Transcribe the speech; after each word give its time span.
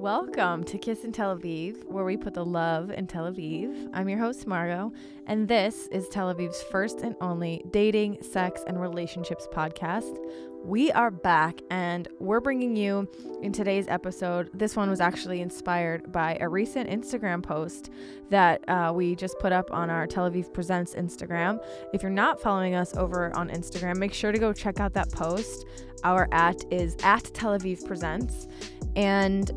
Welcome 0.00 0.64
to 0.64 0.78
Kiss 0.78 1.04
in 1.04 1.12
Tel 1.12 1.36
Aviv, 1.36 1.84
where 1.84 2.06
we 2.06 2.16
put 2.16 2.32
the 2.32 2.42
love 2.42 2.90
in 2.90 3.06
Tel 3.06 3.30
Aviv. 3.30 3.90
I'm 3.92 4.08
your 4.08 4.18
host, 4.18 4.46
Margot, 4.46 4.94
and 5.26 5.46
this 5.46 5.88
is 5.88 6.08
Tel 6.08 6.34
Aviv's 6.34 6.62
first 6.62 7.00
and 7.00 7.14
only 7.20 7.62
dating, 7.70 8.22
sex, 8.22 8.64
and 8.66 8.80
relationships 8.80 9.46
podcast. 9.52 10.16
We 10.64 10.90
are 10.92 11.10
back, 11.10 11.60
and 11.70 12.08
we're 12.18 12.40
bringing 12.40 12.76
you 12.76 13.10
in 13.42 13.52
today's 13.52 13.88
episode. 13.88 14.48
This 14.54 14.74
one 14.74 14.88
was 14.88 15.02
actually 15.02 15.42
inspired 15.42 16.10
by 16.10 16.38
a 16.40 16.48
recent 16.48 16.88
Instagram 16.88 17.42
post 17.42 17.90
that 18.30 18.66
uh, 18.70 18.92
we 18.94 19.14
just 19.14 19.38
put 19.38 19.52
up 19.52 19.70
on 19.70 19.90
our 19.90 20.06
Tel 20.06 20.30
Aviv 20.30 20.50
Presents 20.54 20.94
Instagram. 20.94 21.62
If 21.92 22.02
you're 22.02 22.10
not 22.10 22.40
following 22.40 22.74
us 22.74 22.96
over 22.96 23.36
on 23.36 23.50
Instagram, 23.50 23.98
make 23.98 24.14
sure 24.14 24.32
to 24.32 24.38
go 24.38 24.54
check 24.54 24.80
out 24.80 24.94
that 24.94 25.12
post. 25.12 25.66
Our 26.04 26.26
at 26.32 26.64
is 26.72 26.96
at 27.02 27.24
Tel 27.34 27.58
Aviv 27.58 27.84
Presents. 27.84 28.48
And 28.96 29.50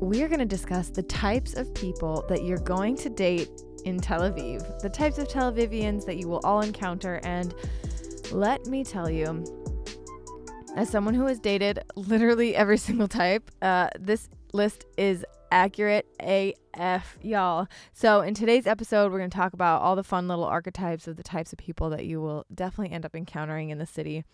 we 0.00 0.22
are 0.22 0.28
going 0.28 0.40
to 0.40 0.46
discuss 0.46 0.88
the 0.88 1.02
types 1.02 1.54
of 1.54 1.72
people 1.74 2.24
that 2.28 2.42
you're 2.42 2.58
going 2.58 2.96
to 2.96 3.10
date 3.10 3.50
in 3.84 4.00
Tel 4.00 4.22
Aviv, 4.22 4.80
the 4.80 4.88
types 4.88 5.18
of 5.18 5.28
Tel 5.28 5.52
Avivians 5.52 6.06
that 6.06 6.16
you 6.16 6.26
will 6.26 6.40
all 6.42 6.62
encounter. 6.62 7.20
And 7.22 7.54
let 8.32 8.64
me 8.66 8.82
tell 8.82 9.10
you, 9.10 9.44
as 10.74 10.88
someone 10.88 11.12
who 11.12 11.26
has 11.26 11.38
dated 11.38 11.80
literally 11.96 12.56
every 12.56 12.78
single 12.78 13.08
type, 13.08 13.50
uh, 13.60 13.88
this 13.98 14.30
list 14.54 14.86
is 14.96 15.24
accurate 15.52 16.06
AF, 16.18 17.18
y'all. 17.20 17.66
So, 17.92 18.22
in 18.22 18.32
today's 18.32 18.66
episode, 18.66 19.12
we're 19.12 19.18
going 19.18 19.30
to 19.30 19.36
talk 19.36 19.52
about 19.52 19.82
all 19.82 19.96
the 19.96 20.04
fun 20.04 20.28
little 20.28 20.44
archetypes 20.44 21.08
of 21.08 21.16
the 21.16 21.22
types 21.22 21.52
of 21.52 21.58
people 21.58 21.90
that 21.90 22.06
you 22.06 22.22
will 22.22 22.46
definitely 22.54 22.94
end 22.94 23.04
up 23.04 23.14
encountering 23.14 23.68
in 23.68 23.76
the 23.76 23.86
city 23.86 24.24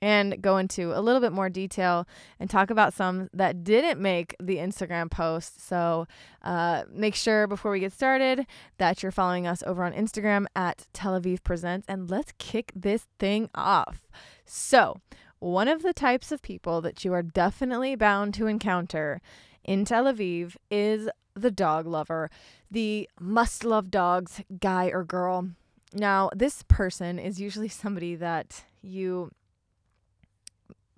and 0.00 0.40
go 0.42 0.58
into 0.58 0.92
a 0.92 1.00
little 1.00 1.20
bit 1.20 1.32
more 1.32 1.48
detail 1.48 2.06
and 2.38 2.50
talk 2.50 2.70
about 2.70 2.92
some 2.92 3.28
that 3.32 3.64
didn't 3.64 4.00
make 4.00 4.36
the 4.40 4.56
Instagram 4.56 5.10
post. 5.10 5.66
So 5.66 6.06
uh, 6.42 6.84
make 6.90 7.14
sure 7.14 7.46
before 7.46 7.70
we 7.70 7.80
get 7.80 7.92
started 7.92 8.46
that 8.78 9.02
you're 9.02 9.12
following 9.12 9.46
us 9.46 9.62
over 9.66 9.84
on 9.84 9.92
Instagram 9.92 10.46
at 10.54 10.86
Tel 10.92 11.18
Aviv 11.18 11.42
Presents 11.42 11.86
and 11.88 12.10
let's 12.10 12.32
kick 12.38 12.72
this 12.74 13.06
thing 13.18 13.48
off. 13.54 14.06
So, 14.44 15.00
one 15.38 15.68
of 15.68 15.82
the 15.82 15.92
types 15.92 16.32
of 16.32 16.40
people 16.40 16.80
that 16.80 17.04
you 17.04 17.12
are 17.12 17.22
definitely 17.22 17.94
bound 17.94 18.32
to 18.34 18.46
encounter 18.46 19.20
in 19.64 19.84
Tel 19.84 20.04
Aviv 20.04 20.56
is 20.70 21.10
the 21.34 21.50
dog 21.50 21.86
lover, 21.86 22.30
the 22.70 23.08
must 23.20 23.62
love 23.62 23.90
dogs 23.90 24.40
guy 24.60 24.86
or 24.86 25.04
girl. 25.04 25.50
Now, 25.92 26.30
this 26.34 26.62
person 26.66 27.18
is 27.18 27.40
usually 27.40 27.68
somebody 27.68 28.14
that 28.16 28.64
you 28.82 29.30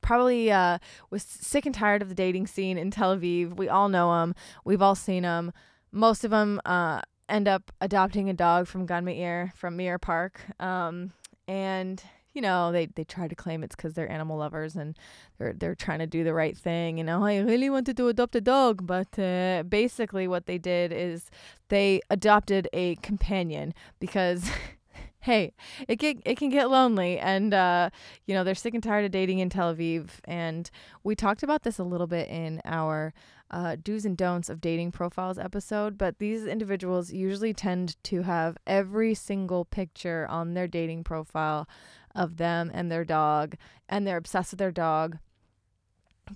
probably 0.09 0.51
uh, 0.51 0.78
was 1.11 1.23
sick 1.23 1.67
and 1.67 1.75
tired 1.75 2.01
of 2.01 2.09
the 2.09 2.14
dating 2.14 2.47
scene 2.47 2.78
in 2.78 2.91
Tel 2.91 3.14
Aviv. 3.14 3.59
We 3.59 3.69
all 3.69 3.91
know 3.91 4.11
them. 4.19 4.34
We've 4.64 4.81
all 4.81 4.95
seen 4.95 5.25
them. 5.25 5.53
Most 5.92 6.25
of 6.25 6.31
them 6.31 6.62
uh, 6.64 7.03
end 7.28 7.47
up 7.47 7.70
adopting 7.83 8.31
a 8.31 8.33
dog 8.33 8.69
from 8.69 8.86
Gan 8.86 9.05
Meir, 9.05 9.53
from 9.55 9.77
Meir 9.77 9.98
Park. 9.98 10.41
Um, 10.59 11.12
and 11.47 12.03
you 12.33 12.41
know 12.41 12.73
they 12.73 12.86
they 12.86 13.05
try 13.05 13.29
to 13.29 13.34
claim 13.34 13.62
it's 13.62 13.77
because 13.77 13.92
they're 13.92 14.11
animal 14.11 14.39
lovers 14.39 14.77
and 14.77 14.97
they're 15.36 15.53
they're 15.53 15.75
trying 15.75 15.98
to 15.98 16.06
do 16.06 16.23
the 16.25 16.33
right 16.34 16.56
thing 16.56 16.98
you 16.98 17.03
know 17.03 17.25
i 17.25 17.39
really 17.39 17.69
wanted 17.69 17.97
to 17.97 18.06
adopt 18.06 18.36
a 18.36 18.41
dog 18.41 18.86
but 18.86 19.19
uh, 19.19 19.64
basically 19.64 20.29
what 20.29 20.45
they 20.45 20.59
did 20.59 20.92
is 20.92 21.31
they 21.69 22.01
adopted 22.11 22.69
a 22.73 22.95
companion 22.97 23.75
because 23.98 24.51
hey, 25.20 25.52
it 25.86 25.98
can 25.98 26.22
it 26.24 26.36
can 26.36 26.48
get 26.48 26.70
lonely, 26.70 27.19
and 27.19 27.52
uh, 27.52 27.91
you 28.27 28.34
know 28.34 28.44
they're 28.44 28.55
sick 28.55 28.74
and 28.74 28.83
tired 28.83 29.05
of 29.05 29.11
dating 29.11 29.38
in 29.38 29.50
Tel 29.50 29.74
Aviv. 29.74 30.11
And 30.24 30.70
we 31.02 31.14
talked 31.14 31.42
about 31.42 31.62
this 31.62 31.78
a 31.78 31.84
little 31.84 32.06
bit 32.06 32.28
in 32.28 32.61
our 32.64 33.12
uh, 33.50 33.77
do's 33.83 34.05
and 34.05 34.16
don'ts 34.16 34.48
of 34.48 34.61
dating 34.61 34.92
profiles 34.92 35.39
episode. 35.39 35.98
But 35.98 36.19
these 36.19 36.46
individuals 36.46 37.12
usually 37.12 37.52
tend 37.52 38.02
to 38.05 38.22
have 38.22 38.56
every 38.66 39.14
single 39.14 39.64
picture 39.64 40.27
on 40.28 40.55
their 40.55 40.68
dating 40.68 41.05
profile 41.05 41.68
of 42.14 42.36
them 42.36 42.70
and 42.73 42.90
their 42.90 43.05
dog, 43.05 43.57
and 43.89 44.07
they're 44.07 44.17
obsessed 44.17 44.52
with 44.52 44.58
their 44.58 44.73
dog 44.73 45.18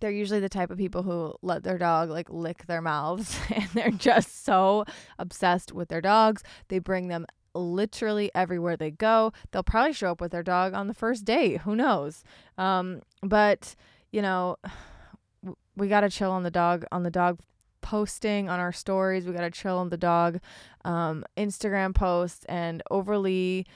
they're 0.00 0.10
usually 0.10 0.40
the 0.40 0.48
type 0.48 0.70
of 0.70 0.78
people 0.78 1.02
who 1.02 1.34
let 1.42 1.64
their 1.64 1.76
dog 1.76 2.10
like 2.10 2.30
lick 2.30 2.66
their 2.66 2.80
mouths 2.80 3.38
and 3.54 3.68
they're 3.74 3.90
just 3.90 4.44
so 4.44 4.84
obsessed 5.18 5.72
with 5.72 5.88
their 5.88 6.00
dogs. 6.00 6.42
They 6.68 6.78
bring 6.78 7.08
them 7.08 7.26
literally 7.54 8.30
everywhere 8.34 8.76
they 8.76 8.90
go. 8.90 9.32
They'll 9.50 9.62
probably 9.62 9.92
show 9.92 10.10
up 10.10 10.20
with 10.20 10.32
their 10.32 10.42
dog 10.42 10.74
on 10.74 10.88
the 10.88 10.94
first 10.94 11.24
date. 11.24 11.62
Who 11.62 11.76
knows? 11.76 12.24
Um, 12.58 13.02
but 13.22 13.74
you 14.10 14.22
know, 14.22 14.56
we 15.76 15.88
gotta 15.88 16.10
chill 16.10 16.30
on 16.30 16.42
the 16.42 16.50
dog 16.50 16.84
on 16.92 17.02
the 17.02 17.10
dog 17.10 17.40
posting 17.80 18.48
on 18.48 18.60
our 18.60 18.72
stories. 18.72 19.26
We 19.26 19.32
gotta 19.32 19.50
chill 19.50 19.78
on 19.78 19.88
the 19.88 19.96
dog 19.96 20.40
um, 20.84 21.24
Instagram 21.36 21.94
posts 21.94 22.44
and 22.48 22.82
overly, 22.90 23.66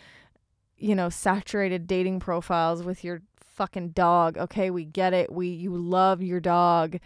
you 0.76 0.94
know, 0.94 1.08
saturated 1.08 1.86
dating 1.86 2.20
profiles 2.20 2.82
with 2.82 3.04
your 3.04 3.22
fucking 3.56 3.90
dog. 3.90 4.36
Okay, 4.36 4.70
we 4.70 4.84
get 4.84 5.12
it. 5.12 5.32
We 5.32 5.48
you 5.48 5.74
love 5.74 6.22
your 6.22 6.40
dog 6.40 6.98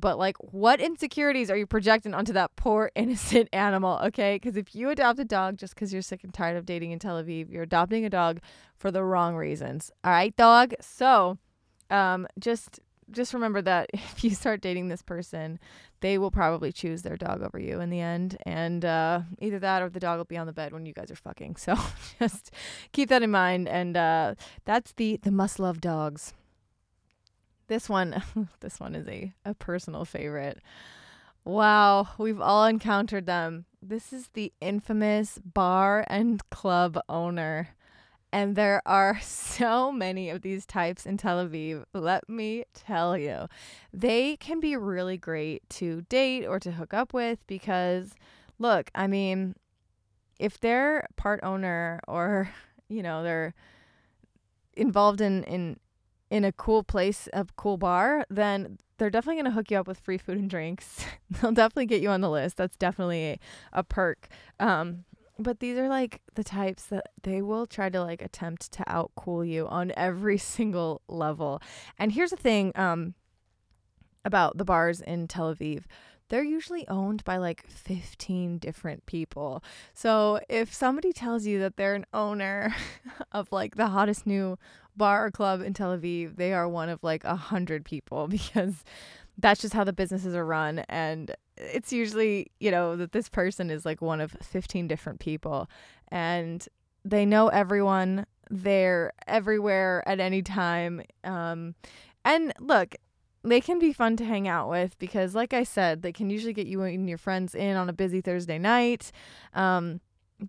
but 0.00 0.18
like 0.18 0.36
what 0.52 0.80
insecurities 0.80 1.50
are 1.50 1.56
you 1.56 1.66
projecting 1.66 2.14
onto 2.14 2.32
that 2.32 2.54
poor 2.56 2.90
innocent 2.94 3.48
animal 3.52 4.00
okay? 4.04 4.36
Because 4.36 4.56
if 4.56 4.74
you 4.74 4.90
adopt 4.90 5.18
a 5.18 5.24
dog 5.24 5.58
just 5.58 5.74
because 5.74 5.92
you're 5.92 6.02
sick 6.02 6.24
and 6.24 6.32
tired 6.32 6.56
of 6.56 6.66
dating 6.66 6.92
in 6.92 6.98
tel 6.98 7.22
aviv 7.22 7.50
you're 7.50 7.62
adopting 7.62 8.04
a 8.04 8.10
dog 8.10 8.40
for 8.76 8.90
the 8.90 9.02
wrong 9.02 9.34
reasons 9.34 9.90
all 10.04 10.12
right 10.12 10.34
dog? 10.36 10.74
So 10.80 11.38
um 11.90 12.26
just 12.38 12.80
just 13.10 13.32
remember 13.32 13.62
that 13.62 13.88
if 13.92 14.22
you 14.22 14.30
start 14.30 14.60
dating 14.60 14.88
this 14.88 15.02
person 15.02 15.58
they 16.00 16.18
will 16.18 16.30
probably 16.30 16.72
choose 16.72 17.02
their 17.02 17.16
dog 17.16 17.42
over 17.42 17.58
you 17.58 17.80
in 17.80 17.90
the 17.90 18.00
end 18.00 18.36
and 18.46 18.84
uh, 18.84 19.20
either 19.40 19.58
that 19.58 19.82
or 19.82 19.88
the 19.88 19.98
dog 19.98 20.18
will 20.18 20.24
be 20.24 20.36
on 20.36 20.46
the 20.46 20.52
bed 20.52 20.72
when 20.72 20.86
you 20.86 20.92
guys 20.92 21.10
are 21.10 21.16
fucking. 21.16 21.56
So 21.68 21.76
just 22.20 22.52
keep 22.92 23.08
that 23.08 23.22
in 23.22 23.30
mind 23.30 23.68
and 23.68 23.96
uh, 23.96 24.34
that's 24.64 24.92
the 24.92 25.18
the 25.22 25.32
must 25.32 25.58
love 25.58 25.80
dogs 25.80 26.34
this 27.68 27.88
one, 27.88 28.22
this 28.60 28.80
one 28.80 28.94
is 28.94 29.06
a, 29.06 29.32
a 29.44 29.54
personal 29.54 30.04
favorite. 30.04 30.58
Wow, 31.44 32.08
we've 32.18 32.40
all 32.40 32.66
encountered 32.66 33.26
them. 33.26 33.64
This 33.80 34.12
is 34.12 34.28
the 34.34 34.52
infamous 34.60 35.38
bar 35.42 36.04
and 36.08 36.42
club 36.50 37.00
owner. 37.08 37.70
And 38.32 38.56
there 38.56 38.82
are 38.84 39.18
so 39.22 39.92
many 39.92 40.30
of 40.30 40.42
these 40.42 40.66
types 40.66 41.06
in 41.06 41.16
Tel 41.16 41.46
Aviv. 41.46 41.84
Let 41.94 42.28
me 42.28 42.64
tell 42.74 43.16
you, 43.16 43.48
they 43.92 44.36
can 44.36 44.60
be 44.60 44.76
really 44.76 45.16
great 45.16 45.68
to 45.70 46.02
date 46.02 46.44
or 46.44 46.58
to 46.60 46.72
hook 46.72 46.92
up 46.92 47.14
with 47.14 47.46
because, 47.46 48.14
look, 48.58 48.90
I 48.94 49.06
mean, 49.06 49.54
if 50.38 50.60
they're 50.60 51.06
part 51.16 51.40
owner 51.42 52.00
or, 52.06 52.50
you 52.88 53.02
know, 53.02 53.22
they're 53.22 53.54
involved 54.76 55.20
in, 55.20 55.44
in 55.44 55.78
in 56.30 56.44
a 56.44 56.52
cool 56.52 56.82
place, 56.82 57.28
a 57.32 57.46
cool 57.56 57.76
bar, 57.76 58.26
then 58.28 58.78
they're 58.98 59.10
definitely 59.10 59.36
going 59.36 59.52
to 59.52 59.52
hook 59.52 59.70
you 59.70 59.78
up 59.78 59.86
with 59.86 59.98
free 59.98 60.18
food 60.18 60.38
and 60.38 60.50
drinks. 60.50 61.04
They'll 61.30 61.52
definitely 61.52 61.86
get 61.86 62.02
you 62.02 62.10
on 62.10 62.20
the 62.20 62.30
list. 62.30 62.56
That's 62.56 62.76
definitely 62.76 63.24
a, 63.24 63.38
a 63.72 63.82
perk. 63.82 64.28
Um, 64.60 65.04
but 65.38 65.60
these 65.60 65.78
are 65.78 65.88
like 65.88 66.20
the 66.34 66.44
types 66.44 66.84
that 66.86 67.10
they 67.22 67.40
will 67.40 67.66
try 67.66 67.88
to 67.88 68.02
like 68.02 68.20
attempt 68.20 68.72
to 68.72 68.84
out 68.88 69.12
cool 69.16 69.44
you 69.44 69.68
on 69.68 69.92
every 69.96 70.38
single 70.38 71.02
level. 71.08 71.62
And 71.98 72.12
here's 72.12 72.30
the 72.30 72.36
thing 72.36 72.72
um, 72.74 73.14
about 74.24 74.58
the 74.58 74.64
bars 74.64 75.00
in 75.00 75.28
Tel 75.28 75.54
Aviv 75.54 75.84
they're 76.28 76.42
usually 76.42 76.86
owned 76.88 77.24
by 77.24 77.38
like 77.38 77.66
15 77.66 78.58
different 78.58 79.06
people. 79.06 79.62
So 79.94 80.40
if 80.48 80.72
somebody 80.72 81.12
tells 81.12 81.46
you 81.46 81.58
that 81.60 81.76
they're 81.76 81.94
an 81.94 82.06
owner 82.12 82.74
of 83.32 83.50
like 83.50 83.76
the 83.76 83.88
hottest 83.88 84.26
new 84.26 84.58
bar 84.98 85.26
or 85.26 85.30
club 85.30 85.62
in 85.62 85.72
Tel 85.72 85.96
Aviv, 85.96 86.36
they 86.36 86.52
are 86.52 86.68
one 86.68 86.88
of 86.88 87.02
like 87.02 87.24
a 87.24 87.36
hundred 87.36 87.84
people 87.84 88.28
because 88.28 88.84
that's 89.38 89.60
just 89.60 89.74
how 89.74 89.84
the 89.84 89.92
businesses 89.92 90.34
are 90.34 90.44
run. 90.44 90.80
And 90.88 91.34
it's 91.56 91.92
usually, 91.92 92.50
you 92.60 92.70
know, 92.70 92.96
that 92.96 93.12
this 93.12 93.28
person 93.28 93.70
is 93.70 93.86
like 93.86 94.02
one 94.02 94.20
of 94.20 94.32
15 94.42 94.88
different 94.88 95.20
people 95.20 95.68
and 96.08 96.66
they 97.04 97.24
know 97.24 97.48
everyone. 97.48 98.26
They're 98.50 99.12
everywhere 99.26 100.02
at 100.06 100.20
any 100.20 100.42
time. 100.42 101.02
Um, 101.22 101.74
and 102.24 102.52
look, 102.60 102.96
they 103.44 103.60
can 103.60 103.78
be 103.78 103.92
fun 103.92 104.16
to 104.16 104.24
hang 104.24 104.48
out 104.48 104.68
with 104.68 104.98
because, 104.98 105.34
like 105.34 105.52
I 105.52 105.62
said, 105.62 106.02
they 106.02 106.12
can 106.12 106.28
usually 106.30 106.52
get 106.52 106.66
you 106.66 106.82
and 106.82 107.08
your 107.08 107.18
friends 107.18 107.54
in 107.54 107.76
on 107.76 107.88
a 107.88 107.92
busy 107.92 108.20
Thursday 108.20 108.58
night. 108.58 109.12
Um, 109.54 110.00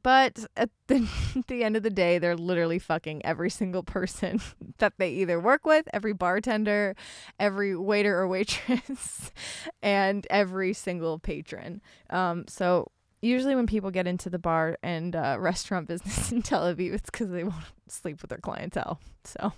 but 0.03 0.45
at 0.55 0.69
the, 0.87 1.07
at 1.35 1.47
the 1.47 1.63
end 1.63 1.75
of 1.75 1.83
the 1.83 1.89
day, 1.89 2.19
they're 2.19 2.35
literally 2.35 2.79
fucking 2.79 3.25
every 3.25 3.49
single 3.49 3.83
person 3.83 4.41
that 4.77 4.93
they 4.97 5.09
either 5.11 5.39
work 5.39 5.65
with, 5.65 5.87
every 5.93 6.13
bartender, 6.13 6.95
every 7.39 7.75
waiter 7.75 8.17
or 8.17 8.27
waitress, 8.27 9.31
and 9.81 10.27
every 10.29 10.73
single 10.73 11.19
patron. 11.19 11.81
Um, 12.09 12.45
so 12.47 12.91
usually 13.21 13.55
when 13.55 13.67
people 13.67 13.91
get 13.91 14.07
into 14.07 14.29
the 14.29 14.39
bar 14.39 14.77
and 14.83 15.15
uh, 15.15 15.37
restaurant 15.39 15.87
business 15.87 16.31
in 16.31 16.41
Tel 16.41 16.63
Aviv, 16.63 16.93
it's 16.93 17.09
because 17.09 17.29
they 17.29 17.43
won't 17.43 17.55
sleep 17.87 18.21
with 18.21 18.29
their 18.29 18.39
clientele. 18.39 18.99
So 19.23 19.53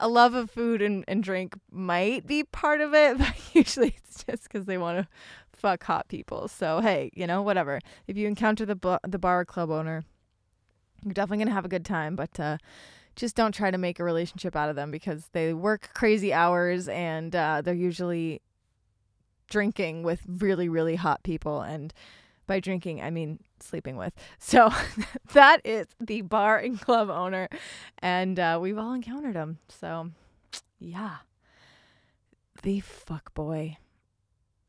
a 0.00 0.08
love 0.08 0.34
of 0.34 0.50
food 0.50 0.82
and, 0.82 1.04
and 1.08 1.22
drink 1.22 1.54
might 1.70 2.26
be 2.26 2.44
part 2.44 2.80
of 2.80 2.94
it, 2.94 3.18
but 3.18 3.34
usually 3.54 3.94
it's 3.96 4.24
just 4.24 4.44
because 4.44 4.66
they 4.66 4.78
want 4.78 4.98
to 4.98 5.08
fuck 5.52 5.82
hot 5.84 6.08
people. 6.08 6.48
So 6.48 6.80
hey, 6.80 7.10
you 7.14 7.26
know, 7.26 7.42
whatever. 7.42 7.80
If 8.06 8.16
you 8.16 8.26
encounter 8.26 8.64
the 8.64 8.76
bu- 8.76 8.98
the 9.06 9.18
bar 9.18 9.40
or 9.40 9.44
club 9.44 9.70
owner, 9.70 10.04
you're 11.04 11.14
definitely 11.14 11.44
gonna 11.44 11.54
have 11.54 11.64
a 11.64 11.68
good 11.68 11.84
time, 11.84 12.16
but 12.16 12.38
uh, 12.38 12.58
just 13.16 13.34
don't 13.34 13.52
try 13.52 13.70
to 13.70 13.78
make 13.78 13.98
a 13.98 14.04
relationship 14.04 14.54
out 14.54 14.70
of 14.70 14.76
them 14.76 14.90
because 14.90 15.28
they 15.32 15.52
work 15.52 15.90
crazy 15.94 16.32
hours 16.32 16.88
and 16.88 17.34
uh, 17.34 17.60
they're 17.62 17.74
usually 17.74 18.40
drinking 19.48 20.02
with 20.02 20.20
really 20.28 20.68
really 20.68 20.94
hot 20.96 21.22
people 21.22 21.62
and 21.62 21.94
by 22.48 22.58
drinking 22.58 23.00
I 23.00 23.10
mean 23.10 23.38
sleeping 23.60 23.96
with. 23.96 24.12
So 24.40 24.70
that 25.32 25.60
is 25.64 25.86
the 26.00 26.22
bar 26.22 26.58
and 26.58 26.80
club 26.80 27.10
owner, 27.10 27.48
and 27.98 28.40
uh, 28.40 28.58
we've 28.60 28.78
all 28.78 28.94
encountered 28.94 29.36
him. 29.36 29.58
So 29.68 30.10
yeah, 30.80 31.18
the 32.62 32.80
fuck 32.80 33.34
boy. 33.34 33.76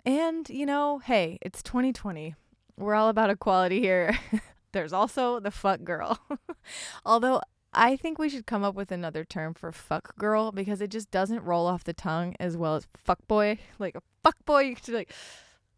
And 0.06 0.48
you 0.50 0.66
know, 0.66 1.00
hey, 1.00 1.40
it's 1.42 1.64
2020. 1.64 2.36
We're 2.78 2.96
all 2.96 3.10
about 3.10 3.30
equality 3.30 3.80
here. 3.80 4.18
There's 4.72 4.94
also 4.94 5.40
the 5.40 5.52
fuck 5.52 5.84
girl. 5.84 6.20
Although 7.06 7.42
I 7.74 7.96
think 7.96 8.18
we 8.18 8.30
should 8.30 8.46
come 8.46 8.64
up 8.64 8.76
with 8.76 8.92
another 8.92 9.24
term 9.24 9.54
for 9.54 9.72
fuck 9.72 10.16
girl 10.18 10.52
because 10.52 10.82
it 10.82 10.90
just 10.90 11.12
doesn't 11.12 11.44
roll 11.44 11.68
off 11.68 11.84
the 11.84 11.94
tongue 11.94 12.36
as 12.40 12.58
well 12.58 12.76
as 12.76 12.88
fuck 12.98 13.26
boy. 13.28 13.60
Like 13.78 13.96
a 13.96 14.02
fuck 14.24 14.44
boy, 14.46 14.62
you 14.62 14.76
could 14.76 14.94
like 14.94 15.14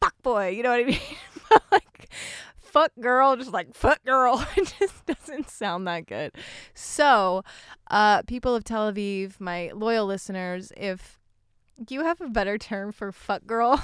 fuck 0.01 0.15
boy, 0.23 0.49
you 0.49 0.63
know 0.63 0.71
what 0.71 0.79
I 0.79 0.83
mean? 0.83 0.99
like 1.71 2.09
fuck 2.57 2.91
girl, 2.99 3.35
just 3.35 3.51
like 3.51 3.73
fuck 3.73 4.03
girl. 4.05 4.45
It 4.57 4.73
just 4.79 5.05
doesn't 5.05 5.49
sound 5.49 5.87
that 5.87 6.07
good. 6.07 6.31
So, 6.73 7.43
uh, 7.89 8.23
people 8.23 8.55
of 8.55 8.63
Tel 8.63 8.91
Aviv, 8.91 9.39
my 9.39 9.71
loyal 9.73 10.05
listeners, 10.05 10.71
if 10.77 11.19
you 11.89 12.03
have 12.03 12.21
a 12.21 12.29
better 12.29 12.57
term 12.57 12.91
for 12.91 13.11
fuck 13.11 13.45
girl, 13.45 13.81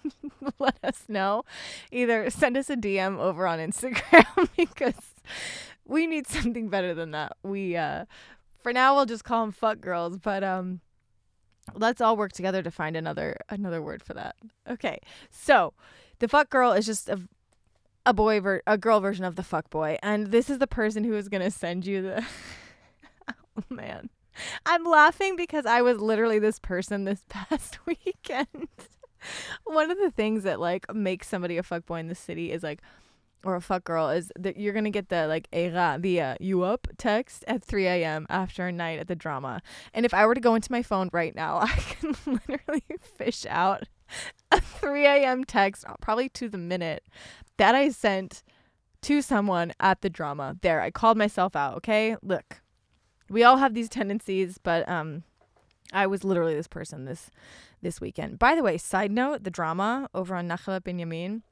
let 0.58 0.78
us 0.82 1.04
know. 1.08 1.44
Either 1.90 2.30
send 2.30 2.56
us 2.56 2.70
a 2.70 2.76
DM 2.76 3.18
over 3.18 3.46
on 3.46 3.58
Instagram 3.58 4.48
because 4.56 4.94
we 5.86 6.06
need 6.06 6.26
something 6.26 6.68
better 6.68 6.94
than 6.94 7.10
that. 7.12 7.36
We 7.42 7.76
uh 7.76 8.06
for 8.62 8.72
now 8.72 8.94
we'll 8.94 9.06
just 9.06 9.24
call 9.24 9.42
them 9.42 9.52
fuck 9.52 9.80
girls, 9.80 10.16
but 10.18 10.42
um 10.44 10.80
let's 11.74 12.00
all 12.00 12.16
work 12.16 12.32
together 12.32 12.62
to 12.62 12.70
find 12.70 12.96
another 12.96 13.36
another 13.48 13.82
word 13.82 14.02
for 14.02 14.14
that. 14.14 14.36
Okay. 14.68 14.98
So, 15.30 15.74
the 16.22 16.28
fuck 16.28 16.48
girl 16.50 16.70
is 16.70 16.86
just 16.86 17.08
a 17.08 17.20
a 18.06 18.14
boy 18.14 18.40
ver- 18.40 18.62
a 18.66 18.78
girl 18.78 19.00
version 19.00 19.24
of 19.24 19.34
the 19.34 19.42
fuck 19.42 19.68
boy 19.70 19.98
and 20.02 20.28
this 20.28 20.48
is 20.48 20.58
the 20.58 20.66
person 20.68 21.02
who 21.02 21.14
is 21.14 21.28
going 21.28 21.42
to 21.42 21.50
send 21.50 21.84
you 21.84 22.00
the 22.00 22.24
Oh 23.58 23.64
man. 23.68 24.08
I'm 24.64 24.84
laughing 24.84 25.36
because 25.36 25.66
I 25.66 25.82
was 25.82 25.98
literally 25.98 26.38
this 26.38 26.58
person 26.58 27.04
this 27.04 27.24
past 27.28 27.78
weekend. 27.84 28.68
One 29.64 29.90
of 29.90 29.98
the 29.98 30.10
things 30.10 30.44
that 30.44 30.58
like 30.58 30.92
makes 30.94 31.28
somebody 31.28 31.58
a 31.58 31.62
fuck 31.62 31.86
boy 31.86 31.98
in 31.98 32.08
the 32.08 32.14
city 32.14 32.52
is 32.52 32.62
like 32.62 32.80
or 33.44 33.56
a 33.56 33.60
fuck 33.60 33.82
girl 33.82 34.08
is 34.08 34.32
that 34.38 34.56
you're 34.56 34.72
gonna 34.72 34.90
get 34.90 35.08
the 35.08 35.26
like 35.26 35.48
era 35.52 35.98
the 36.00 36.20
uh, 36.20 36.36
you 36.38 36.62
up 36.62 36.86
text 36.96 37.44
at 37.48 37.62
3 37.64 37.86
a.m. 37.86 38.26
after 38.30 38.68
a 38.68 38.72
night 38.72 39.00
at 39.00 39.08
the 39.08 39.16
drama. 39.16 39.60
And 39.92 40.06
if 40.06 40.14
I 40.14 40.24
were 40.26 40.34
to 40.34 40.40
go 40.40 40.54
into 40.54 40.70
my 40.70 40.82
phone 40.82 41.10
right 41.12 41.34
now, 41.34 41.58
I 41.62 41.66
can 41.68 42.14
literally 42.26 42.84
fish 43.00 43.44
out 43.48 43.82
a 44.50 44.60
3 44.60 45.06
a.m. 45.06 45.44
text, 45.44 45.84
uh, 45.86 45.94
probably 46.00 46.28
to 46.30 46.48
the 46.48 46.58
minute, 46.58 47.04
that 47.56 47.74
I 47.74 47.90
sent 47.90 48.42
to 49.02 49.22
someone 49.22 49.72
at 49.80 50.00
the 50.00 50.10
drama. 50.10 50.56
There, 50.62 50.80
I 50.80 50.90
called 50.90 51.16
myself 51.16 51.56
out. 51.56 51.76
Okay, 51.78 52.16
look, 52.22 52.60
we 53.28 53.42
all 53.44 53.56
have 53.56 53.74
these 53.74 53.88
tendencies, 53.88 54.58
but 54.62 54.88
um, 54.88 55.24
I 55.92 56.06
was 56.06 56.24
literally 56.24 56.54
this 56.54 56.68
person 56.68 57.04
this 57.04 57.30
this 57.82 58.00
weekend. 58.00 58.38
By 58.38 58.54
the 58.54 58.62
way, 58.62 58.78
side 58.78 59.10
note, 59.10 59.42
the 59.42 59.50
drama 59.50 60.08
over 60.14 60.36
on 60.36 60.48
Nachalat 60.48 60.82
Binyamin. 60.82 61.42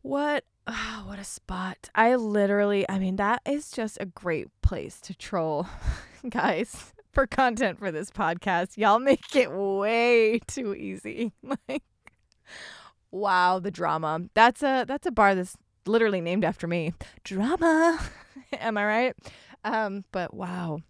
What 0.00 0.44
oh, 0.66 1.04
what 1.06 1.18
a 1.18 1.24
spot. 1.24 1.90
I 1.94 2.14
literally, 2.14 2.88
I 2.88 2.98
mean, 2.98 3.16
that 3.16 3.42
is 3.44 3.70
just 3.70 3.98
a 4.00 4.06
great 4.06 4.48
place 4.62 5.00
to 5.02 5.14
troll, 5.14 5.66
guys, 6.28 6.91
for 7.12 7.26
content 7.26 7.78
for 7.78 7.92
this 7.92 8.10
podcast. 8.10 8.76
Y'all 8.76 8.98
make 8.98 9.36
it 9.36 9.52
way 9.52 10.40
too 10.46 10.74
easy. 10.74 11.32
like 11.68 11.82
wow, 13.10 13.58
the 13.58 13.70
drama. 13.70 14.22
That's 14.34 14.62
a 14.62 14.84
that's 14.86 15.06
a 15.06 15.12
bar 15.12 15.34
that's 15.34 15.56
literally 15.86 16.20
named 16.20 16.44
after 16.44 16.66
me. 16.66 16.94
Drama. 17.24 18.00
Am 18.58 18.76
I 18.76 18.84
right? 18.84 19.16
Um, 19.64 20.04
but 20.12 20.34
wow. 20.34 20.80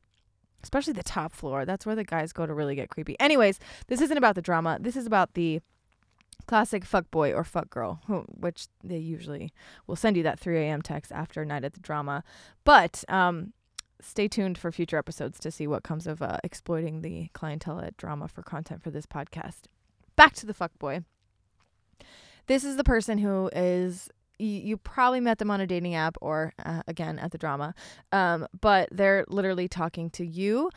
Especially 0.62 0.92
the 0.92 1.02
top 1.02 1.32
floor. 1.32 1.64
That's 1.64 1.84
where 1.84 1.96
the 1.96 2.04
guys 2.04 2.32
go 2.32 2.46
to 2.46 2.54
really 2.54 2.76
get 2.76 2.88
creepy. 2.88 3.18
Anyways, 3.18 3.58
this 3.88 4.00
isn't 4.00 4.16
about 4.16 4.36
the 4.36 4.42
drama. 4.42 4.78
This 4.80 4.96
is 4.96 5.06
about 5.06 5.34
the 5.34 5.60
classic 6.46 6.84
fuck 6.84 7.10
boy 7.10 7.32
or 7.32 7.42
fuck 7.42 7.68
girl, 7.68 8.00
which 8.28 8.68
they 8.82 8.98
usually 8.98 9.52
will 9.86 9.96
send 9.96 10.16
you 10.16 10.22
that 10.22 10.38
3 10.38 10.58
a.m. 10.58 10.80
text 10.82 11.10
after 11.12 11.42
a 11.42 11.46
night 11.46 11.64
at 11.64 11.74
the 11.74 11.80
drama. 11.80 12.22
But 12.64 13.04
um, 13.08 13.52
stay 14.02 14.28
tuned 14.28 14.58
for 14.58 14.72
future 14.72 14.98
episodes 14.98 15.38
to 15.40 15.50
see 15.50 15.66
what 15.66 15.82
comes 15.82 16.06
of 16.06 16.20
uh, 16.22 16.38
exploiting 16.44 17.02
the 17.02 17.28
clientele 17.32 17.80
at 17.80 17.96
drama 17.96 18.28
for 18.28 18.42
content 18.42 18.82
for 18.82 18.90
this 18.90 19.06
podcast. 19.06 19.62
Back 20.16 20.34
to 20.34 20.46
the 20.46 20.54
fuck 20.54 20.78
boy. 20.78 21.04
This 22.46 22.64
is 22.64 22.76
the 22.76 22.84
person 22.84 23.18
who 23.18 23.48
is 23.54 24.08
you, 24.38 24.48
you 24.48 24.76
probably 24.76 25.20
met 25.20 25.38
them 25.38 25.50
on 25.50 25.60
a 25.60 25.66
dating 25.66 25.94
app 25.94 26.16
or 26.20 26.52
uh, 26.64 26.82
again 26.88 27.18
at 27.18 27.30
the 27.30 27.38
drama, 27.38 27.74
um, 28.10 28.46
but 28.60 28.88
they're 28.90 29.24
literally 29.28 29.68
talking 29.68 30.10
to 30.10 30.26
you 30.26 30.70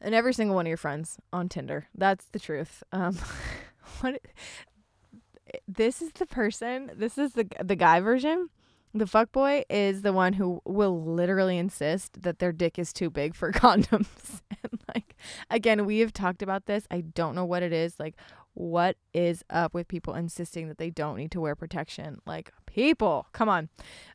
and 0.00 0.14
every 0.14 0.34
single 0.34 0.56
one 0.56 0.66
of 0.66 0.68
your 0.68 0.76
friends 0.76 1.18
on 1.32 1.48
Tinder. 1.48 1.86
That's 1.94 2.26
the 2.26 2.38
truth. 2.38 2.82
Um, 2.92 3.16
what? 4.00 4.20
This 5.68 6.02
is 6.02 6.12
the 6.12 6.26
person. 6.26 6.90
This 6.96 7.16
is 7.16 7.32
the 7.32 7.46
the 7.62 7.76
guy 7.76 8.00
version. 8.00 8.48
The 8.96 9.08
fuck 9.08 9.32
boy 9.32 9.64
is 9.68 10.02
the 10.02 10.12
one 10.12 10.34
who 10.34 10.62
will 10.64 11.04
literally 11.04 11.58
insist 11.58 12.22
that 12.22 12.38
their 12.38 12.52
dick 12.52 12.78
is 12.78 12.92
too 12.92 13.10
big 13.10 13.34
for 13.34 13.50
condoms. 13.52 14.40
and 14.62 14.80
like 14.94 15.16
again, 15.50 15.84
we 15.84 15.98
have 15.98 16.12
talked 16.12 16.42
about 16.42 16.66
this. 16.66 16.86
I 16.90 17.00
don't 17.00 17.34
know 17.34 17.44
what 17.44 17.64
it 17.64 17.72
is. 17.72 17.98
Like 17.98 18.14
what 18.54 18.96
is 19.12 19.44
up 19.50 19.74
with 19.74 19.88
people 19.88 20.14
insisting 20.14 20.68
that 20.68 20.78
they 20.78 20.90
don't 20.90 21.16
need 21.16 21.32
to 21.32 21.40
wear 21.40 21.56
protection? 21.56 22.20
Like 22.24 22.52
people, 22.66 23.26
come 23.32 23.48
on. 23.48 23.68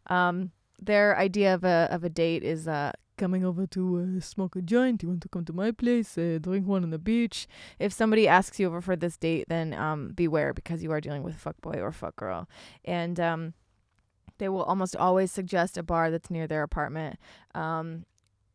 Um, 0.07 0.51
their 0.81 1.17
idea 1.17 1.53
of 1.53 1.65
a 1.65 1.89
of 1.91 2.05
a 2.05 2.09
date 2.09 2.41
is 2.41 2.65
uh 2.65 2.93
coming 3.17 3.43
over 3.43 3.67
to 3.67 4.15
uh, 4.17 4.21
smoke 4.21 4.55
a 4.55 4.61
joint. 4.61 5.03
You 5.03 5.09
want 5.09 5.21
to 5.23 5.27
come 5.27 5.43
to 5.43 5.51
my 5.51 5.71
place, 5.71 6.17
uh, 6.17 6.39
drink 6.41 6.65
one 6.65 6.83
on 6.83 6.89
the 6.89 6.97
beach. 6.97 7.47
If 7.77 7.91
somebody 7.91 8.29
asks 8.29 8.61
you 8.61 8.67
over 8.67 8.79
for 8.79 8.95
this 8.95 9.17
date, 9.17 9.45
then 9.49 9.73
um 9.73 10.13
beware 10.15 10.53
because 10.53 10.81
you 10.81 10.91
are 10.93 11.01
dealing 11.01 11.23
with 11.23 11.35
fuck 11.35 11.59
boy 11.59 11.79
or 11.81 11.91
fuck 11.91 12.15
girl, 12.15 12.47
and 12.85 13.19
um 13.19 13.53
they 14.39 14.49
will 14.49 14.63
almost 14.63 14.95
always 14.95 15.31
suggest 15.31 15.77
a 15.77 15.83
bar 15.83 16.09
that's 16.09 16.31
near 16.31 16.47
their 16.47 16.63
apartment. 16.63 17.19
Um, 17.53 18.05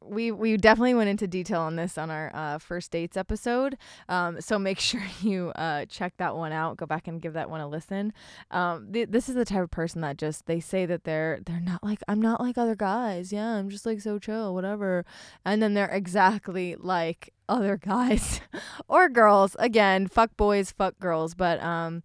we 0.07 0.31
we 0.31 0.57
definitely 0.57 0.95
went 0.95 1.09
into 1.09 1.27
detail 1.27 1.61
on 1.61 1.77
this 1.77 1.97
on 1.97 2.11
our 2.11 2.31
uh, 2.35 2.59
first 2.59 2.91
dates 2.91 3.17
episode. 3.17 3.77
Um, 4.09 4.41
so 4.41 4.59
make 4.59 4.79
sure 4.81 5.03
you 5.21 5.51
uh, 5.57 5.87
check 5.87 6.15
that 6.19 6.37
one 6.37 6.53
out. 6.53 6.77
Go 6.77 6.87
back 6.87 7.09
and 7.09 7.21
give 7.21 7.33
that 7.35 7.51
one 7.51 7.61
a 7.61 7.69
listen. 7.69 8.13
Um, 8.51 8.93
th- 8.93 9.09
this 9.11 9.29
is 9.29 9.35
the 9.35 9.45
type 9.45 9.63
of 9.63 9.71
person 9.71 10.01
that 10.03 10.17
just 10.17 10.47
they 10.47 10.61
say 10.61 10.87
that 10.87 11.05
they're 11.05 11.41
they're 11.45 11.61
not 11.61 11.83
like 11.83 12.01
I'm 12.09 12.21
not 12.21 12.41
like 12.41 12.59
other 12.59 12.77
guys. 12.77 13.33
Yeah, 13.33 13.55
I'm 13.55 13.71
just 13.71 13.87
like 13.87 14.01
so 14.01 14.19
chill, 14.19 14.55
whatever. 14.55 15.05
And 15.45 15.63
then 15.63 15.75
they're 15.75 15.89
exactly 15.89 16.77
like 16.79 17.33
other 17.49 17.77
guys 17.85 18.41
or 18.89 19.09
girls. 19.09 19.57
Again, 19.59 20.07
fuck 20.09 20.37
boys, 20.37 20.73
fuck 20.73 20.99
girls. 20.99 21.35
But 21.35 21.63
um, 21.63 22.03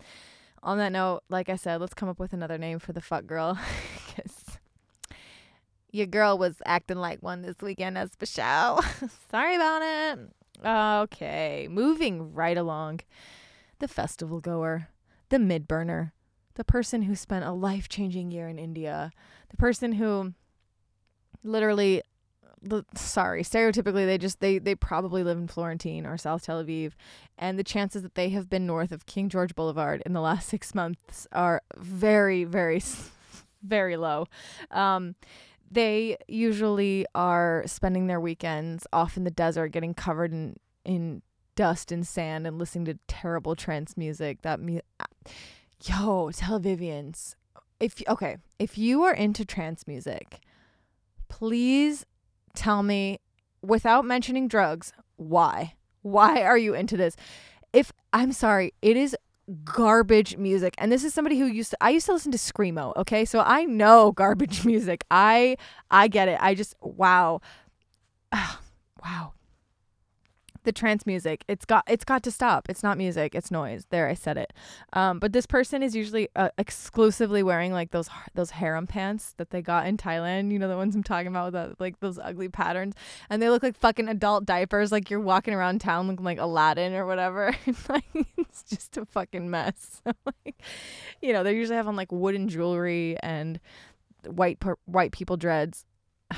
on 0.63 0.77
that 0.77 0.91
note, 0.91 1.21
like 1.29 1.49
I 1.49 1.55
said, 1.55 1.81
let's 1.81 1.93
come 1.93 2.09
up 2.09 2.19
with 2.19 2.33
another 2.33 2.57
name 2.57 2.79
for 2.79 2.93
the 2.93 3.01
fuck 3.01 3.25
girl. 3.25 3.57
your 5.91 6.05
girl 6.05 6.37
was 6.37 6.61
acting 6.65 6.97
like 6.97 7.21
one 7.21 7.41
this 7.41 7.57
weekend 7.61 7.97
as 7.97 8.11
show. 8.23 8.79
Sorry 9.31 9.55
about 9.55 9.81
it. 9.81 10.19
Okay, 10.65 11.67
moving 11.69 12.33
right 12.33 12.57
along. 12.57 13.01
The 13.79 13.87
festival 13.87 14.39
goer, 14.41 14.89
the 15.29 15.39
mid 15.39 15.67
burner, 15.67 16.13
the 16.55 16.63
person 16.63 17.03
who 17.03 17.15
spent 17.15 17.45
a 17.45 17.51
life 17.51 17.87
changing 17.87 18.31
year 18.31 18.47
in 18.47 18.59
India, 18.59 19.11
the 19.49 19.57
person 19.57 19.93
who 19.93 20.33
literally 21.43 22.01
sorry 22.95 23.41
stereotypically 23.41 24.05
they 24.05 24.17
just 24.17 24.41
they 24.41 24.59
they 24.59 24.75
probably 24.75 25.23
live 25.23 25.37
in 25.37 25.47
Florentin 25.47 26.05
or 26.05 26.17
south 26.17 26.43
tel 26.43 26.63
aviv 26.63 26.91
and 27.37 27.57
the 27.57 27.63
chances 27.63 28.03
that 28.03 28.15
they 28.15 28.29
have 28.29 28.49
been 28.49 28.65
north 28.65 28.91
of 28.91 29.05
king 29.05 29.29
george 29.29 29.55
boulevard 29.55 30.03
in 30.05 30.11
the 30.11 30.19
last 30.19 30.49
six 30.49 30.75
months 30.75 31.25
are 31.31 31.61
very 31.77 32.43
very 32.43 32.81
very 33.63 33.97
low. 33.97 34.25
Um 34.71 35.15
they 35.71 36.17
usually 36.27 37.05
are 37.13 37.63
spending 37.67 38.07
their 38.07 38.19
weekends 38.19 38.87
off 38.91 39.17
in 39.17 39.23
the 39.23 39.31
desert 39.31 39.69
getting 39.69 39.93
covered 39.93 40.31
in 40.31 40.55
in 40.85 41.21
dust 41.55 41.91
and 41.91 42.07
sand 42.07 42.47
and 42.47 42.57
listening 42.57 42.85
to 42.85 42.97
terrible 43.07 43.55
trance 43.55 43.97
music 43.97 44.41
that 44.41 44.59
mu- 44.59 44.79
yo 45.83 46.31
Tel 46.31 46.59
Avivians 46.59 47.35
if 47.79 48.01
okay 48.07 48.37
if 48.57 48.77
you 48.77 49.03
are 49.03 49.13
into 49.13 49.45
trance 49.45 49.85
music 49.85 50.39
please 51.27 52.05
tell 52.55 52.83
me 52.83 53.19
without 53.61 54.05
mentioning 54.05 54.47
drugs 54.47 54.93
why? 55.17 55.73
Why 56.01 56.41
are 56.41 56.57
you 56.57 56.73
into 56.73 56.95
this? 56.95 57.15
If 57.73 57.91
I'm 58.13 58.31
sorry, 58.31 58.73
it 58.81 58.95
is 58.95 59.15
garbage 59.63 60.37
music. 60.37 60.75
And 60.77 60.91
this 60.91 61.03
is 61.03 61.13
somebody 61.13 61.37
who 61.37 61.45
used 61.45 61.71
to 61.71 61.77
I 61.81 61.89
used 61.89 62.05
to 62.05 62.13
listen 62.13 62.31
to 62.31 62.37
screamo, 62.37 62.95
okay? 62.95 63.25
So 63.25 63.41
I 63.41 63.65
know 63.65 64.11
garbage 64.15 64.65
music. 64.65 65.03
I 65.11 65.57
I 65.91 66.07
get 66.07 66.27
it. 66.27 66.37
I 66.41 66.55
just 66.55 66.75
wow. 66.81 67.41
wow 68.33 69.33
the 70.69 70.73
trance 70.73 71.07
music. 71.07 71.43
It's 71.47 71.65
got 71.65 71.83
it's 71.87 72.05
got 72.05 72.21
to 72.21 72.29
stop. 72.29 72.69
It's 72.69 72.83
not 72.83 72.95
music. 72.95 73.33
It's 73.33 73.49
noise. 73.49 73.87
There 73.89 74.07
i 74.07 74.13
said 74.13 74.37
it. 74.37 74.53
Um, 74.93 75.17
but 75.17 75.33
this 75.33 75.47
person 75.47 75.81
is 75.81 75.95
usually 75.95 76.29
uh, 76.35 76.49
exclusively 76.59 77.41
wearing 77.41 77.73
like 77.73 77.89
those 77.89 78.07
those 78.35 78.51
harem 78.51 78.85
pants 78.85 79.33
that 79.37 79.49
they 79.49 79.63
got 79.63 79.87
in 79.87 79.97
thailand. 79.97 80.51
You 80.51 80.59
know 80.59 80.67
the 80.67 80.77
ones 80.77 80.93
i'm 80.93 81.01
talking 81.01 81.25
about 81.25 81.51
with 81.51 81.53
the, 81.53 81.75
like 81.79 81.99
those 82.01 82.19
ugly 82.19 82.49
patterns? 82.49 82.93
And 83.31 83.41
they 83.41 83.49
look 83.49 83.63
like 83.63 83.75
fucking 83.75 84.07
adult 84.07 84.45
diapers 84.45 84.91
like 84.91 85.09
you're 85.09 85.19
walking 85.19 85.55
around 85.55 85.81
town 85.81 86.07
looking 86.07 86.23
like 86.23 86.37
aladdin 86.39 86.93
or 86.93 87.07
whatever. 87.07 87.55
Like 87.89 88.03
it's 88.37 88.63
just 88.63 88.97
a 88.97 89.05
fucking 89.05 89.49
mess. 89.49 90.01
Like 90.45 90.61
you 91.21 91.33
know 91.33 91.43
they 91.43 91.55
usually 91.55 91.77
have 91.77 91.87
on 91.87 91.95
like 91.95 92.11
wooden 92.11 92.47
jewelry 92.47 93.17
and 93.23 93.59
white 94.27 94.59
white 94.85 95.11
people 95.11 95.37
dreads 95.37 95.85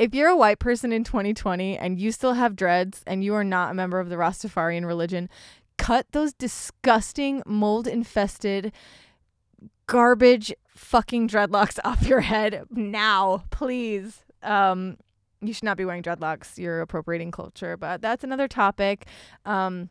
if 0.00 0.14
you're 0.14 0.30
a 0.30 0.36
white 0.36 0.58
person 0.58 0.94
in 0.94 1.04
2020 1.04 1.76
and 1.76 2.00
you 2.00 2.10
still 2.10 2.32
have 2.32 2.56
dreads 2.56 3.02
and 3.06 3.22
you 3.22 3.34
are 3.34 3.44
not 3.44 3.70
a 3.70 3.74
member 3.74 4.00
of 4.00 4.08
the 4.08 4.16
Rastafarian 4.16 4.86
religion, 4.86 5.28
cut 5.76 6.06
those 6.12 6.32
disgusting 6.32 7.42
mold 7.44 7.86
infested 7.86 8.72
garbage 9.86 10.54
fucking 10.74 11.28
dreadlocks 11.28 11.78
off 11.84 12.06
your 12.06 12.20
head 12.20 12.64
now, 12.70 13.44
please. 13.50 14.24
Um 14.42 14.96
you 15.42 15.52
should 15.52 15.64
not 15.64 15.76
be 15.76 15.84
wearing 15.84 16.02
dreadlocks. 16.02 16.56
You're 16.56 16.80
appropriating 16.80 17.30
culture, 17.30 17.76
but 17.76 18.00
that's 18.00 18.24
another 18.24 18.48
topic. 18.48 19.06
Um 19.44 19.90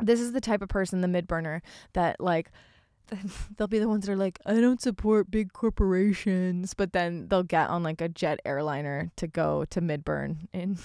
this 0.00 0.20
is 0.20 0.32
the 0.32 0.40
type 0.40 0.62
of 0.62 0.70
person 0.70 1.02
the 1.02 1.06
midburner 1.06 1.60
that 1.92 2.18
like 2.18 2.50
they'll 3.56 3.66
be 3.66 3.78
the 3.78 3.88
ones 3.88 4.06
that 4.06 4.12
are 4.12 4.16
like, 4.16 4.38
I 4.46 4.54
don't 4.54 4.80
support 4.80 5.30
big 5.30 5.52
corporations, 5.52 6.74
but 6.74 6.92
then 6.92 7.28
they'll 7.28 7.42
get 7.42 7.68
on 7.70 7.82
like 7.82 8.00
a 8.00 8.08
jet 8.08 8.40
airliner 8.44 9.10
to 9.16 9.26
go 9.26 9.64
to 9.66 9.80
Midburn 9.80 10.48
in 10.52 10.78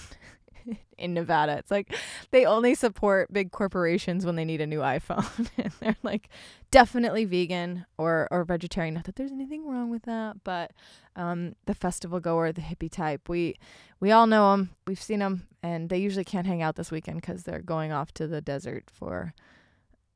in 0.98 1.14
Nevada. 1.14 1.56
It's 1.58 1.70
like 1.70 1.94
they 2.30 2.44
only 2.44 2.74
support 2.74 3.32
big 3.32 3.50
corporations 3.50 4.26
when 4.26 4.36
they 4.36 4.44
need 4.44 4.60
a 4.60 4.66
new 4.66 4.80
iPhone. 4.80 5.48
and 5.56 5.72
they're 5.80 5.96
like 6.02 6.28
definitely 6.70 7.24
vegan 7.24 7.86
or 7.98 8.28
or 8.30 8.44
vegetarian. 8.44 8.94
Not 8.94 9.04
that 9.04 9.16
there's 9.16 9.32
anything 9.32 9.66
wrong 9.66 9.90
with 9.90 10.02
that, 10.02 10.44
but 10.44 10.72
um, 11.16 11.54
the 11.66 11.74
festival 11.74 12.20
goer, 12.20 12.52
the 12.52 12.60
hippie 12.60 12.90
type, 12.90 13.28
we 13.28 13.56
we 13.98 14.10
all 14.10 14.26
know 14.26 14.52
them. 14.52 14.70
We've 14.86 15.00
seen 15.00 15.20
them, 15.20 15.46
and 15.62 15.88
they 15.88 15.98
usually 15.98 16.24
can't 16.24 16.46
hang 16.46 16.62
out 16.62 16.76
this 16.76 16.90
weekend 16.90 17.20
because 17.20 17.44
they're 17.44 17.62
going 17.62 17.92
off 17.92 18.12
to 18.14 18.26
the 18.26 18.40
desert 18.40 18.84
for 18.92 19.34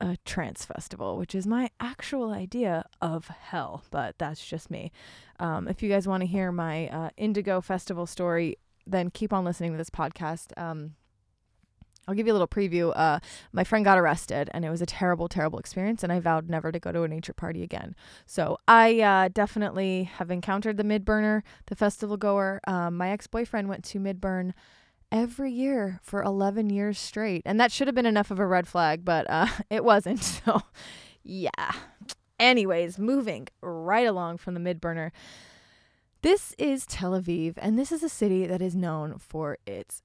a 0.05 0.19
trance 0.27 0.67
festival, 0.67 1.17
which 1.17 1.35
is 1.35 1.47
my 1.47 1.71
actual 1.81 2.31
idea 2.31 2.85
of 3.01 3.29
hell, 3.29 3.85
but 3.91 4.17
that's 4.19 4.45
just 4.45 4.71
me. 4.71 4.93
Um, 5.41 5.67
if 5.67 5.83
you 5.83 5.89
guys 5.89 6.07
want 6.07 6.21
to 6.21 6.27
hear 6.27 6.53
my 6.53 6.89
uh, 6.89 7.11
Indigo 7.17 7.63
Festival 7.63 8.07
story, 8.07 8.59
then 8.87 9.09
keep 9.09 9.33
on 9.33 9.45
listening 9.45 9.73
to 9.73 9.79
this 9.79 9.89
podcast. 9.89 10.53
Um, 10.61 10.95
I'll 12.07 12.15
give 12.15 12.27
you 12.27 12.35
a 12.35 12.37
little 12.39 12.47
preview. 12.47 12.93
Uh, 12.95 13.19
my 13.53 13.65
friend 13.65 13.83
got 13.83 13.97
arrested, 13.97 14.51
and 14.53 14.63
it 14.63 14.69
was 14.69 14.83
a 14.83 14.87
terrible, 14.87 15.27
terrible 15.27 15.59
experience. 15.59 16.03
And 16.03 16.13
I 16.13 16.21
vowed 16.21 16.51
never 16.51 16.71
to 16.71 16.79
go 16.79 16.93
to 16.93 17.05
a 17.05 17.09
nature 17.09 17.33
party 17.33 17.63
again. 17.63 17.97
So 18.27 18.59
I 18.69 19.01
uh, 19.01 19.29
definitely 19.33 20.05
have 20.05 20.31
encountered 20.31 20.77
the 20.77 20.85
Midburner, 20.85 21.41
the 21.65 21.77
festival 21.77 22.19
goer. 22.19 22.61
Um, 22.67 22.99
my 22.99 23.09
ex 23.09 23.27
boyfriend 23.27 23.71
went 23.71 23.85
to 23.85 23.99
Midburn 23.99 24.53
every 25.15 25.53
year 25.53 26.01
for 26.03 26.23
11 26.23 26.69
years 26.71 26.99
straight. 26.99 27.43
And 27.47 27.59
that 27.61 27.71
should 27.71 27.87
have 27.87 27.95
been 27.95 28.05
enough 28.05 28.33
of 28.33 28.41
a 28.41 28.47
red 28.47 28.67
flag, 28.67 29.05
but 29.05 29.31
uh, 29.31 29.47
it 29.71 29.85
wasn't. 29.85 30.21
So, 30.45 30.61
yeah. 31.23 31.73
Anyways, 32.39 32.99
moving 32.99 33.49
right 33.63 34.07
along 34.07 34.39
from 34.39 34.53
the 34.53 34.61
midburner. 34.61 35.11
This 36.21 36.55
is 36.59 36.85
Tel 36.85 37.13
Aviv, 37.13 37.55
and 37.57 37.79
this 37.79 37.93
is 37.93 38.03
a 38.03 38.09
city 38.09 38.47
that 38.47 38.61
is 38.61 38.75
known 38.75 39.19
for 39.19 39.57
its 39.67 40.03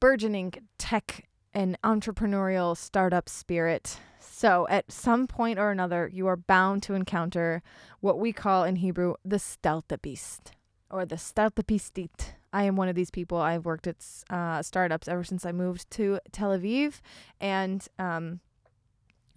burgeoning 0.00 0.54
tech 0.78 1.28
and 1.54 1.78
entrepreneurial 1.84 2.76
startup 2.76 3.28
spirit. 3.28 4.00
So, 4.18 4.66
at 4.68 4.90
some 4.90 5.26
point 5.28 5.58
or 5.58 5.70
another, 5.70 6.10
you 6.12 6.26
are 6.26 6.36
bound 6.36 6.82
to 6.84 6.94
encounter 6.94 7.62
what 8.00 8.18
we 8.18 8.32
call 8.32 8.64
in 8.64 8.76
Hebrew 8.76 9.14
the 9.24 9.36
startupist 9.36 10.52
or 10.90 11.04
the 11.04 11.16
startupistit 11.16 12.32
I 12.52 12.64
am 12.64 12.76
one 12.76 12.88
of 12.88 12.94
these 12.94 13.10
people. 13.10 13.38
I've 13.38 13.64
worked 13.64 13.86
at 13.86 13.96
uh, 14.30 14.62
startups 14.62 15.08
ever 15.08 15.24
since 15.24 15.46
I 15.46 15.52
moved 15.52 15.90
to 15.92 16.20
Tel 16.32 16.50
Aviv, 16.50 17.00
and 17.40 17.86
um, 17.98 18.40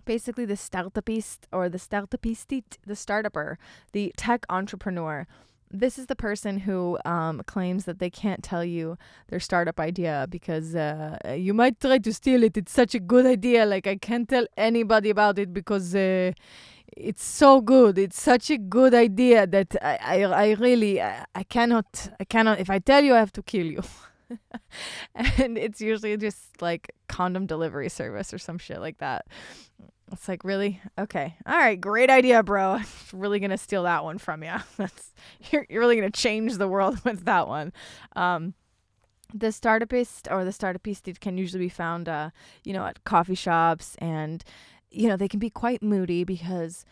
basically 0.05 0.45
the 0.45 0.55
startupist 0.55 1.39
or 1.51 1.69
the 1.69 1.77
startupistit, 1.77 2.77
the 2.86 2.93
startupper, 2.93 3.55
the 3.91 4.13
tech 4.17 4.45
entrepreneur. 4.50 5.27
This 5.72 5.98
is 5.98 6.05
the 6.05 6.15
person 6.15 6.60
who 6.60 6.98
um, 7.05 7.41
claims 7.48 7.86
that 7.86 8.00
they 8.00 8.10
can't 8.10 8.43
tell 8.43 8.63
you 8.63 8.98
their 9.27 9.39
startup 9.39 9.79
idea 9.79 10.27
because 10.29 10.75
uh, 10.75 11.17
you 11.38 11.53
might 11.53 11.79
try 11.79 11.98
to 11.98 12.13
steal 12.13 12.43
it. 12.43 12.55
It's 12.55 12.72
such 12.72 12.95
a 12.95 13.00
good 13.00 13.25
idea. 13.25 13.65
Like 13.65 13.88
I 13.88 13.95
can't 13.95 14.29
tell 14.29 14.45
anybody 14.57 15.10
about 15.10 15.39
it 15.39 15.53
because. 15.53 15.95
Uh, 15.95 16.34
it's 16.96 17.24
so 17.24 17.62
good. 17.62 17.98
It's 17.98 18.22
such 18.22 18.50
a 18.50 18.58
good 18.58 18.94
idea 18.94 19.48
that 19.48 19.75
I, 19.82 19.98
I, 20.01 20.22
I 20.24 20.51
really, 20.54 21.01
I, 21.01 21.25
I 21.34 21.44
cannot, 21.44 22.10
I 22.20 22.24
cannot, 22.24 22.60
if 22.60 22.70
I 22.70 22.80
tell 22.80 23.04
you, 23.04 23.15
I 23.15 23.20
have 23.20 23.34
to 23.34 23.44
kill 23.44 23.65
you. 23.65 23.84
and 25.15 25.58
it's 25.58 25.82
usually 25.82 26.18
just 26.18 26.62
like 26.62 26.92
condom 27.08 27.46
delivery 27.46 27.89
service 27.89 28.34
or 28.34 28.38
some 28.38 28.58
shit 28.58 28.80
like 28.80 28.98
that. 29.00 29.25
It's 30.12 30.27
like, 30.27 30.44
really? 30.44 30.82
Okay. 31.00 31.36
All 31.46 31.58
right. 31.58 31.80
Great 31.80 32.10
idea, 32.10 32.44
bro. 32.44 32.80
Really 33.13 33.39
going 33.39 33.51
to 33.51 33.58
steal 33.58 33.84
that 33.84 34.04
one 34.04 34.18
from 34.18 34.44
you. 34.44 34.54
That's, 34.77 35.13
you're, 35.51 35.65
you're 35.70 35.80
really 35.80 35.96
going 35.96 36.12
to 36.12 36.22
change 36.22 36.58
the 36.58 36.68
world 36.68 37.04
with 37.04 37.25
that 37.25 37.48
one. 37.48 37.72
Um, 38.15 38.54
the 39.34 39.48
startupist 39.48 40.32
or 40.32 40.46
the 40.46 40.51
startupist 40.51 41.20
can 41.20 41.38
usually 41.38 41.65
be 41.65 41.70
found, 41.70 42.08
uh, 42.08 42.30
you 42.63 42.74
know, 42.74 42.86
at 42.86 43.04
coffee 43.04 43.36
shops 43.36 43.96
and 44.00 44.44
you 44.92 45.08
know, 45.08 45.18
they 45.18 45.27
can 45.27 45.39
be 45.39 45.50
quite 45.50 45.84
moody 45.84 46.24
because, 46.24 46.86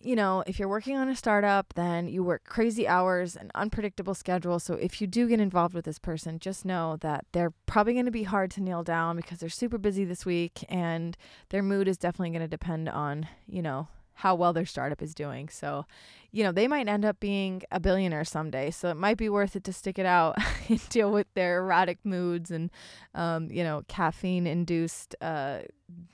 you 0.00 0.16
know, 0.16 0.42
if 0.46 0.58
you're 0.58 0.68
working 0.68 0.96
on 0.96 1.08
a 1.08 1.16
startup, 1.16 1.74
then 1.74 2.08
you 2.08 2.22
work 2.22 2.44
crazy 2.44 2.86
hours 2.86 3.36
and 3.36 3.50
unpredictable 3.54 4.14
schedule. 4.14 4.58
So 4.58 4.74
if 4.74 5.00
you 5.00 5.06
do 5.06 5.28
get 5.28 5.40
involved 5.40 5.74
with 5.74 5.84
this 5.84 5.98
person, 5.98 6.38
just 6.38 6.64
know 6.64 6.96
that 7.00 7.26
they're 7.32 7.52
probably 7.66 7.94
going 7.94 8.06
to 8.06 8.10
be 8.10 8.24
hard 8.24 8.50
to 8.52 8.62
nail 8.62 8.82
down 8.82 9.16
because 9.16 9.38
they're 9.38 9.48
super 9.48 9.78
busy 9.78 10.04
this 10.04 10.24
week 10.24 10.64
and 10.68 11.16
their 11.50 11.62
mood 11.62 11.88
is 11.88 11.98
definitely 11.98 12.30
going 12.30 12.42
to 12.42 12.48
depend 12.48 12.88
on, 12.88 13.28
you 13.46 13.62
know, 13.62 13.88
how 14.16 14.34
well 14.34 14.54
their 14.54 14.64
startup 14.64 15.02
is 15.02 15.14
doing. 15.14 15.48
So, 15.48 15.84
you 16.32 16.42
know, 16.42 16.50
they 16.50 16.66
might 16.66 16.88
end 16.88 17.04
up 17.04 17.20
being 17.20 17.62
a 17.70 17.78
billionaire 17.78 18.24
someday. 18.24 18.70
So 18.70 18.88
it 18.88 18.96
might 18.96 19.18
be 19.18 19.28
worth 19.28 19.56
it 19.56 19.64
to 19.64 19.74
stick 19.74 19.98
it 19.98 20.06
out 20.06 20.36
and 20.68 20.88
deal 20.88 21.12
with 21.12 21.26
their 21.34 21.58
erratic 21.58 21.98
moods 22.02 22.50
and, 22.50 22.70
um, 23.14 23.50
you 23.50 23.62
know, 23.62 23.82
caffeine 23.88 24.46
induced 24.46 25.14
uh, 25.20 25.60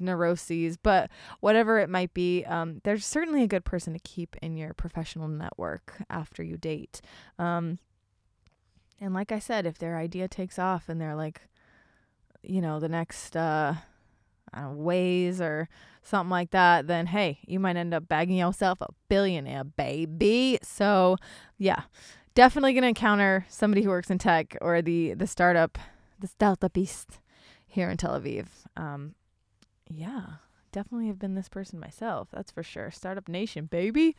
neuroses. 0.00 0.76
But 0.76 1.10
whatever 1.38 1.78
it 1.78 1.88
might 1.88 2.12
be, 2.12 2.44
um, 2.44 2.80
there's 2.82 3.06
certainly 3.06 3.44
a 3.44 3.48
good 3.48 3.64
person 3.64 3.92
to 3.92 4.00
keep 4.00 4.34
in 4.42 4.56
your 4.56 4.74
professional 4.74 5.28
network 5.28 6.02
after 6.10 6.42
you 6.42 6.56
date. 6.56 7.00
Um, 7.38 7.78
and 9.00 9.14
like 9.14 9.30
I 9.30 9.38
said, 9.38 9.64
if 9.64 9.78
their 9.78 9.96
idea 9.96 10.26
takes 10.26 10.58
off 10.58 10.88
and 10.88 11.00
they're 11.00 11.14
like, 11.14 11.40
you 12.42 12.60
know, 12.60 12.80
the 12.80 12.88
next, 12.88 13.36
uh, 13.36 13.74
know, 14.54 15.40
or 15.40 15.68
something 16.02 16.30
like 16.30 16.50
that, 16.50 16.86
then 16.86 17.06
hey, 17.06 17.38
you 17.46 17.60
might 17.60 17.76
end 17.76 17.94
up 17.94 18.08
bagging 18.08 18.36
yourself 18.36 18.80
a 18.80 18.88
billionaire, 19.08 19.64
baby. 19.64 20.58
So, 20.62 21.16
yeah, 21.58 21.82
definitely 22.34 22.74
gonna 22.74 22.88
encounter 22.88 23.46
somebody 23.48 23.82
who 23.82 23.90
works 23.90 24.10
in 24.10 24.18
tech 24.18 24.56
or 24.60 24.82
the 24.82 25.14
the 25.14 25.26
startup, 25.26 25.78
the 26.18 26.28
startupist 26.28 27.18
here 27.66 27.88
in 27.90 27.96
Tel 27.96 28.20
Aviv. 28.20 28.46
Um, 28.76 29.14
yeah, 29.88 30.24
definitely 30.72 31.06
have 31.08 31.18
been 31.18 31.34
this 31.34 31.48
person 31.48 31.78
myself. 31.78 32.28
That's 32.32 32.50
for 32.50 32.62
sure. 32.62 32.90
Startup 32.90 33.28
Nation, 33.28 33.66
baby. 33.66 34.16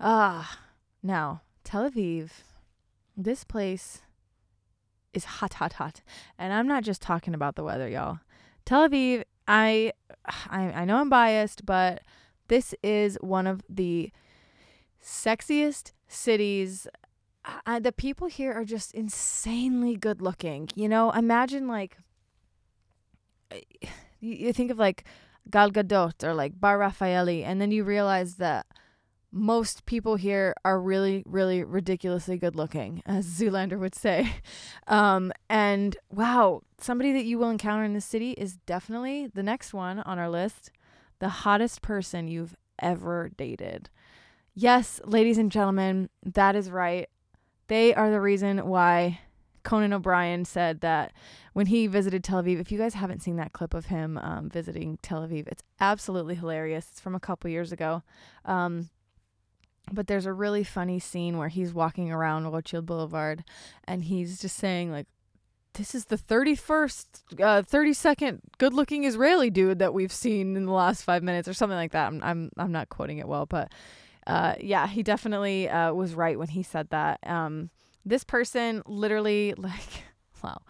Ah, 0.00 0.58
now 1.02 1.42
Tel 1.64 1.90
Aviv, 1.90 2.30
this 3.16 3.44
place 3.44 4.02
is 5.12 5.24
hot, 5.24 5.54
hot, 5.54 5.74
hot, 5.74 6.00
and 6.38 6.52
I'm 6.52 6.66
not 6.66 6.84
just 6.84 7.02
talking 7.02 7.34
about 7.34 7.54
the 7.54 7.64
weather, 7.64 7.88
y'all. 7.88 8.20
Tel 8.64 8.88
Aviv 8.88 9.24
I, 9.52 9.92
I 10.48 10.62
I 10.72 10.84
know 10.86 10.96
I'm 10.96 11.10
biased, 11.10 11.66
but 11.66 12.00
this 12.48 12.74
is 12.82 13.18
one 13.20 13.46
of 13.46 13.62
the 13.68 14.10
sexiest 15.02 15.92
cities. 16.08 16.88
I, 17.66 17.78
the 17.78 17.92
people 17.92 18.28
here 18.28 18.54
are 18.54 18.64
just 18.64 18.94
insanely 18.94 19.94
good 19.96 20.22
looking. 20.22 20.70
You 20.74 20.88
know, 20.88 21.10
imagine 21.10 21.68
like 21.68 21.98
eh, 23.50 23.60
you, 24.20 24.34
you 24.34 24.52
think 24.54 24.70
of 24.70 24.78
like 24.78 25.04
Gal 25.50 25.70
Gadot 25.70 26.24
or 26.24 26.32
like 26.32 26.58
Bar 26.58 26.78
Refaeli, 26.78 27.44
and 27.44 27.60
then 27.60 27.70
you 27.70 27.84
realize 27.84 28.36
that 28.36 28.64
most 29.32 29.86
people 29.86 30.16
here 30.16 30.54
are 30.64 30.78
really, 30.78 31.22
really 31.26 31.64
ridiculously 31.64 32.36
good 32.36 32.54
looking, 32.54 33.02
as 33.06 33.26
Zoolander 33.40 33.78
would 33.78 33.94
say. 33.94 34.34
Um, 34.86 35.32
and 35.48 35.96
wow, 36.10 36.62
somebody 36.78 37.12
that 37.12 37.24
you 37.24 37.38
will 37.38 37.50
encounter 37.50 37.82
in 37.84 37.94
the 37.94 38.00
city 38.00 38.32
is 38.32 38.58
definitely 38.66 39.26
the 39.26 39.42
next 39.42 39.72
one 39.72 40.00
on 40.00 40.18
our 40.18 40.28
list 40.28 40.70
the 41.22 41.28
hottest 41.28 41.82
person 41.82 42.26
you've 42.26 42.56
ever 42.80 43.30
dated. 43.36 43.88
Yes, 44.56 45.00
ladies 45.04 45.38
and 45.38 45.52
gentlemen, 45.52 46.10
that 46.24 46.56
is 46.56 46.68
right. 46.68 47.08
They 47.68 47.94
are 47.94 48.10
the 48.10 48.20
reason 48.20 48.66
why 48.66 49.20
Conan 49.62 49.92
O'Brien 49.92 50.44
said 50.44 50.80
that 50.80 51.12
when 51.52 51.66
he 51.66 51.86
visited 51.86 52.24
Tel 52.24 52.42
Aviv. 52.42 52.60
If 52.60 52.72
you 52.72 52.78
guys 52.78 52.94
haven't 52.94 53.22
seen 53.22 53.36
that 53.36 53.52
clip 53.52 53.72
of 53.72 53.86
him 53.86 54.18
um, 54.18 54.50
visiting 54.50 54.98
Tel 55.00 55.22
Aviv, 55.22 55.46
it's 55.46 55.62
absolutely 55.80 56.34
hilarious. 56.34 56.88
It's 56.90 57.00
from 57.00 57.14
a 57.14 57.20
couple 57.20 57.48
years 57.48 57.70
ago. 57.70 58.02
Um, 58.44 58.90
but 59.90 60.06
there's 60.06 60.26
a 60.26 60.32
really 60.32 60.64
funny 60.64 60.98
scene 60.98 61.38
where 61.38 61.48
he's 61.48 61.72
walking 61.72 62.12
around 62.12 62.46
Rothschild 62.50 62.86
Boulevard 62.86 63.44
and 63.84 64.04
he's 64.04 64.40
just 64.40 64.56
saying 64.56 64.90
like 64.92 65.06
this 65.74 65.94
is 65.94 66.06
the 66.06 66.18
31st 66.18 67.06
uh 67.40 67.62
32nd 67.62 68.40
good-looking 68.58 69.04
Israeli 69.04 69.50
dude 69.50 69.78
that 69.78 69.94
we've 69.94 70.12
seen 70.12 70.56
in 70.56 70.66
the 70.66 70.72
last 70.72 71.02
5 71.02 71.22
minutes 71.22 71.48
or 71.48 71.54
something 71.54 71.76
like 71.76 71.92
that. 71.92 72.06
I'm 72.08 72.22
I'm 72.22 72.50
I'm 72.56 72.72
not 72.72 72.88
quoting 72.88 73.18
it 73.18 73.28
well, 73.28 73.46
but 73.46 73.72
uh 74.26 74.54
yeah, 74.60 74.86
he 74.86 75.02
definitely 75.02 75.68
uh 75.68 75.92
was 75.92 76.14
right 76.14 76.38
when 76.38 76.48
he 76.48 76.62
said 76.62 76.88
that. 76.90 77.20
Um 77.26 77.70
this 78.04 78.24
person 78.24 78.82
literally 78.86 79.54
like 79.58 80.04
wow. 80.42 80.60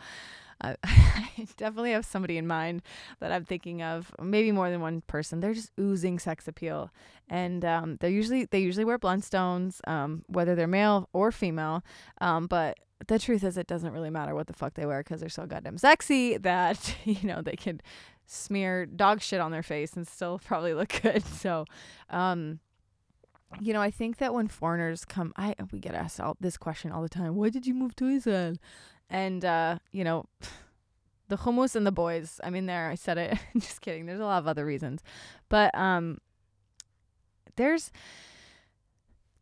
I, 0.85 1.47
definitely 1.57 1.93
have 1.93 2.05
somebody 2.05 2.39
in 2.39 2.47
mind 2.47 2.83
that 3.21 3.33
I'm 3.33 3.45
thinking 3.45 3.83
of, 3.83 4.13
maybe 4.21 4.53
more 4.53 4.71
than 4.71 4.81
one 4.81 5.03
person. 5.03 5.41
They're 5.41 5.55
just 5.55 5.73
oozing 5.79 6.19
sex 6.19 6.47
appeal, 6.47 6.91
and 7.29 7.65
um, 7.65 7.97
they 8.01 8.11
usually 8.11 8.45
they 8.45 8.61
usually 8.61 8.85
wear 8.85 8.99
Blundstones, 8.99 9.81
um, 9.89 10.25
whether 10.29 10.55
they're 10.55 10.67
male 10.67 11.09
or 11.13 11.33
female. 11.33 11.83
Um, 12.21 12.47
but 12.47 12.79
the 13.09 13.19
truth 13.19 13.43
is, 13.43 13.57
it 13.57 13.67
doesn't 13.67 13.93
really 13.93 14.11
matter 14.11 14.35
what 14.35 14.47
the 14.47 14.53
fuck 14.53 14.75
they 14.75 14.87
wear 14.87 15.03
because 15.03 15.21
they're 15.21 15.29
so 15.29 15.47
goddamn 15.47 15.79
sexy 15.79 16.37
that 16.39 16.97
you 17.05 17.27
know 17.27 17.43
they 17.43 17.57
can 17.57 17.81
smear 18.27 18.87
dog 18.87 19.21
shit 19.21 19.41
on 19.41 19.51
their 19.51 19.63
face 19.63 19.95
and 19.95 20.07
still 20.07 20.39
probably 20.45 20.75
look 20.75 21.01
good. 21.03 21.25
So, 21.25 21.65
um, 22.11 22.61
you 23.61 23.73
know, 23.73 23.83
I 23.83 23.91
think 23.91 24.19
that 24.19 24.33
when 24.33 24.49
foreigners 24.49 25.05
come, 25.05 25.33
I 25.37 25.55
we 25.73 25.81
get 25.81 25.95
asked 25.95 26.21
all 26.21 26.37
this 26.41 26.57
question 26.57 26.93
all 26.93 27.03
the 27.03 27.09
time. 27.09 27.35
Why 27.35 27.51
did 27.51 27.67
you 27.67 27.75
move 27.75 27.97
to 27.97 28.07
Israel? 28.07 28.55
And 29.11 29.45
uh, 29.45 29.79
you 29.93 30.05
know, 30.05 30.27
the 31.29 31.39
hummus 31.39 31.77
and 31.77 31.87
the 31.87 31.93
boys. 31.93 32.41
I 32.43 32.51
mean, 32.51 32.67
there. 32.67 32.89
I 32.89 32.95
said 32.95 33.19
it. 33.19 33.39
Just 33.59 33.81
kidding. 33.81 34.07
There's 34.07 34.21
a 34.21 34.25
lot 34.25 34.39
of 34.39 34.47
other 34.47 34.65
reasons, 34.65 35.03
but 35.49 35.75
um, 35.77 36.19
there's 37.57 37.91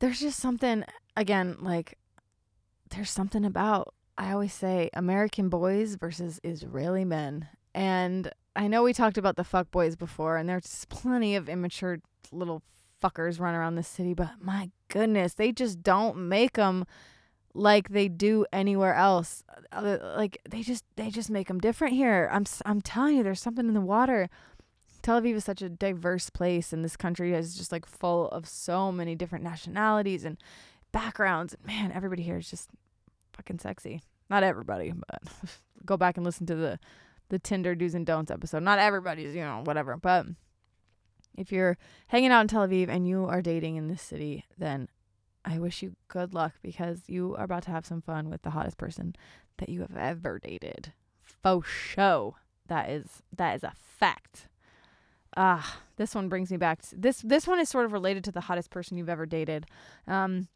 there's 0.00 0.21
just 0.21 0.40
something 0.40 0.83
again 1.17 1.57
like 1.61 1.99
there's 2.90 3.11
something 3.11 3.45
about 3.45 3.95
I 4.19 4.33
always 4.33 4.52
say 4.52 4.90
American 4.93 5.49
boys 5.49 5.95
versus 5.95 6.40
Israeli 6.45 7.05
men. 7.05 7.49
And 7.75 8.31
I 8.55 8.69
know 8.69 8.83
we 8.83 8.93
talked 8.93 9.17
about 9.17 9.37
the 9.37 9.45
fuck 9.45 9.71
boys 9.71 9.97
before, 9.97 10.37
and 10.37 10.49
there's 10.49 10.85
plenty 10.90 11.37
of 11.37 11.49
immature 11.49 12.00
little 12.31 12.62
fuckers 13.02 13.40
run 13.40 13.55
around 13.55 13.76
the 13.76 13.83
city, 13.83 14.12
but 14.12 14.33
my 14.40 14.71
goodness, 14.88 15.35
they 15.35 15.52
just 15.52 15.83
don't 15.83 16.29
make 16.29 16.55
them 16.55 16.85
like 17.54 17.90
they 17.90 18.09
do 18.09 18.47
anywhere 18.52 18.95
else. 18.95 19.42
Uh, 19.73 19.99
like 20.16 20.38
they 20.49 20.62
just 20.62 20.85
they 20.97 21.11
just 21.11 21.30
make 21.30 21.49
them 21.49 21.59
different 21.59 21.95
here. 21.95 22.28
I'm 22.33 22.45
I'm 22.64 22.80
telling 22.80 23.16
you, 23.16 23.23
there's 23.23 23.40
something 23.40 23.66
in 23.66 23.75
the 23.75 23.80
water. 23.80 24.28
Tel 25.02 25.21
Aviv 25.21 25.35
is 25.35 25.45
such 25.45 25.62
a 25.62 25.69
diverse 25.69 26.30
place, 26.30 26.73
and 26.73 26.85
this 26.85 26.97
country 26.97 27.33
is 27.33 27.57
just 27.57 27.73
like 27.73 27.87
full 27.87 28.28
of 28.28 28.47
so 28.47 28.92
many 28.92 29.14
different 29.14 29.45
nationalities 29.45 30.25
and 30.25 30.37
backgrounds. 30.92 31.54
And 31.54 31.66
man, 31.66 31.92
everybody 31.92 32.23
here 32.23 32.38
is 32.38 32.50
just 32.50 32.71
fucking 33.33 33.59
sexy. 33.59 34.02
Not 34.28 34.42
everybody, 34.42 34.92
but 34.92 35.23
go 35.85 35.97
back 35.97 36.16
and 36.16 36.25
listen 36.25 36.47
to 36.47 36.54
the 36.54 36.78
the 37.30 37.38
Tinder 37.38 37.75
do's 37.75 37.95
and 37.95 38.04
don'ts 38.04 38.30
episode. 38.30 38.62
Not 38.62 38.78
everybody's, 38.78 39.35
you 39.35 39.42
know, 39.42 39.62
whatever. 39.64 39.97
But 39.97 40.26
if 41.38 41.52
you're 41.52 41.78
hanging 42.09 42.33
out 42.33 42.42
in 42.42 42.49
Tel 42.49 42.66
Aviv 42.66 42.88
and 42.88 43.07
you 43.07 43.25
are 43.25 43.40
dating 43.40 43.76
in 43.76 43.89
this 43.89 44.02
city, 44.02 44.45
then 44.58 44.89
I 45.45 45.59
wish 45.59 45.83
you 45.83 45.97
good 46.09 46.35
luck 46.35 46.55
because 46.63 47.03
you 47.07 47.35
are 47.37 47.45
about 47.45 47.63
to 47.65 47.71
have 47.71 47.87
some 47.87 48.03
fun 48.03 48.29
with 48.29 48.43
the 48.43 48.50
hottest 48.50 48.79
person 48.79 49.17
that 49.59 49.69
you 49.69 49.81
have 49.81 49.97
ever 49.97 50.39
dated. 50.39 50.93
Faux 51.23 51.69
show. 51.69 52.37
That 52.67 52.91
is 52.91 53.23
that 53.37 53.57
is 53.57 53.65
a 53.65 53.73
fact. 53.76 54.49
Ah, 55.37 55.81
this 55.97 56.15
one 56.15 56.29
brings 56.29 56.50
me 56.50 56.57
back 56.57 56.83
to 56.83 56.97
this 56.97 57.23
this 57.23 57.47
one 57.47 57.59
is 57.61 57.69
sort 57.69 57.85
of 57.85 57.93
related 57.93 58.25
to 58.25 58.33
the 58.33 58.43
hottest 58.43 58.71
person 58.71 58.97
you've 58.97 59.09
ever 59.09 59.26
dated. 59.26 59.67
Um 60.07 60.49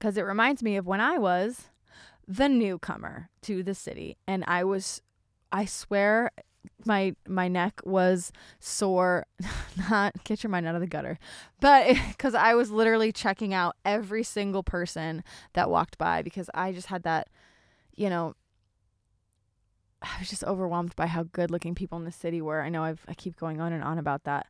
cuz 0.00 0.16
it 0.16 0.22
reminds 0.22 0.62
me 0.62 0.76
of 0.76 0.86
when 0.86 1.00
I 1.00 1.18
was 1.18 1.68
the 2.26 2.48
newcomer 2.48 3.28
to 3.42 3.62
the 3.62 3.74
city 3.74 4.16
and 4.26 4.44
I 4.46 4.64
was 4.64 5.02
I 5.52 5.66
swear 5.66 6.30
my 6.84 7.14
my 7.26 7.48
neck 7.48 7.80
was 7.84 8.32
sore 8.60 9.26
not 9.90 10.12
get 10.24 10.42
your 10.42 10.50
mind 10.50 10.66
out 10.66 10.74
of 10.74 10.80
the 10.80 10.86
gutter 10.86 11.18
but 11.60 11.96
because 12.08 12.34
i 12.34 12.54
was 12.54 12.70
literally 12.70 13.12
checking 13.12 13.54
out 13.54 13.76
every 13.84 14.22
single 14.22 14.62
person 14.62 15.22
that 15.52 15.70
walked 15.70 15.98
by 15.98 16.22
because 16.22 16.50
i 16.54 16.72
just 16.72 16.88
had 16.88 17.02
that 17.02 17.28
you 17.94 18.08
know 18.08 18.34
i 20.02 20.16
was 20.18 20.28
just 20.28 20.44
overwhelmed 20.44 20.94
by 20.96 21.06
how 21.06 21.22
good 21.22 21.50
looking 21.50 21.74
people 21.74 21.98
in 21.98 22.04
the 22.04 22.12
city 22.12 22.40
were 22.42 22.62
i 22.62 22.68
know 22.68 22.82
I've, 22.82 23.04
i 23.08 23.14
keep 23.14 23.36
going 23.36 23.60
on 23.60 23.72
and 23.72 23.84
on 23.84 23.98
about 23.98 24.24
that 24.24 24.46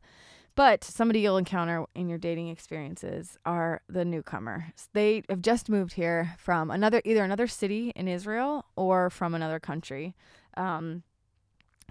but 0.55 0.83
somebody 0.83 1.21
you'll 1.21 1.37
encounter 1.37 1.85
in 1.95 2.09
your 2.09 2.19
dating 2.19 2.49
experiences 2.49 3.37
are 3.45 3.81
the 3.89 4.05
newcomer. 4.05 4.71
They 4.93 5.23
have 5.27 5.41
just 5.41 5.67
moved 5.67 5.93
here 5.93 6.35
from 6.37 6.69
another, 6.69 7.01
either 7.05 7.23
another 7.23 7.47
city 7.47 7.91
in 7.95 8.07
Israel 8.07 8.65
or 8.75 9.09
from 9.09 9.33
another 9.33 9.59
country. 9.59 10.15
Um, 10.55 11.01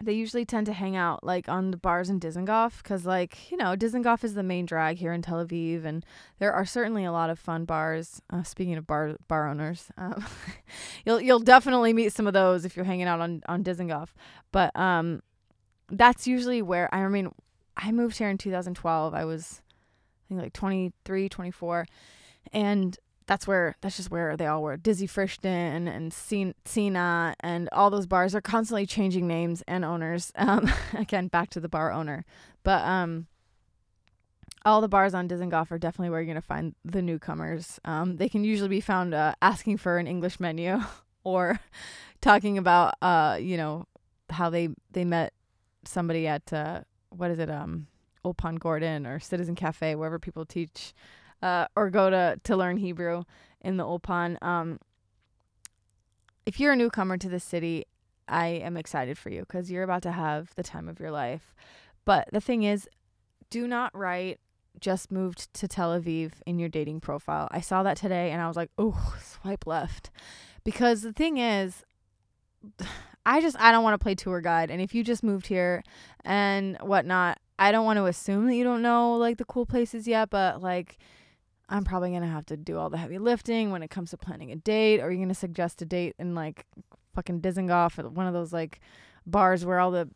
they 0.05 0.13
usually 0.13 0.45
tend 0.45 0.67
to 0.67 0.73
hang 0.73 0.97
out 0.97 1.23
like 1.25 1.49
on 1.49 1.71
the 1.71 1.77
bars 1.77 2.11
in 2.11 2.19
Dizengoff 2.19 2.83
because 2.83 3.07
like 3.07 3.51
you 3.51 3.57
know 3.57 3.77
Dizengoff 3.77 4.25
is 4.25 4.35
the 4.35 4.43
main 4.43 4.67
drag 4.67 4.99
here 4.99 5.13
in 5.13 5.23
Tel 5.23 5.45
Aviv 5.45 5.85
and 5.85 6.05
there 6.39 6.53
are 6.53 6.65
certainly 6.65 7.05
a 7.05 7.13
lot 7.13 7.31
of 7.31 7.39
fun 7.39 7.65
bars. 7.65 8.21
Uh, 8.31 8.43
speaking 8.43 8.75
of 8.75 8.87
bar 8.87 9.17
bar 9.29 9.49
owners, 9.49 9.89
um, 9.97 10.25
you'll 11.05 11.21
you'll 11.21 11.39
definitely 11.39 11.93
meet 11.93 12.13
some 12.13 12.27
of 12.27 12.33
those 12.33 12.65
if 12.65 12.77
you're 12.77 12.85
hanging 12.85 13.07
out 13.07 13.21
on 13.21 13.43
on 13.47 13.63
Dizengoff. 13.63 14.09
But 14.51 14.75
um, 14.77 15.23
that's 15.89 16.27
usually 16.27 16.63
where 16.63 16.93
I 16.95 17.07
mean 17.09 17.31
I 17.77 17.93
moved 17.93 18.19
here 18.19 18.29
in 18.29 18.39
2012. 18.39 19.15
I 19.15 19.25
was 19.25 19.63
I 20.27 20.29
think 20.29 20.43
like 20.43 20.53
23, 20.53 21.29
24, 21.29 21.87
and 22.53 22.99
that's 23.27 23.47
where 23.47 23.77
that's 23.81 23.97
just 23.97 24.11
where 24.11 24.37
they 24.37 24.47
all 24.47 24.63
were. 24.63 24.77
Dizzy 24.77 25.07
Frishdon 25.07 25.89
and 25.89 26.13
Cena 26.65 27.35
and 27.41 27.69
all 27.73 27.91
those 27.91 28.07
bars 28.07 28.35
are 28.35 28.41
constantly 28.41 28.87
changing 28.87 29.27
names 29.27 29.63
and 29.67 29.85
owners. 29.85 30.33
Um, 30.43 30.73
again, 30.95 31.29
back 31.29 31.51
to 31.51 31.61
the 31.61 31.69
bar 31.69 31.93
owner, 31.93 32.25
but 32.65 32.83
um, 32.83 33.29
all 34.65 34.81
the 34.81 34.89
bars 34.89 35.15
on 35.15 35.29
Dizengoff 35.29 35.71
are 35.71 35.79
definitely 35.79 36.11
where 36.11 36.21
you're 36.21 36.27
gonna 36.35 36.43
find 36.43 36.75
the 36.85 37.01
newcomers. 37.01 37.79
Um, 37.85 38.17
they 38.17 38.29
can 38.29 38.43
usually 38.43 38.69
be 38.69 38.81
found 38.81 39.15
uh, 39.15 39.35
asking 39.41 39.77
for 39.77 39.99
an 39.99 40.09
English 40.09 40.41
menu 40.41 40.81
or 41.25 41.61
talking 42.21 42.59
about 42.59 42.95
uh, 43.01 43.39
you 43.41 43.57
know, 43.57 43.87
how 44.31 44.51
they 44.51 44.71
they 44.91 45.05
met 45.05 45.33
somebody 45.85 46.27
at 46.27 46.53
uh, 46.53 46.81
what 47.11 47.31
is 47.31 47.39
it 47.39 47.49
um, 47.51 47.87
Ulpan 48.25 48.59
Gordon 48.59 49.07
or 49.07 49.21
Citizen 49.21 49.55
Cafe, 49.55 49.95
wherever 49.95 50.19
people 50.19 50.45
teach 50.45 50.93
uh, 51.43 51.67
or 51.77 51.91
go 51.91 52.11
to 52.11 52.41
to 52.45 52.57
learn 52.57 52.77
Hebrew 52.77 53.25
in 53.61 53.77
the 53.77 53.85
Ulpan. 53.85 54.43
Um, 54.43 54.79
if 56.47 56.59
you're 56.59 56.73
a 56.73 56.77
newcomer 56.77 57.17
to 57.19 57.29
the 57.29 57.41
city, 57.41 57.87
I 58.29 58.47
am 58.47 58.77
excited 58.77 59.19
for 59.19 59.31
you 59.31 59.41
because 59.41 59.71
you're 59.71 59.83
about 59.83 60.03
to 60.03 60.13
have 60.13 60.55
the 60.55 60.63
time 60.63 60.89
of 60.89 61.01
your 61.01 61.11
life. 61.11 61.55
But 62.05 62.29
the 62.33 62.41
thing 62.41 62.63
is, 62.63 62.89
do 63.51 63.67
not 63.67 63.97
write 63.97 64.41
just 64.81 65.13
moved 65.13 65.53
to 65.55 65.69
Tel 65.69 65.99
Aviv 65.99 66.33
in 66.47 66.59
your 66.59 66.69
dating 66.69 67.01
profile. 67.01 67.49
I 67.51 67.61
saw 67.61 67.83
that 67.83 67.97
today 67.97 68.31
and 68.31 68.41
I 68.41 68.49
was 68.49 68.57
like, 68.57 68.71
oh, 68.79 69.17
swipe 69.23 69.67
left. 69.67 70.11
Because 70.65 71.03
the 71.03 71.13
thing 71.13 71.39
is, 71.39 71.85
I 73.25 73.41
just 73.41 73.57
I 73.61 73.71
don't 73.71 73.85
want 73.85 73.95
to 73.95 74.03
play 74.03 74.17
tour 74.17 74.41
guide. 74.41 74.71
And 74.71 74.81
if 74.81 74.95
you 74.95 75.05
just 75.05 75.23
moved 75.23 75.47
here 75.47 75.85
and 76.25 76.77
whatnot, 76.79 77.39
I 77.57 77.71
don't 77.71 77.85
want 77.85 77.99
to 77.99 78.07
assume 78.07 78.49
that 78.49 78.57
you 78.57 78.65
don't 78.65 78.83
know 78.83 79.17
like 79.17 79.39
the 79.39 79.45
cool 79.45 79.65
places 79.65 80.09
yet, 80.09 80.31
but 80.31 80.61
like 80.61 80.99
I'm 81.73 81.85
probably 81.85 82.11
going 82.11 82.23
to 82.23 82.29
have 82.29 82.45
to 82.47 82.57
do 82.57 82.77
all 82.77 82.91
the 82.91 82.99
heavy 82.99 83.19
lifting 83.19 83.71
when 83.71 83.83
it 83.83 83.89
comes 83.89 84.11
to 84.11 84.19
planning 84.19 84.53
a 84.53 84.57
date. 84.57 85.01
Are 85.01 85.11
you 85.11 85.17
going 85.17 85.31
to 85.31 85.35
suggest 85.35 85.81
a 85.81 85.87
date 85.87 86.15
in 86.19 86.35
like 86.35 86.67
fucking 87.15 87.41
Dizengoff 87.41 87.99
or 87.99 88.11
one 88.11 88.27
of 88.27 88.35
those 88.35 88.53
like 88.53 88.79
bars 89.27 89.65
where 89.65 89.81
all 89.81 89.91
the, 89.91 90.11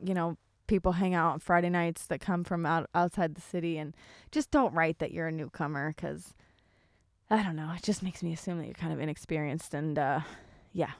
you 0.00 0.14
know, 0.14 0.36
people 0.68 0.92
hang 0.92 1.12
out 1.12 1.32
on 1.32 1.38
Friday 1.40 1.70
nights 1.70 2.06
that 2.06 2.20
come 2.20 2.44
from 2.44 2.64
out 2.64 2.88
outside 2.94 3.34
the 3.34 3.40
city 3.40 3.78
and 3.78 3.94
just 4.30 4.52
don't 4.52 4.72
write 4.74 5.00
that 5.00 5.10
you're 5.10 5.26
a 5.26 5.32
newcomer 5.32 5.92
because 5.94 6.34
I 7.30 7.42
don't 7.42 7.56
know. 7.56 7.72
It 7.76 7.82
just 7.82 8.04
makes 8.04 8.22
me 8.22 8.32
assume 8.32 8.58
that 8.58 8.66
you're 8.66 8.74
kind 8.74 8.92
of 8.92 9.00
inexperienced. 9.00 9.74
And 9.74 9.98
uh, 9.98 10.20
yeah, 10.72 10.92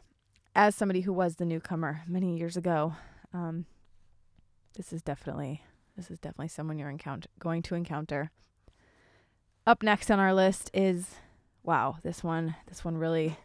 as 0.57 0.75
somebody 0.75 1.03
who 1.03 1.12
was 1.12 1.37
the 1.37 1.44
newcomer 1.44 2.03
many 2.09 2.37
years 2.37 2.57
ago, 2.57 2.94
um, 3.33 3.66
this 4.77 4.92
is 4.92 5.01
definitely 5.01 5.62
this 5.96 6.11
is 6.11 6.18
definitely 6.18 6.49
someone 6.49 6.77
you're 6.77 6.90
encounter 6.90 7.29
going 7.38 7.62
to 7.62 7.77
encounter 7.77 8.33
up 9.66 9.83
next 9.83 10.11
on 10.11 10.18
our 10.18 10.33
list 10.33 10.70
is 10.72 11.16
wow, 11.62 11.96
this 12.02 12.22
one 12.22 12.55
this 12.68 12.85
one 12.85 12.96
really 12.96 13.37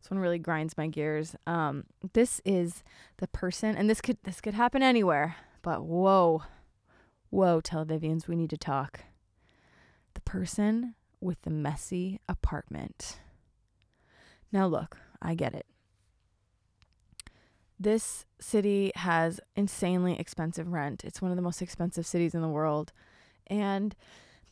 this 0.00 0.10
one 0.10 0.18
really 0.18 0.38
grinds 0.38 0.76
my 0.76 0.86
gears. 0.86 1.36
Um 1.46 1.84
this 2.14 2.40
is 2.44 2.82
the 3.18 3.28
person 3.28 3.76
and 3.76 3.88
this 3.88 4.00
could 4.00 4.18
this 4.24 4.40
could 4.40 4.54
happen 4.54 4.82
anywhere, 4.82 5.36
but 5.62 5.84
whoa. 5.84 6.42
Whoa, 7.30 7.60
Tel 7.60 7.84
Avivians, 7.84 8.28
we 8.28 8.36
need 8.36 8.50
to 8.50 8.56
talk. 8.56 9.00
The 10.14 10.20
person 10.22 10.94
with 11.20 11.42
the 11.42 11.50
messy 11.50 12.20
apartment. 12.28 13.18
Now 14.52 14.66
look, 14.66 14.96
I 15.20 15.34
get 15.34 15.54
it. 15.54 15.66
This 17.78 18.24
city 18.40 18.90
has 18.94 19.38
insanely 19.54 20.18
expensive 20.18 20.72
rent. 20.72 21.04
It's 21.04 21.20
one 21.20 21.30
of 21.30 21.36
the 21.36 21.42
most 21.42 21.60
expensive 21.60 22.06
cities 22.06 22.34
in 22.34 22.40
the 22.40 22.48
world. 22.48 22.92
And 23.48 23.94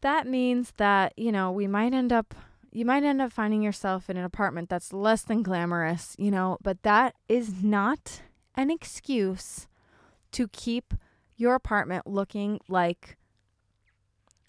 that 0.04 0.26
means 0.26 0.72
that, 0.76 1.14
you 1.16 1.32
know, 1.32 1.50
we 1.50 1.66
might 1.66 1.94
end 1.94 2.12
up 2.12 2.34
you 2.70 2.84
might 2.84 3.04
end 3.04 3.22
up 3.22 3.32
finding 3.32 3.62
yourself 3.62 4.10
in 4.10 4.16
an 4.16 4.24
apartment 4.24 4.68
that's 4.68 4.92
less 4.92 5.22
than 5.22 5.44
glamorous, 5.44 6.16
you 6.18 6.30
know, 6.30 6.58
but 6.60 6.82
that 6.82 7.14
is 7.28 7.62
not 7.62 8.20
an 8.56 8.68
excuse 8.68 9.68
to 10.32 10.48
keep 10.48 10.92
your 11.36 11.54
apartment 11.54 12.04
looking 12.04 12.58
like 12.68 13.16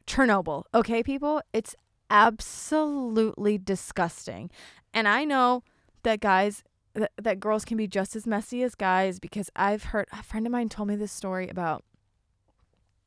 Chernobyl. 0.07 0.63
Okay, 0.73 1.03
people? 1.03 1.39
It's 1.53 1.75
absolutely 2.09 3.59
disgusting. 3.59 4.49
And 4.91 5.07
I 5.07 5.23
know 5.23 5.63
that 6.01 6.19
guys 6.19 6.63
that, 6.95 7.11
that 7.21 7.39
girls 7.39 7.63
can 7.63 7.77
be 7.77 7.87
just 7.87 8.15
as 8.15 8.25
messy 8.25 8.63
as 8.63 8.73
guys 8.73 9.19
because 9.19 9.51
I've 9.55 9.85
heard 9.85 10.07
a 10.11 10.23
friend 10.23 10.47
of 10.47 10.51
mine 10.51 10.69
told 10.69 10.87
me 10.87 10.95
this 10.95 11.11
story 11.11 11.47
about 11.47 11.83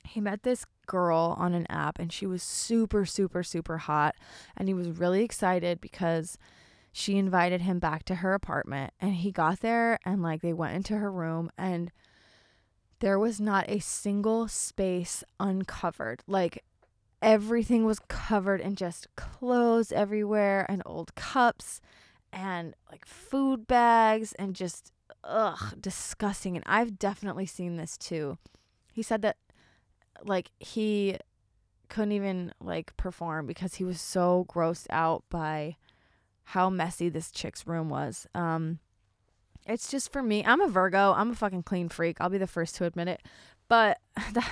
he 0.05 0.21
met 0.21 0.45
this 0.45 0.65
girl 0.89 1.37
on 1.39 1.55
an 1.55 1.67
app 1.71 2.01
and 2.01 2.13
she 2.13 2.27
was 2.27 2.43
super 2.43 3.07
super 3.07 3.45
super 3.45 3.79
hot 3.79 4.17
and 4.57 4.67
he 4.67 4.75
was 4.75 4.89
really 4.89 5.23
excited 5.23 5.81
because 5.81 6.37
she 6.91 7.17
invited 7.17 7.61
him 7.61 7.79
back 7.79 8.05
to 8.05 8.17
her 8.17 8.35
apartment 8.35 8.93
and 9.01 9.15
he 9.15 9.31
got 9.31 9.61
there 9.61 10.01
and 10.05 10.21
like 10.21 10.43
they 10.43 10.53
went 10.53 10.75
into 10.75 10.97
her 10.97 11.13
room 11.13 11.49
and 11.57 11.93
there 12.99 13.19
was 13.19 13.41
not 13.41 13.65
a 13.69 13.79
single 13.79 14.49
space 14.49 15.23
uncovered 15.39 16.25
like 16.27 16.65
everything 17.23 17.85
was 17.85 18.01
covered 18.09 18.61
in 18.61 18.75
just 18.75 19.07
clothes 19.17 19.93
everywhere 19.93 20.67
and 20.69 20.83
old 20.85 21.15
cups 21.15 21.81
and 22.33 22.75
like 22.91 23.07
food 23.07 23.67
bags 23.67 24.33
and 24.35 24.55
just 24.55 24.93
ugh 25.25 25.75
disgusting 25.81 26.57
and 26.57 26.65
I've 26.67 26.99
definitely 26.99 27.47
seen 27.47 27.77
this 27.77 27.97
too. 27.97 28.39
He 28.93 29.03
said 29.03 29.23
that 29.23 29.37
like 30.25 30.51
he 30.59 31.17
couldn't 31.89 32.13
even 32.13 32.53
like 32.61 32.97
perform 32.97 33.47
because 33.47 33.77
he 33.77 33.85
was 33.85 34.01
so 34.01 34.47
grossed 34.49 34.87
out 34.91 35.25
by 35.31 35.77
how 36.45 36.69
messy 36.71 37.09
this 37.09 37.31
chick's 37.31 37.67
room 37.67 37.89
was. 37.89 38.27
Um 38.35 38.79
it's 39.67 39.91
just 39.91 40.11
for 40.11 40.23
me. 40.23 40.43
I'm 40.45 40.63
a 40.63 40.69
Virgo. 40.69 41.13
I'm 41.13 41.31
a 41.31 41.35
fucking 41.35 41.65
clean 41.65 41.91
freak. 41.91 42.17
I'll 42.21 42.31
be 42.31 42.39
the 42.39 42.47
first 42.47 42.75
to 42.77 42.85
admit 42.87 43.07
it. 43.09 43.21
But 43.69 43.99
the, 44.33 44.43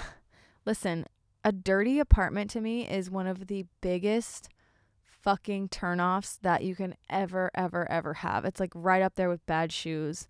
listen, 0.66 1.06
a 1.42 1.52
dirty 1.52 1.98
apartment 1.98 2.50
to 2.50 2.60
me 2.60 2.86
is 2.86 3.10
one 3.10 3.26
of 3.26 3.46
the 3.46 3.64
biggest 3.80 4.50
fucking 5.22 5.68
turnoffs 5.70 6.38
that 6.42 6.62
you 6.62 6.76
can 6.76 6.94
ever 7.10 7.50
ever 7.54 7.90
ever 7.90 8.14
have. 8.14 8.44
It's 8.44 8.60
like 8.60 8.72
right 8.74 9.02
up 9.02 9.14
there 9.14 9.28
with 9.28 9.44
bad 9.46 9.72
shoes. 9.72 10.28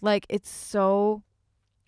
Like 0.00 0.26
it's 0.28 0.50
so 0.50 1.22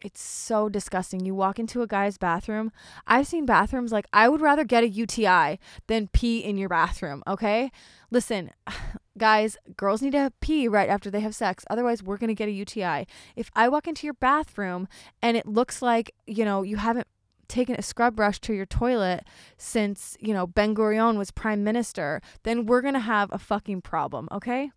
it's 0.04 0.20
so 0.20 0.68
disgusting. 0.68 1.24
You 1.24 1.34
walk 1.34 1.58
into 1.58 1.80
a 1.80 1.86
guy's 1.86 2.18
bathroom. 2.18 2.70
I've 3.06 3.26
seen 3.26 3.46
bathrooms 3.46 3.90
like 3.90 4.06
I 4.12 4.28
would 4.28 4.42
rather 4.42 4.62
get 4.62 4.84
a 4.84 4.88
UTI 4.88 5.58
than 5.86 6.08
pee 6.08 6.40
in 6.40 6.58
your 6.58 6.68
bathroom, 6.68 7.22
okay? 7.26 7.72
Listen, 8.10 8.50
guys, 9.18 9.56
girls 9.78 10.02
need 10.02 10.12
to 10.12 10.30
pee 10.42 10.68
right 10.68 10.90
after 10.90 11.10
they 11.10 11.20
have 11.20 11.34
sex. 11.34 11.64
Otherwise, 11.70 12.02
we're 12.02 12.18
going 12.18 12.28
to 12.28 12.34
get 12.34 12.48
a 12.48 12.52
UTI. 12.52 13.06
If 13.34 13.50
I 13.56 13.66
walk 13.70 13.88
into 13.88 14.06
your 14.06 14.14
bathroom 14.14 14.88
and 15.22 15.38
it 15.38 15.46
looks 15.46 15.80
like, 15.80 16.14
you 16.26 16.44
know, 16.44 16.62
you 16.62 16.76
haven't 16.76 17.08
taken 17.48 17.74
a 17.74 17.82
scrub 17.82 18.14
brush 18.14 18.38
to 18.40 18.52
your 18.52 18.66
toilet 18.66 19.24
since, 19.56 20.18
you 20.20 20.34
know, 20.34 20.46
Ben 20.46 20.74
Gurion 20.74 21.16
was 21.16 21.30
prime 21.30 21.64
minister, 21.64 22.20
then 22.42 22.66
we're 22.66 22.82
going 22.82 22.94
to 22.94 23.00
have 23.00 23.32
a 23.32 23.38
fucking 23.38 23.80
problem, 23.80 24.28
okay? 24.30 24.70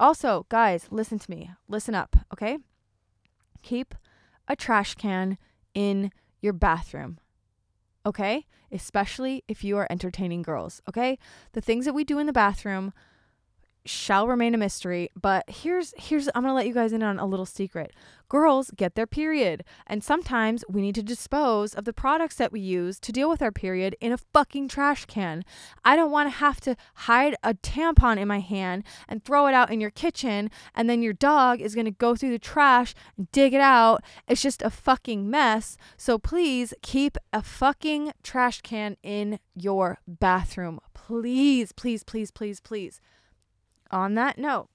Also, 0.00 0.44
guys, 0.48 0.88
listen 0.90 1.20
to 1.20 1.30
me. 1.30 1.52
Listen 1.68 1.94
up, 1.94 2.16
okay? 2.32 2.58
Keep 3.62 3.94
a 4.48 4.56
trash 4.56 4.94
can 4.94 5.38
in 5.74 6.10
your 6.40 6.52
bathroom. 6.52 7.18
Okay? 8.04 8.46
Especially 8.70 9.44
if 9.48 9.62
you 9.62 9.76
are 9.76 9.86
entertaining 9.90 10.42
girls. 10.42 10.82
Okay? 10.88 11.18
The 11.52 11.60
things 11.60 11.84
that 11.84 11.94
we 11.94 12.04
do 12.04 12.18
in 12.18 12.26
the 12.26 12.32
bathroom 12.32 12.92
shall 13.84 14.26
remain 14.28 14.54
a 14.54 14.58
mystery 14.58 15.10
but 15.20 15.44
here's 15.48 15.94
here's 15.96 16.28
i'm 16.34 16.42
gonna 16.42 16.54
let 16.54 16.66
you 16.66 16.74
guys 16.74 16.92
in 16.92 17.02
on 17.02 17.18
a 17.18 17.26
little 17.26 17.46
secret. 17.46 17.92
Girls 18.28 18.70
get 18.74 18.94
their 18.94 19.06
period 19.06 19.62
and 19.86 20.02
sometimes 20.02 20.64
we 20.68 20.80
need 20.80 20.94
to 20.94 21.02
dispose 21.02 21.74
of 21.74 21.84
the 21.84 21.92
products 21.92 22.36
that 22.36 22.50
we 22.50 22.60
use 22.60 22.98
to 23.00 23.12
deal 23.12 23.28
with 23.28 23.42
our 23.42 23.52
period 23.52 23.94
in 24.00 24.10
a 24.10 24.18
fucking 24.18 24.68
trash 24.68 25.04
can. 25.04 25.44
I 25.84 25.96
don't 25.96 26.10
want 26.10 26.30
to 26.30 26.38
have 26.38 26.60
to 26.62 26.76
hide 26.94 27.36
a 27.42 27.54
tampon 27.54 28.16
in 28.16 28.28
my 28.28 28.40
hand 28.40 28.84
and 29.08 29.22
throw 29.22 29.46
it 29.46 29.54
out 29.54 29.70
in 29.70 29.80
your 29.80 29.90
kitchen 29.90 30.50
and 30.74 30.88
then 30.88 31.02
your 31.02 31.12
dog 31.12 31.60
is 31.60 31.74
gonna 31.74 31.90
go 31.90 32.16
through 32.16 32.30
the 32.30 32.38
trash 32.38 32.94
and 33.16 33.30
dig 33.32 33.52
it 33.52 33.60
out. 33.60 34.02
It's 34.26 34.42
just 34.42 34.62
a 34.62 34.70
fucking 34.70 35.28
mess. 35.28 35.76
So 35.96 36.18
please 36.18 36.72
keep 36.82 37.18
a 37.32 37.42
fucking 37.42 38.12
trash 38.22 38.62
can 38.62 38.96
in 39.02 39.38
your 39.54 39.98
bathroom. 40.06 40.80
Please 40.94 41.72
please 41.72 42.02
please 42.02 42.30
please 42.30 42.60
please 42.60 43.00
on 43.92 44.14
that 44.14 44.38
note, 44.38 44.68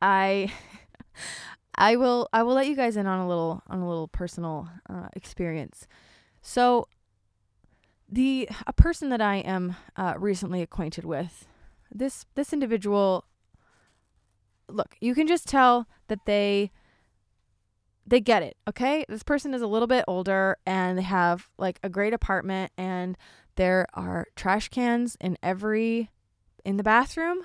I 0.00 0.52
I 1.74 1.96
will 1.96 2.28
I 2.32 2.42
will 2.42 2.54
let 2.54 2.66
you 2.66 2.76
guys 2.76 2.96
in 2.96 3.06
on 3.06 3.18
a 3.18 3.28
little 3.28 3.62
on 3.68 3.80
a 3.80 3.88
little 3.88 4.08
personal 4.08 4.68
uh, 4.88 5.08
experience. 5.14 5.86
So 6.40 6.88
the 8.08 8.48
a 8.66 8.72
person 8.72 9.08
that 9.08 9.20
I 9.20 9.36
am 9.36 9.76
uh, 9.96 10.14
recently 10.18 10.62
acquainted 10.62 11.04
with, 11.04 11.46
this 11.90 12.26
this 12.34 12.52
individual. 12.52 13.24
Look, 14.68 14.96
you 15.00 15.14
can 15.14 15.26
just 15.26 15.48
tell 15.48 15.86
that 16.08 16.24
they 16.24 16.70
they 18.06 18.20
get 18.20 18.42
it, 18.42 18.56
okay? 18.68 19.04
This 19.08 19.22
person 19.22 19.54
is 19.54 19.62
a 19.62 19.66
little 19.66 19.86
bit 19.86 20.04
older 20.08 20.58
and 20.66 20.98
they 20.98 21.02
have 21.02 21.48
like 21.58 21.78
a 21.82 21.88
great 21.88 22.12
apartment 22.12 22.72
and 22.76 23.16
there 23.56 23.86
are 23.94 24.26
trash 24.34 24.68
cans 24.68 25.16
in 25.20 25.38
every 25.42 26.10
in 26.64 26.76
the 26.78 26.82
bathroom 26.82 27.42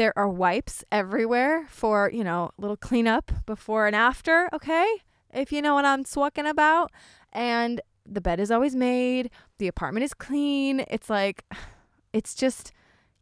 there 0.00 0.18
are 0.18 0.30
wipes 0.30 0.82
everywhere 0.90 1.66
for, 1.68 2.10
you 2.10 2.24
know, 2.24 2.50
little 2.56 2.74
cleanup 2.74 3.30
before 3.44 3.86
and 3.86 3.94
after, 3.94 4.48
okay? 4.50 4.86
If 5.30 5.52
you 5.52 5.60
know 5.60 5.74
what 5.74 5.84
I'm 5.84 6.04
talking 6.04 6.46
about. 6.46 6.90
And 7.34 7.82
the 8.06 8.22
bed 8.22 8.40
is 8.40 8.50
always 8.50 8.74
made, 8.74 9.28
the 9.58 9.68
apartment 9.68 10.04
is 10.04 10.14
clean. 10.14 10.86
It's 10.88 11.10
like, 11.10 11.44
it's 12.14 12.34
just, 12.34 12.72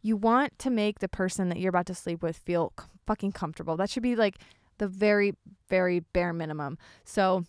you 0.03 0.17
want 0.17 0.57
to 0.61 0.71
make 0.71 1.01
the 1.01 1.09
person 1.09 1.49
that 1.49 1.59
you're 1.59 1.71
about 1.71 1.87
to 1.87 1.97
sleep 1.97 2.23
with 2.23 2.37
feel 2.37 2.73
fucking 3.09 3.33
comfortable. 3.33 3.77
That 3.77 3.91
should 3.91 4.05
be 4.05 4.15
like 4.15 4.37
the 4.79 4.87
very, 4.87 5.35
very 5.69 5.99
bare 6.13 6.33
minimum. 6.33 6.79
So, 7.05 7.43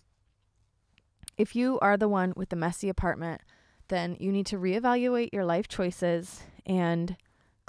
if 1.38 1.54
you 1.54 1.78
are 1.78 1.96
the 1.96 2.08
one 2.08 2.32
with 2.34 2.48
the 2.48 2.56
messy 2.56 2.88
apartment, 2.88 3.42
then 3.86 4.16
you 4.18 4.32
need 4.32 4.46
to 4.46 4.56
reevaluate 4.56 5.28
your 5.32 5.44
life 5.44 5.68
choices 5.68 6.40
and 6.66 7.16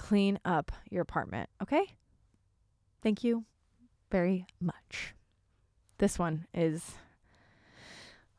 clean 0.02 0.40
up 0.44 0.72
your 0.90 1.04
apartment, 1.04 1.48
okay? 1.62 1.86
Thank 3.04 3.24
you 3.24 3.46
very 4.10 4.48
much. 4.60 5.14
This 6.00 6.18
one 6.18 6.48
is 6.56 6.96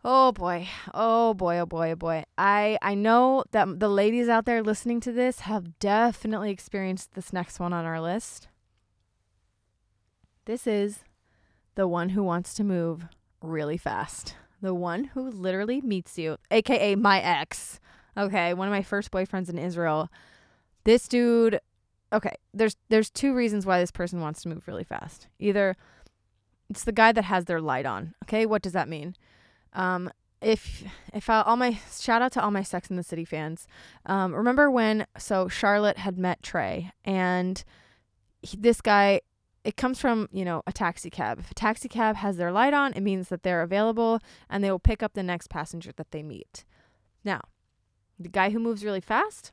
Oh 0.05 0.33
boy. 0.33 0.69
Oh 0.93 1.33
boy, 1.33 1.61
oh 1.61 1.67
boy, 1.67 1.93
oh 1.93 1.97
boy. 1.97 2.25
I 2.37 2.77
I 2.83 2.95
know 2.95 3.45
that 3.53 3.79
the 3.79 3.89
ladies 3.89 4.29
out 4.29 4.45
there 4.45 4.61
listening 4.61 4.99
to 5.03 5.13
this 5.13 5.41
have 5.41 5.79
definitely 5.79 6.51
experienced 6.51 7.15
this 7.15 7.33
next 7.33 7.61
one 7.61 7.73
on 7.73 7.85
our 7.85 8.01
list. 8.01 8.49
This 10.45 10.67
is 10.67 11.05
the 11.77 11.87
one 11.87 12.09
who 12.09 12.25
wants 12.25 12.55
to 12.55 12.65
move 12.65 13.07
really 13.41 13.77
fast. 13.77 14.35
The 14.61 14.75
one 14.75 15.05
who 15.05 15.31
literally 15.31 15.81
meets 15.81 16.19
you, 16.19 16.39
aka 16.51 16.97
my 16.97 17.21
ex. 17.21 17.79
Okay, 18.17 18.53
one 18.55 18.67
of 18.67 18.73
my 18.73 18.83
first 18.83 19.13
boyfriends 19.13 19.49
in 19.49 19.59
Israel 19.59 20.11
this 20.85 21.09
dude 21.09 21.61
okay, 22.13 22.35
there's 22.53 22.77
there's 22.89 23.11
two 23.11 23.35
reasons 23.35 23.67
why 23.67 23.81
this 23.81 23.91
person 23.91 24.21
wants 24.21 24.43
to 24.43 24.49
move 24.49 24.69
really 24.69 24.85
fast. 24.85 25.29
Either 25.39 25.77
it's 26.69 26.85
the 26.85 26.93
guy 26.93 27.13
that 27.13 27.25
has 27.25 27.47
their 27.47 27.61
light 27.61 27.87
on. 27.87 28.15
Okay, 28.25 28.47
what 28.47 28.63
does 28.63 28.73
that 28.73 28.89
mean? 28.89 29.17
Um, 29.73 30.11
if 30.41 30.85
if 31.15 31.31
I, 31.31 31.43
all 31.43 31.57
my 31.57 31.79
shout 31.99 32.23
out 32.23 32.33
to 32.33 32.43
all 32.43 32.51
my 32.51 32.63
Sex 32.63 32.91
in 32.91 32.97
the 32.97 33.03
City 33.03 33.25
fans. 33.25 33.67
Um, 34.07 34.35
remember 34.35 34.71
when 34.71 35.07
so 35.17 35.49
Charlotte 35.49 35.99
had 35.99 36.19
met 36.19 36.43
Trey 36.43 36.93
and 37.05 37.65
he, 38.43 38.57
this 38.57 38.81
guy. 38.81 39.21
It 39.65 39.77
comes 39.77 40.01
from 40.01 40.29
you 40.33 40.45
know 40.45 40.65
a 40.67 40.73
taxi 40.73 41.09
cab. 41.09 41.39
If 41.39 41.53
a 41.53 41.55
taxi 41.55 41.89
cab 41.89 42.17
has 42.17 42.37
their 42.37 42.51
light 42.51 42.75
on, 42.75 42.93
it 42.95 43.01
means 43.01 43.29
that 43.29 43.45
they're 43.45 43.63
available 43.63 44.19
and 44.51 44.65
they 44.65 44.73
will 44.73 44.81
pick 44.81 45.05
up 45.05 45.13
the 45.13 45.23
next 45.23 45.51
passenger 45.51 45.93
that 45.97 46.11
they 46.11 46.21
meet. 46.21 46.65
Now, 47.23 47.43
the 48.19 48.29
guy 48.29 48.51
who 48.51 48.59
moves 48.59 48.85
really 48.85 49.01
fast, 49.01 49.53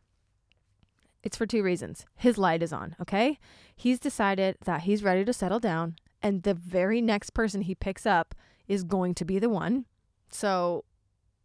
It's 1.23 1.37
for 1.37 1.45
two 1.45 1.63
reasons. 1.63 2.05
His 2.15 2.37
light 2.37 2.63
is 2.63 2.71
on, 2.71 2.95
okay? 3.01 3.39
He's 3.75 3.99
decided 3.99 4.57
that 4.63 4.81
he's 4.81 5.03
ready 5.03 5.25
to 5.25 5.33
settle 5.33 5.59
down, 5.59 5.95
and 6.21 6.43
the 6.43 6.53
very 6.53 7.01
next 7.01 7.31
person 7.31 7.61
he 7.61 7.75
picks 7.75 8.05
up 8.05 8.33
is 8.67 8.83
going 8.83 9.15
to 9.15 9.25
be 9.25 9.39
the 9.39 9.49
one. 9.49 9.85
So 10.29 10.85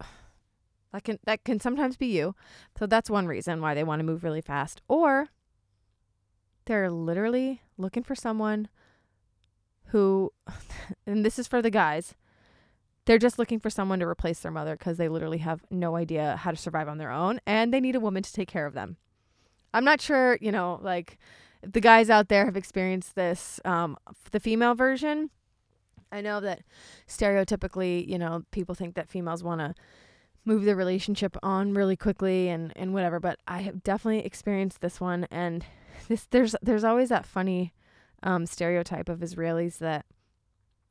that 0.92 1.02
can 1.02 1.18
that 1.24 1.44
can 1.44 1.58
sometimes 1.58 1.96
be 1.96 2.06
you. 2.06 2.36
So 2.78 2.86
that's 2.86 3.10
one 3.10 3.26
reason 3.26 3.60
why 3.60 3.74
they 3.74 3.84
want 3.84 4.00
to 4.00 4.04
move 4.04 4.22
really 4.22 4.40
fast. 4.40 4.80
Or 4.88 5.28
they're 6.66 6.90
literally 6.90 7.62
looking 7.76 8.02
for 8.02 8.14
someone 8.14 8.68
who 9.86 10.32
and 11.06 11.24
this 11.24 11.38
is 11.38 11.48
for 11.48 11.60
the 11.60 11.70
guys. 11.70 12.14
They're 13.06 13.18
just 13.18 13.38
looking 13.38 13.60
for 13.60 13.68
someone 13.68 14.00
to 14.00 14.06
replace 14.06 14.40
their 14.40 14.52
mother 14.52 14.76
because 14.76 14.96
they 14.96 15.08
literally 15.08 15.38
have 15.38 15.62
no 15.70 15.94
idea 15.94 16.36
how 16.36 16.50
to 16.52 16.56
survive 16.56 16.88
on 16.88 16.96
their 16.96 17.10
own 17.10 17.40
and 17.46 17.72
they 17.72 17.80
need 17.80 17.96
a 17.96 18.00
woman 18.00 18.22
to 18.22 18.32
take 18.32 18.48
care 18.48 18.66
of 18.66 18.72
them. 18.72 18.96
I'm 19.74 19.84
not 19.84 20.00
sure, 20.00 20.38
you 20.40 20.52
know, 20.52 20.78
like 20.82 21.18
the 21.62 21.80
guys 21.80 22.08
out 22.08 22.28
there 22.28 22.46
have 22.46 22.56
experienced 22.56 23.14
this. 23.14 23.60
Um, 23.64 23.96
the 24.30 24.40
female 24.40 24.74
version, 24.74 25.30
I 26.12 26.20
know 26.20 26.40
that 26.40 26.62
stereotypically, 27.08 28.06
you 28.06 28.18
know, 28.18 28.44
people 28.52 28.74
think 28.74 28.94
that 28.94 29.08
females 29.08 29.42
want 29.42 29.60
to 29.60 29.74
move 30.44 30.64
the 30.64 30.76
relationship 30.76 31.36
on 31.42 31.74
really 31.74 31.96
quickly 31.96 32.48
and 32.48 32.72
and 32.76 32.94
whatever, 32.94 33.18
but 33.18 33.38
I 33.48 33.62
have 33.62 33.82
definitely 33.82 34.24
experienced 34.24 34.80
this 34.80 35.00
one 35.00 35.26
and 35.30 35.64
this 36.08 36.26
there's 36.30 36.54
there's 36.62 36.84
always 36.84 37.08
that 37.08 37.26
funny 37.26 37.72
um, 38.22 38.46
stereotype 38.46 39.08
of 39.08 39.20
Israelis 39.20 39.78
that 39.78 40.06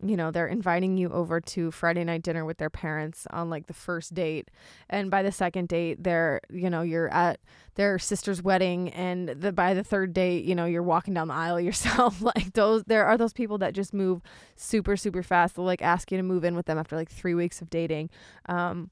you 0.07 0.17
know, 0.17 0.31
they're 0.31 0.47
inviting 0.47 0.97
you 0.97 1.09
over 1.09 1.39
to 1.39 1.71
Friday 1.71 2.03
night 2.03 2.23
dinner 2.23 2.45
with 2.45 2.57
their 2.57 2.69
parents 2.69 3.27
on 3.31 3.49
like 3.49 3.67
the 3.67 3.73
first 3.73 4.13
date. 4.13 4.49
And 4.89 5.09
by 5.09 5.23
the 5.23 5.31
second 5.31 5.67
date, 5.67 6.03
they're, 6.03 6.41
you 6.49 6.69
know, 6.69 6.81
you're 6.81 7.11
at 7.13 7.39
their 7.75 7.97
sister's 7.97 8.41
wedding 8.41 8.89
and 8.89 9.29
the 9.29 9.51
by 9.51 9.73
the 9.73 9.83
third 9.83 10.13
date, 10.13 10.45
you 10.45 10.55
know, 10.55 10.65
you're 10.65 10.83
walking 10.83 11.13
down 11.13 11.27
the 11.27 11.33
aisle 11.33 11.59
yourself. 11.69 12.21
like 12.21 12.53
those 12.53 12.83
there 12.85 13.05
are 13.05 13.17
those 13.17 13.33
people 13.33 13.57
that 13.59 13.73
just 13.73 13.93
move 13.93 14.21
super 14.55 14.95
super 14.97 15.23
fast. 15.23 15.55
They'll 15.55 15.65
like 15.65 15.81
ask 15.81 16.11
you 16.11 16.17
to 16.17 16.23
move 16.23 16.43
in 16.43 16.55
with 16.55 16.65
them 16.65 16.77
after 16.77 16.95
like 16.95 17.09
3 17.09 17.33
weeks 17.33 17.61
of 17.61 17.69
dating. 17.69 18.09
Um 18.47 18.91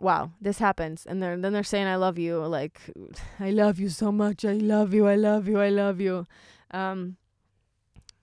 wow, 0.00 0.30
this 0.40 0.58
happens 0.58 1.06
and 1.06 1.22
they're 1.22 1.36
then 1.36 1.52
they're 1.52 1.62
saying 1.62 1.86
I 1.86 1.96
love 1.96 2.18
you 2.18 2.38
like 2.46 2.80
I 3.40 3.50
love 3.50 3.78
you 3.78 3.88
so 3.88 4.12
much. 4.12 4.44
I 4.44 4.52
love 4.52 4.94
you. 4.94 5.06
I 5.06 5.16
love 5.16 5.48
you. 5.48 5.60
I 5.60 5.70
love 5.70 6.00
you. 6.00 6.26
Um 6.70 7.16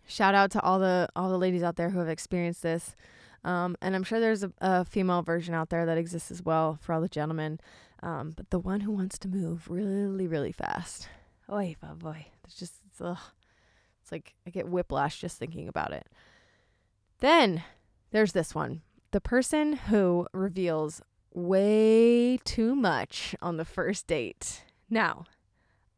shout 0.07 0.35
out 0.35 0.51
to 0.51 0.61
all 0.61 0.79
the 0.79 1.09
all 1.15 1.29
the 1.29 1.37
ladies 1.37 1.63
out 1.63 1.75
there 1.75 1.89
who 1.89 1.99
have 1.99 2.09
experienced 2.09 2.63
this. 2.63 2.95
Um, 3.43 3.77
and 3.79 3.95
I'm 3.95 4.03
sure 4.03 4.19
there's 4.19 4.43
a, 4.43 4.51
a, 4.59 4.85
female 4.85 5.21
version 5.21 5.53
out 5.53 5.69
there 5.69 5.85
that 5.85 5.99
exists 5.99 6.31
as 6.31 6.41
well 6.41 6.79
for 6.81 6.93
all 6.93 7.01
the 7.01 7.07
gentlemen. 7.07 7.59
Um, 8.01 8.33
but 8.35 8.49
the 8.49 8.57
one 8.57 8.79
who 8.79 8.91
wants 8.91 9.19
to 9.19 9.27
move 9.27 9.69
really, 9.69 10.27
really 10.27 10.51
fast. 10.51 11.09
Oy, 11.51 11.75
oh 11.83 11.93
boy. 11.93 12.25
It's 12.43 12.55
just, 12.55 12.73
it's, 12.87 12.99
ugh. 12.99 13.19
it's 14.01 14.11
like 14.11 14.33
I 14.47 14.49
get 14.49 14.67
whiplash 14.67 15.21
just 15.21 15.37
thinking 15.37 15.67
about 15.67 15.93
it. 15.93 16.07
Then 17.19 17.63
there's 18.09 18.31
this 18.31 18.55
one 18.55 18.81
the 19.11 19.21
person 19.21 19.73
who 19.73 20.27
reveals 20.33 21.01
way 21.33 22.37
too 22.43 22.75
much 22.75 23.35
on 23.41 23.57
the 23.57 23.65
first 23.65 24.07
date. 24.07 24.63
Now, 24.89 25.25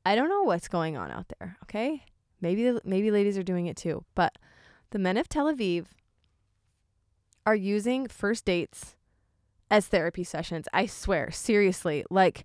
I 0.06 0.16
don't 0.16 0.30
know 0.30 0.44
what's 0.44 0.68
going 0.68 0.98
on 0.98 1.12
out 1.12 1.26
there, 1.40 1.58
okay? 1.64 2.04
Maybe 2.42 2.78
maybe 2.84 3.12
ladies 3.12 3.38
are 3.38 3.44
doing 3.44 3.68
it 3.68 3.78
too, 3.78 4.04
but 4.16 4.38
the 4.92 5.00
men 5.00 5.18
of 5.18 5.28
Tel 5.28 5.52
Aviv 5.52 5.86
are 7.46 7.56
using 7.56 8.08
first 8.08 8.46
dates 8.46 8.96
as 9.72 9.88
therapy 9.88 10.24
sessions. 10.24 10.68
I 10.74 10.86
swear, 10.86 11.32
seriously. 11.32 12.06
Like 12.10 12.44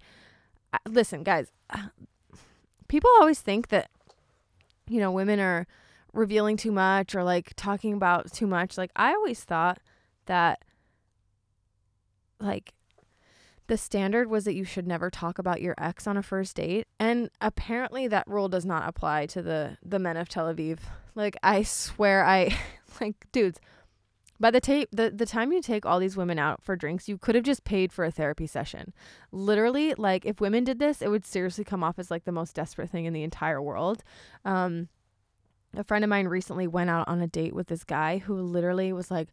listen, 0.89 1.23
guys, 1.23 1.53
people 2.89 3.11
always 3.21 3.41
think 3.41 3.69
that 3.69 3.91
you 4.89 5.01
know, 5.01 5.11
women 5.11 5.41
are 5.41 5.67
revealing 6.13 6.57
too 6.57 6.73
much 6.73 7.15
or 7.15 7.25
like 7.25 7.53
talking 7.57 7.95
about 7.95 8.33
too 8.33 8.47
much. 8.47 8.77
Like 8.77 8.91
I 8.97 9.13
always 9.15 9.43
thought 9.45 9.79
that 10.27 10.65
like 12.41 12.75
the 13.67 13.77
standard 13.77 14.29
was 14.29 14.45
that 14.45 14.55
you 14.55 14.65
should 14.65 14.87
never 14.87 15.11
talk 15.11 15.39
about 15.39 15.63
your 15.63 15.75
ex 15.79 16.07
on 16.07 16.17
a 16.17 16.23
first 16.23 16.57
date 16.57 16.87
and 16.99 17.31
apparently 17.41 18.09
that 18.09 18.27
rule 18.27 18.49
does 18.49 18.65
not 18.65 18.89
apply 18.89 19.27
to 19.27 19.43
the 19.43 19.77
the 19.83 19.99
men 19.99 20.17
of 20.17 20.29
Tel 20.29 20.53
Aviv. 20.53 20.79
Like 21.15 21.37
I 21.43 21.63
swear 21.63 22.25
I 22.25 22.57
like 23.01 23.27
dudes 23.33 23.61
by 24.41 24.51
the 24.51 24.61
tape 24.61 24.89
the, 24.93 25.11
the 25.11 25.27
time 25.27 25.53
you 25.53 25.63
take 25.63 25.87
all 25.87 26.01
these 26.01 26.17
women 26.17 26.39
out 26.39 26.63
for 26.63 26.75
drinks 26.75 27.09
you 27.09 27.17
could 27.17 27.35
have 27.35 27.45
just 27.45 27.65
paid 27.65 27.93
for 27.93 28.05
a 28.05 28.11
therapy 28.11 28.47
session. 28.47 28.93
Literally 29.31 29.95
like 29.95 30.27
if 30.27 30.41
women 30.41 30.65
did 30.65 30.79
this 30.79 31.01
it 31.01 31.11
would 31.11 31.25
seriously 31.25 31.65
come 31.65 31.85
off 31.85 31.99
as 31.99 32.11
like 32.11 32.25
the 32.25 32.33
most 32.33 32.55
desperate 32.55 32.91
thing 32.91 33.05
in 33.05 33.13
the 33.13 33.23
entire 33.23 33.63
world. 33.63 34.03
Um 34.45 34.89
a 35.75 35.85
friend 35.85 36.05
of 36.05 36.11
mine 36.11 36.29
recently 36.29 36.67
went 36.67 36.91
out 36.91 37.09
on 37.09 37.23
a 37.23 37.27
date 37.27 37.55
with 37.55 37.69
this 37.69 37.85
guy 37.85 38.19
who 38.19 38.35
literally 38.35 38.93
was 38.93 39.11
like 39.11 39.29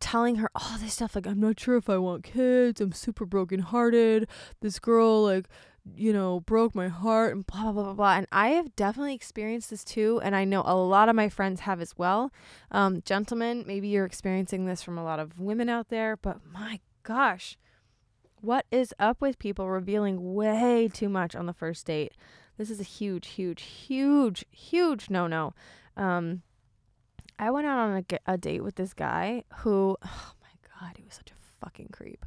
telling 0.00 0.36
her 0.36 0.50
all 0.54 0.78
this 0.78 0.94
stuff 0.94 1.14
like 1.14 1.26
I'm 1.26 1.40
not 1.40 1.58
sure 1.60 1.76
if 1.76 1.88
I 1.88 1.98
want 1.98 2.24
kids. 2.24 2.80
I'm 2.80 2.92
super 2.92 3.26
brokenhearted. 3.26 4.28
This 4.60 4.78
girl 4.78 5.22
like 5.22 5.48
you 5.96 6.12
know 6.12 6.40
broke 6.40 6.74
my 6.74 6.88
heart 6.88 7.34
and 7.34 7.46
blah 7.46 7.62
blah 7.62 7.72
blah 7.72 7.82
blah 7.84 7.94
blah. 7.94 8.16
And 8.16 8.26
I 8.32 8.50
have 8.50 8.74
definitely 8.76 9.14
experienced 9.14 9.70
this 9.70 9.84
too, 9.84 10.20
and 10.22 10.34
I 10.34 10.44
know 10.44 10.62
a 10.64 10.74
lot 10.76 11.08
of 11.08 11.16
my 11.16 11.28
friends 11.28 11.60
have 11.60 11.80
as 11.80 11.96
well. 11.96 12.32
Um, 12.70 13.02
gentlemen, 13.04 13.64
maybe 13.66 13.88
you're 13.88 14.04
experiencing 14.04 14.66
this 14.66 14.82
from 14.82 14.98
a 14.98 15.04
lot 15.04 15.20
of 15.20 15.38
women 15.38 15.68
out 15.68 15.88
there, 15.88 16.16
but 16.16 16.40
my 16.52 16.80
gosh, 17.02 17.56
what 18.40 18.66
is 18.70 18.94
up 18.98 19.20
with 19.20 19.38
people 19.38 19.68
revealing 19.68 20.34
way 20.34 20.88
too 20.92 21.08
much 21.08 21.34
on 21.34 21.46
the 21.46 21.52
first 21.52 21.86
date? 21.86 22.12
This 22.56 22.70
is 22.70 22.80
a 22.80 22.84
huge, 22.84 23.28
huge, 23.28 23.62
huge, 23.62 24.44
huge 24.50 25.10
no 25.10 25.26
no. 25.26 25.54
Um, 25.96 26.42
I 27.38 27.50
went 27.50 27.66
out 27.66 27.78
on 27.78 28.04
a, 28.10 28.32
a 28.32 28.38
date 28.38 28.62
with 28.62 28.76
this 28.76 28.94
guy 28.94 29.44
who, 29.58 29.96
oh 30.04 30.32
my 30.42 30.50
god, 30.80 30.96
he 30.96 31.04
was 31.04 31.14
such 31.14 31.30
a 31.30 31.64
fucking 31.64 31.88
creep. 31.92 32.24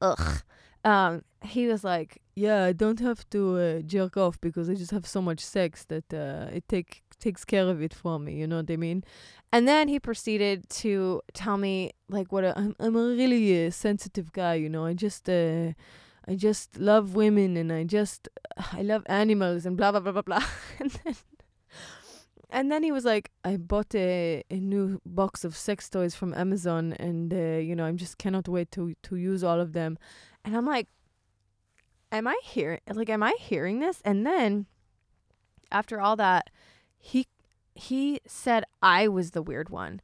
Ugh. 0.00 0.42
Um, 0.84 1.22
he 1.42 1.66
was 1.66 1.84
like, 1.84 2.20
"Yeah, 2.34 2.64
I 2.64 2.72
don't 2.72 3.00
have 3.00 3.28
to 3.30 3.56
uh, 3.58 3.80
jerk 3.82 4.16
off 4.16 4.40
because 4.40 4.68
I 4.68 4.74
just 4.74 4.90
have 4.90 5.06
so 5.06 5.22
much 5.22 5.40
sex 5.40 5.84
that 5.84 6.12
uh, 6.12 6.48
it 6.52 6.68
take 6.68 7.02
takes 7.20 7.44
care 7.44 7.68
of 7.68 7.80
it 7.82 7.94
for 7.94 8.18
me." 8.18 8.34
You 8.34 8.46
know 8.46 8.56
what 8.56 8.70
I 8.70 8.76
mean? 8.76 9.04
And 9.52 9.68
then 9.68 9.88
he 9.88 10.00
proceeded 10.00 10.68
to 10.82 11.22
tell 11.34 11.56
me 11.56 11.92
like, 12.08 12.32
"What 12.32 12.44
a, 12.44 12.58
I'm 12.58 12.74
I'm 12.80 12.96
a 12.96 13.06
really 13.14 13.66
uh, 13.66 13.70
sensitive 13.70 14.32
guy. 14.32 14.54
You 14.54 14.68
know, 14.68 14.84
I 14.84 14.94
just 14.94 15.28
uh, 15.28 15.72
I 16.26 16.34
just 16.34 16.78
love 16.78 17.14
women 17.14 17.56
and 17.56 17.72
I 17.72 17.84
just 17.84 18.28
I 18.72 18.82
love 18.82 19.04
animals 19.06 19.66
and 19.66 19.76
blah 19.76 19.92
blah 19.92 20.00
blah 20.00 20.12
blah 20.12 20.22
blah." 20.22 20.44
and 20.80 20.90
then 21.04 21.14
and 22.52 22.70
then 22.70 22.82
he 22.82 22.92
was 22.92 23.06
like, 23.06 23.30
I 23.44 23.56
bought 23.56 23.94
a, 23.94 24.44
a 24.50 24.56
new 24.56 25.00
box 25.06 25.42
of 25.42 25.56
sex 25.56 25.88
toys 25.88 26.14
from 26.14 26.34
Amazon 26.34 26.92
and, 27.00 27.32
uh, 27.32 27.58
you 27.58 27.74
know, 27.74 27.86
I 27.86 27.92
just 27.92 28.18
cannot 28.18 28.46
wait 28.46 28.70
to, 28.72 28.94
to 29.04 29.16
use 29.16 29.42
all 29.42 29.58
of 29.58 29.72
them. 29.72 29.96
And 30.44 30.54
I'm 30.54 30.66
like, 30.66 30.88
am 32.12 32.28
I 32.28 32.38
hearing, 32.44 32.80
like, 32.92 33.08
am 33.08 33.22
I 33.22 33.34
hearing 33.40 33.80
this? 33.80 34.02
And 34.04 34.26
then 34.26 34.66
after 35.70 35.98
all 35.98 36.14
that, 36.16 36.50
he, 36.98 37.26
he 37.74 38.20
said 38.26 38.64
I 38.82 39.08
was 39.08 39.30
the 39.30 39.40
weird 39.40 39.70
one. 39.70 40.02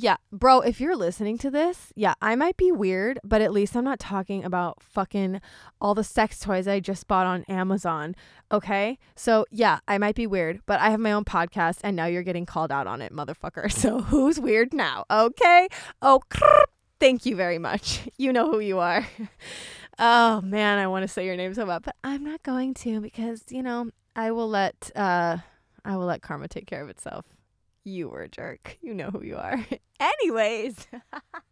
Yeah, 0.00 0.18
bro, 0.30 0.60
if 0.60 0.80
you're 0.80 0.94
listening 0.94 1.38
to 1.38 1.50
this, 1.50 1.92
yeah, 1.96 2.14
I 2.22 2.36
might 2.36 2.56
be 2.56 2.70
weird, 2.70 3.18
but 3.24 3.42
at 3.42 3.50
least 3.50 3.74
I'm 3.74 3.82
not 3.82 3.98
talking 3.98 4.44
about 4.44 4.80
fucking 4.80 5.40
all 5.80 5.92
the 5.92 6.04
sex 6.04 6.38
toys 6.38 6.68
I 6.68 6.78
just 6.78 7.08
bought 7.08 7.26
on 7.26 7.42
Amazon. 7.48 8.14
Okay? 8.52 8.96
So, 9.16 9.44
yeah, 9.50 9.80
I 9.88 9.98
might 9.98 10.14
be 10.14 10.24
weird, 10.24 10.60
but 10.66 10.78
I 10.78 10.90
have 10.90 11.00
my 11.00 11.10
own 11.10 11.24
podcast 11.24 11.80
and 11.82 11.96
now 11.96 12.06
you're 12.06 12.22
getting 12.22 12.46
called 12.46 12.70
out 12.70 12.86
on 12.86 13.02
it, 13.02 13.12
motherfucker. 13.12 13.72
So, 13.78 14.00
who's 14.02 14.38
weird 14.38 14.72
now? 14.72 15.04
Okay? 15.10 15.66
Oh, 16.00 16.20
thank 17.00 17.26
you 17.26 17.34
very 17.34 17.58
much. 17.58 18.02
You 18.18 18.32
know 18.32 18.52
who 18.52 18.60
you 18.60 18.78
are. 18.78 19.04
oh, 19.98 20.40
man, 20.42 20.78
I 20.78 20.86
want 20.86 21.02
to 21.02 21.08
say 21.08 21.26
your 21.26 21.36
name 21.36 21.54
so 21.54 21.66
bad, 21.66 21.82
but 21.82 21.96
I'm 22.04 22.22
not 22.22 22.44
going 22.44 22.74
to 22.74 23.00
because, 23.00 23.42
you 23.50 23.64
know, 23.64 23.90
I 24.14 24.30
will 24.30 24.48
let 24.48 24.92
uh 24.94 25.38
I 25.84 25.96
will 25.96 26.06
let 26.06 26.22
karma 26.22 26.46
take 26.46 26.66
care 26.66 26.82
of 26.82 26.88
itself 26.88 27.24
you 27.88 28.08
were 28.08 28.22
a 28.22 28.28
jerk. 28.28 28.78
You 28.80 28.94
know 28.94 29.10
who 29.10 29.22
you 29.22 29.36
are. 29.36 29.64
Anyways, 30.00 30.86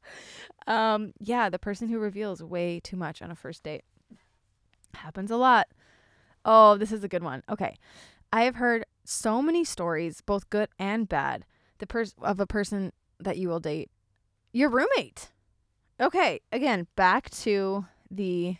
um, 0.66 1.12
yeah, 1.18 1.48
the 1.48 1.58
person 1.58 1.88
who 1.88 1.98
reveals 1.98 2.42
way 2.42 2.80
too 2.80 2.96
much 2.96 3.22
on 3.22 3.30
a 3.30 3.34
first 3.34 3.62
date 3.62 3.84
happens 4.94 5.30
a 5.30 5.36
lot. 5.36 5.68
Oh, 6.44 6.76
this 6.76 6.92
is 6.92 7.02
a 7.04 7.08
good 7.08 7.22
one. 7.22 7.42
Okay, 7.50 7.76
I 8.32 8.42
have 8.42 8.56
heard 8.56 8.84
so 9.04 9.42
many 9.42 9.64
stories, 9.64 10.20
both 10.20 10.48
good 10.50 10.68
and 10.78 11.08
bad, 11.08 11.44
the 11.78 11.86
pers- 11.86 12.14
of 12.22 12.40
a 12.40 12.46
person 12.46 12.92
that 13.18 13.36
you 13.36 13.48
will 13.48 13.60
date, 13.60 13.90
your 14.52 14.68
roommate. 14.68 15.30
Okay, 16.00 16.40
again, 16.52 16.86
back 16.96 17.30
to 17.30 17.86
the 18.10 18.56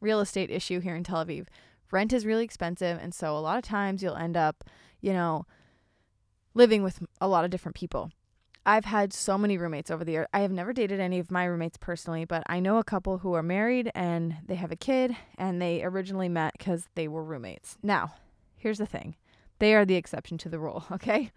real 0.00 0.20
estate 0.20 0.50
issue 0.50 0.80
here 0.80 0.94
in 0.94 1.04
Tel 1.04 1.24
Aviv. 1.24 1.46
Rent 1.90 2.12
is 2.12 2.26
really 2.26 2.44
expensive, 2.44 2.98
and 3.00 3.14
so 3.14 3.36
a 3.36 3.38
lot 3.38 3.56
of 3.56 3.64
times 3.64 4.02
you'll 4.02 4.16
end 4.16 4.36
up, 4.36 4.64
you 5.00 5.12
know, 5.12 5.46
living 6.54 6.82
with 6.82 7.02
a 7.20 7.28
lot 7.28 7.44
of 7.44 7.50
different 7.50 7.76
people. 7.76 8.10
I've 8.66 8.86
had 8.86 9.12
so 9.12 9.36
many 9.36 9.58
roommates 9.58 9.90
over 9.90 10.04
the 10.04 10.12
year. 10.12 10.28
I 10.32 10.40
have 10.40 10.50
never 10.50 10.72
dated 10.72 10.98
any 10.98 11.18
of 11.18 11.30
my 11.30 11.44
roommates 11.44 11.76
personally, 11.76 12.24
but 12.24 12.42
I 12.46 12.60
know 12.60 12.78
a 12.78 12.84
couple 12.84 13.18
who 13.18 13.34
are 13.34 13.42
married 13.42 13.90
and 13.94 14.36
they 14.46 14.54
have 14.54 14.72
a 14.72 14.76
kid 14.76 15.14
and 15.36 15.60
they 15.60 15.82
originally 15.82 16.30
met 16.30 16.54
because 16.56 16.88
they 16.94 17.06
were 17.06 17.22
roommates. 17.22 17.76
Now, 17.82 18.14
here's 18.56 18.78
the 18.78 18.86
thing 18.86 19.16
they 19.58 19.74
are 19.74 19.84
the 19.84 19.96
exception 19.96 20.38
to 20.38 20.48
the 20.48 20.58
rule, 20.58 20.84
okay? 20.92 21.30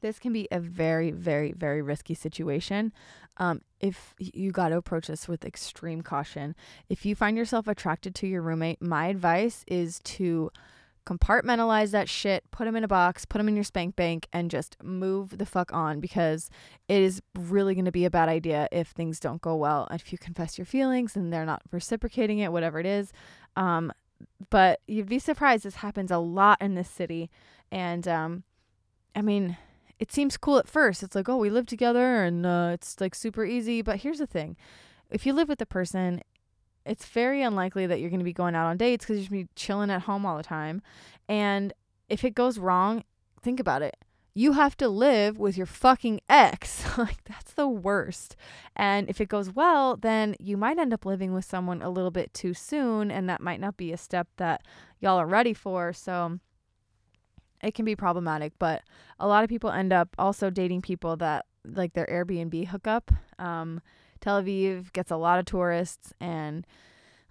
This 0.00 0.18
can 0.18 0.32
be 0.32 0.46
a 0.52 0.60
very, 0.60 1.10
very, 1.10 1.52
very 1.52 1.82
risky 1.82 2.14
situation. 2.14 2.92
Um, 3.38 3.62
if 3.80 4.14
you 4.18 4.52
got 4.52 4.68
to 4.68 4.76
approach 4.76 5.08
this 5.08 5.26
with 5.26 5.44
extreme 5.44 6.02
caution, 6.02 6.54
if 6.88 7.04
you 7.06 7.16
find 7.16 7.36
yourself 7.36 7.66
attracted 7.66 8.14
to 8.16 8.26
your 8.26 8.42
roommate, 8.42 8.80
my 8.80 9.06
advice 9.06 9.64
is 9.66 10.00
to 10.00 10.50
compartmentalize 11.08 11.92
that 11.92 12.08
shit, 12.08 12.44
put 12.50 12.64
them 12.64 12.76
in 12.76 12.84
a 12.84 12.88
box, 12.88 13.24
put 13.24 13.38
them 13.38 13.48
in 13.48 13.54
your 13.54 13.64
spank 13.64 13.96
bank, 13.96 14.28
and 14.32 14.50
just 14.50 14.76
move 14.82 15.38
the 15.38 15.46
fuck 15.46 15.72
on 15.72 16.00
because 16.00 16.50
it 16.88 17.02
is 17.02 17.22
really 17.38 17.74
going 17.74 17.86
to 17.86 17.92
be 17.92 18.04
a 18.04 18.10
bad 18.10 18.28
idea 18.28 18.68
if 18.70 18.88
things 18.88 19.18
don't 19.18 19.40
go 19.40 19.56
well. 19.56 19.88
If 19.90 20.12
you 20.12 20.18
confess 20.18 20.58
your 20.58 20.66
feelings 20.66 21.16
and 21.16 21.32
they're 21.32 21.46
not 21.46 21.62
reciprocating 21.70 22.40
it, 22.40 22.52
whatever 22.52 22.78
it 22.78 22.86
is. 22.86 23.12
Um, 23.56 23.92
but 24.50 24.80
you'd 24.86 25.08
be 25.08 25.18
surprised. 25.18 25.64
This 25.64 25.76
happens 25.76 26.10
a 26.10 26.18
lot 26.18 26.60
in 26.60 26.74
this 26.74 26.90
city. 26.90 27.30
And 27.72 28.06
um, 28.06 28.42
I 29.16 29.22
mean, 29.22 29.56
it 29.98 30.12
seems 30.12 30.36
cool 30.36 30.58
at 30.58 30.68
first. 30.68 31.02
It's 31.02 31.14
like, 31.14 31.28
oh, 31.28 31.38
we 31.38 31.50
live 31.50 31.66
together 31.66 32.22
and 32.22 32.44
uh, 32.44 32.70
it's 32.74 33.00
like 33.00 33.14
super 33.14 33.44
easy. 33.44 33.80
But 33.80 34.00
here's 34.00 34.18
the 34.18 34.26
thing 34.26 34.56
if 35.10 35.24
you 35.24 35.32
live 35.32 35.48
with 35.48 35.60
a 35.62 35.66
person 35.66 36.20
it's 36.88 37.06
very 37.06 37.42
unlikely 37.42 37.86
that 37.86 38.00
you're 38.00 38.10
going 38.10 38.20
to 38.20 38.24
be 38.24 38.32
going 38.32 38.54
out 38.54 38.66
on 38.66 38.76
dates 38.76 39.04
because 39.04 39.18
you're 39.18 39.28
going 39.28 39.44
to 39.44 39.48
be 39.48 39.54
chilling 39.54 39.90
at 39.90 40.02
home 40.02 40.24
all 40.24 40.36
the 40.36 40.42
time. 40.42 40.82
And 41.28 41.72
if 42.08 42.24
it 42.24 42.34
goes 42.34 42.58
wrong, 42.58 43.04
think 43.42 43.60
about 43.60 43.82
it. 43.82 43.96
You 44.34 44.52
have 44.52 44.76
to 44.78 44.88
live 44.88 45.38
with 45.38 45.56
your 45.56 45.66
fucking 45.66 46.20
ex. 46.28 46.84
like, 46.98 47.22
that's 47.24 47.52
the 47.52 47.68
worst. 47.68 48.36
And 48.76 49.08
if 49.08 49.20
it 49.20 49.28
goes 49.28 49.50
well, 49.50 49.96
then 49.96 50.36
you 50.38 50.56
might 50.56 50.78
end 50.78 50.94
up 50.94 51.04
living 51.04 51.34
with 51.34 51.44
someone 51.44 51.82
a 51.82 51.90
little 51.90 52.10
bit 52.10 52.32
too 52.32 52.54
soon. 52.54 53.10
And 53.10 53.28
that 53.28 53.40
might 53.40 53.60
not 53.60 53.76
be 53.76 53.92
a 53.92 53.96
step 53.96 54.28
that 54.36 54.62
y'all 55.00 55.18
are 55.18 55.26
ready 55.26 55.54
for. 55.54 55.92
So 55.92 56.38
it 57.62 57.74
can 57.74 57.84
be 57.84 57.96
problematic. 57.96 58.52
But 58.58 58.82
a 59.18 59.26
lot 59.26 59.44
of 59.44 59.50
people 59.50 59.70
end 59.70 59.92
up 59.92 60.14
also 60.18 60.50
dating 60.50 60.82
people 60.82 61.16
that 61.16 61.46
like 61.64 61.92
their 61.92 62.06
Airbnb 62.06 62.68
hookup. 62.68 63.10
Um, 63.38 63.82
Tel 64.20 64.42
Aviv 64.42 64.92
gets 64.92 65.10
a 65.10 65.16
lot 65.16 65.38
of 65.38 65.44
tourists 65.44 66.12
and 66.20 66.66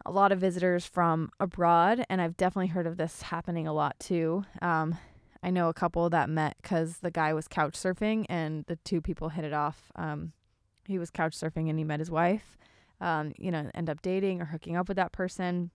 a 0.05 0.11
lot 0.11 0.31
of 0.31 0.39
visitors 0.39 0.85
from 0.85 1.31
abroad, 1.39 2.05
and 2.09 2.21
I've 2.21 2.37
definitely 2.37 2.67
heard 2.67 2.87
of 2.87 2.97
this 2.97 3.23
happening 3.23 3.67
a 3.67 3.73
lot 3.73 3.99
too. 3.99 4.45
Um, 4.61 4.97
I 5.43 5.49
know 5.49 5.69
a 5.69 5.73
couple 5.73 6.09
that 6.09 6.29
met 6.29 6.55
because 6.61 6.99
the 6.99 7.11
guy 7.11 7.33
was 7.33 7.47
couch 7.47 7.73
surfing, 7.73 8.25
and 8.29 8.65
the 8.67 8.77
two 8.77 9.01
people 9.01 9.29
hit 9.29 9.43
it 9.43 9.53
off. 9.53 9.91
Um, 9.95 10.31
he 10.87 10.97
was 10.97 11.09
couch 11.09 11.37
surfing, 11.37 11.69
and 11.69 11.77
he 11.77 11.83
met 11.83 11.99
his 11.99 12.09
wife. 12.09 12.57
Um, 13.01 13.33
you 13.37 13.51
know, 13.51 13.69
end 13.75 13.89
up 13.89 14.01
dating 14.01 14.41
or 14.41 14.45
hooking 14.45 14.75
up 14.75 14.87
with 14.87 14.97
that 14.97 15.11
person. 15.11 15.71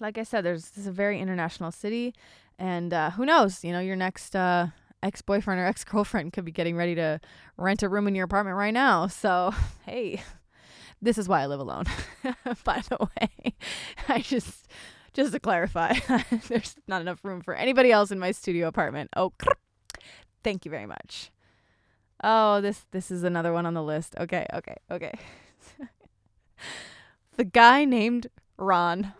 Like 0.00 0.18
I 0.18 0.24
said, 0.24 0.44
there's 0.44 0.70
this 0.70 0.78
is 0.78 0.86
a 0.86 0.92
very 0.92 1.20
international 1.20 1.70
city, 1.70 2.14
and 2.58 2.92
uh, 2.92 3.10
who 3.10 3.24
knows? 3.24 3.64
You 3.64 3.72
know, 3.72 3.80
your 3.80 3.96
next 3.96 4.34
uh, 4.34 4.68
ex 5.02 5.22
boyfriend 5.22 5.60
or 5.60 5.66
ex 5.66 5.84
girlfriend 5.84 6.32
could 6.32 6.44
be 6.44 6.52
getting 6.52 6.76
ready 6.76 6.94
to 6.94 7.20
rent 7.56 7.82
a 7.82 7.88
room 7.88 8.08
in 8.08 8.14
your 8.14 8.24
apartment 8.24 8.56
right 8.56 8.74
now. 8.74 9.06
So, 9.06 9.54
hey, 9.86 10.22
this 11.00 11.18
is 11.18 11.28
why 11.28 11.42
I 11.42 11.46
live 11.46 11.60
alone. 11.60 11.84
By 12.64 12.82
the 12.88 12.98
way, 13.00 13.54
I 14.08 14.20
just 14.20 14.68
just 15.12 15.32
to 15.32 15.40
clarify, 15.40 15.94
there's 16.48 16.76
not 16.86 17.00
enough 17.00 17.24
room 17.24 17.40
for 17.40 17.54
anybody 17.54 17.90
else 17.90 18.12
in 18.12 18.18
my 18.18 18.30
studio 18.30 18.68
apartment. 18.68 19.10
Oh, 19.16 19.32
thank 20.44 20.64
you 20.64 20.70
very 20.70 20.86
much. 20.86 21.32
Oh, 22.22 22.60
this 22.60 22.86
this 22.92 23.10
is 23.10 23.24
another 23.24 23.52
one 23.52 23.66
on 23.66 23.74
the 23.74 23.82
list. 23.82 24.14
Okay, 24.18 24.46
okay, 24.54 24.76
okay. 24.90 25.12
the 27.36 27.44
guy 27.44 27.84
named 27.84 28.28
Ron. 28.56 29.14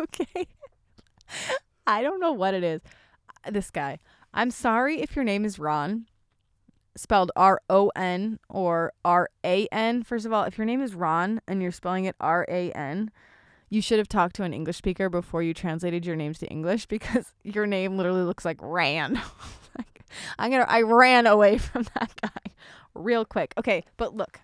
Okay. 0.00 0.46
I 1.86 2.02
don't 2.02 2.20
know 2.20 2.32
what 2.32 2.54
it 2.54 2.62
is. 2.62 2.80
Uh, 3.44 3.50
this 3.50 3.70
guy. 3.70 3.98
I'm 4.38 4.52
sorry 4.52 5.00
if 5.00 5.16
your 5.16 5.24
name 5.24 5.44
is 5.44 5.58
Ron, 5.58 6.06
spelled 6.94 7.32
R 7.34 7.60
O 7.68 7.90
N 7.96 8.38
or 8.48 8.92
R 9.04 9.30
A 9.44 9.66
N. 9.72 10.04
First 10.04 10.26
of 10.26 10.32
all, 10.32 10.44
if 10.44 10.56
your 10.56 10.64
name 10.64 10.80
is 10.80 10.94
Ron 10.94 11.40
and 11.48 11.60
you're 11.60 11.72
spelling 11.72 12.04
it 12.04 12.14
R 12.20 12.46
A 12.48 12.70
N, 12.70 13.10
you 13.68 13.82
should 13.82 13.98
have 13.98 14.06
talked 14.06 14.36
to 14.36 14.44
an 14.44 14.54
English 14.54 14.76
speaker 14.76 15.08
before 15.08 15.42
you 15.42 15.52
translated 15.52 16.06
your 16.06 16.14
names 16.14 16.38
to 16.38 16.46
English 16.46 16.86
because 16.86 17.34
your 17.42 17.66
name 17.66 17.96
literally 17.96 18.22
looks 18.22 18.44
like 18.44 18.58
ran. 18.62 19.14
like, 19.76 20.02
I'm 20.38 20.52
gonna 20.52 20.66
I 20.68 20.82
ran 20.82 21.26
away 21.26 21.58
from 21.58 21.82
that 21.94 22.12
guy 22.22 22.52
real 22.94 23.24
quick. 23.24 23.54
Okay, 23.58 23.82
but 23.96 24.14
look. 24.14 24.42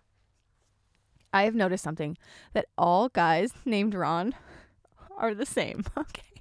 I 1.33 1.45
have 1.45 1.55
noticed 1.55 1.85
something 1.85 2.19
that 2.53 2.67
all 2.77 3.11
guys 3.11 3.53
named 3.65 3.95
Ron 3.95 4.35
are 5.17 5.35
the 5.35 5.47
same. 5.47 5.85
Okay 5.97 6.35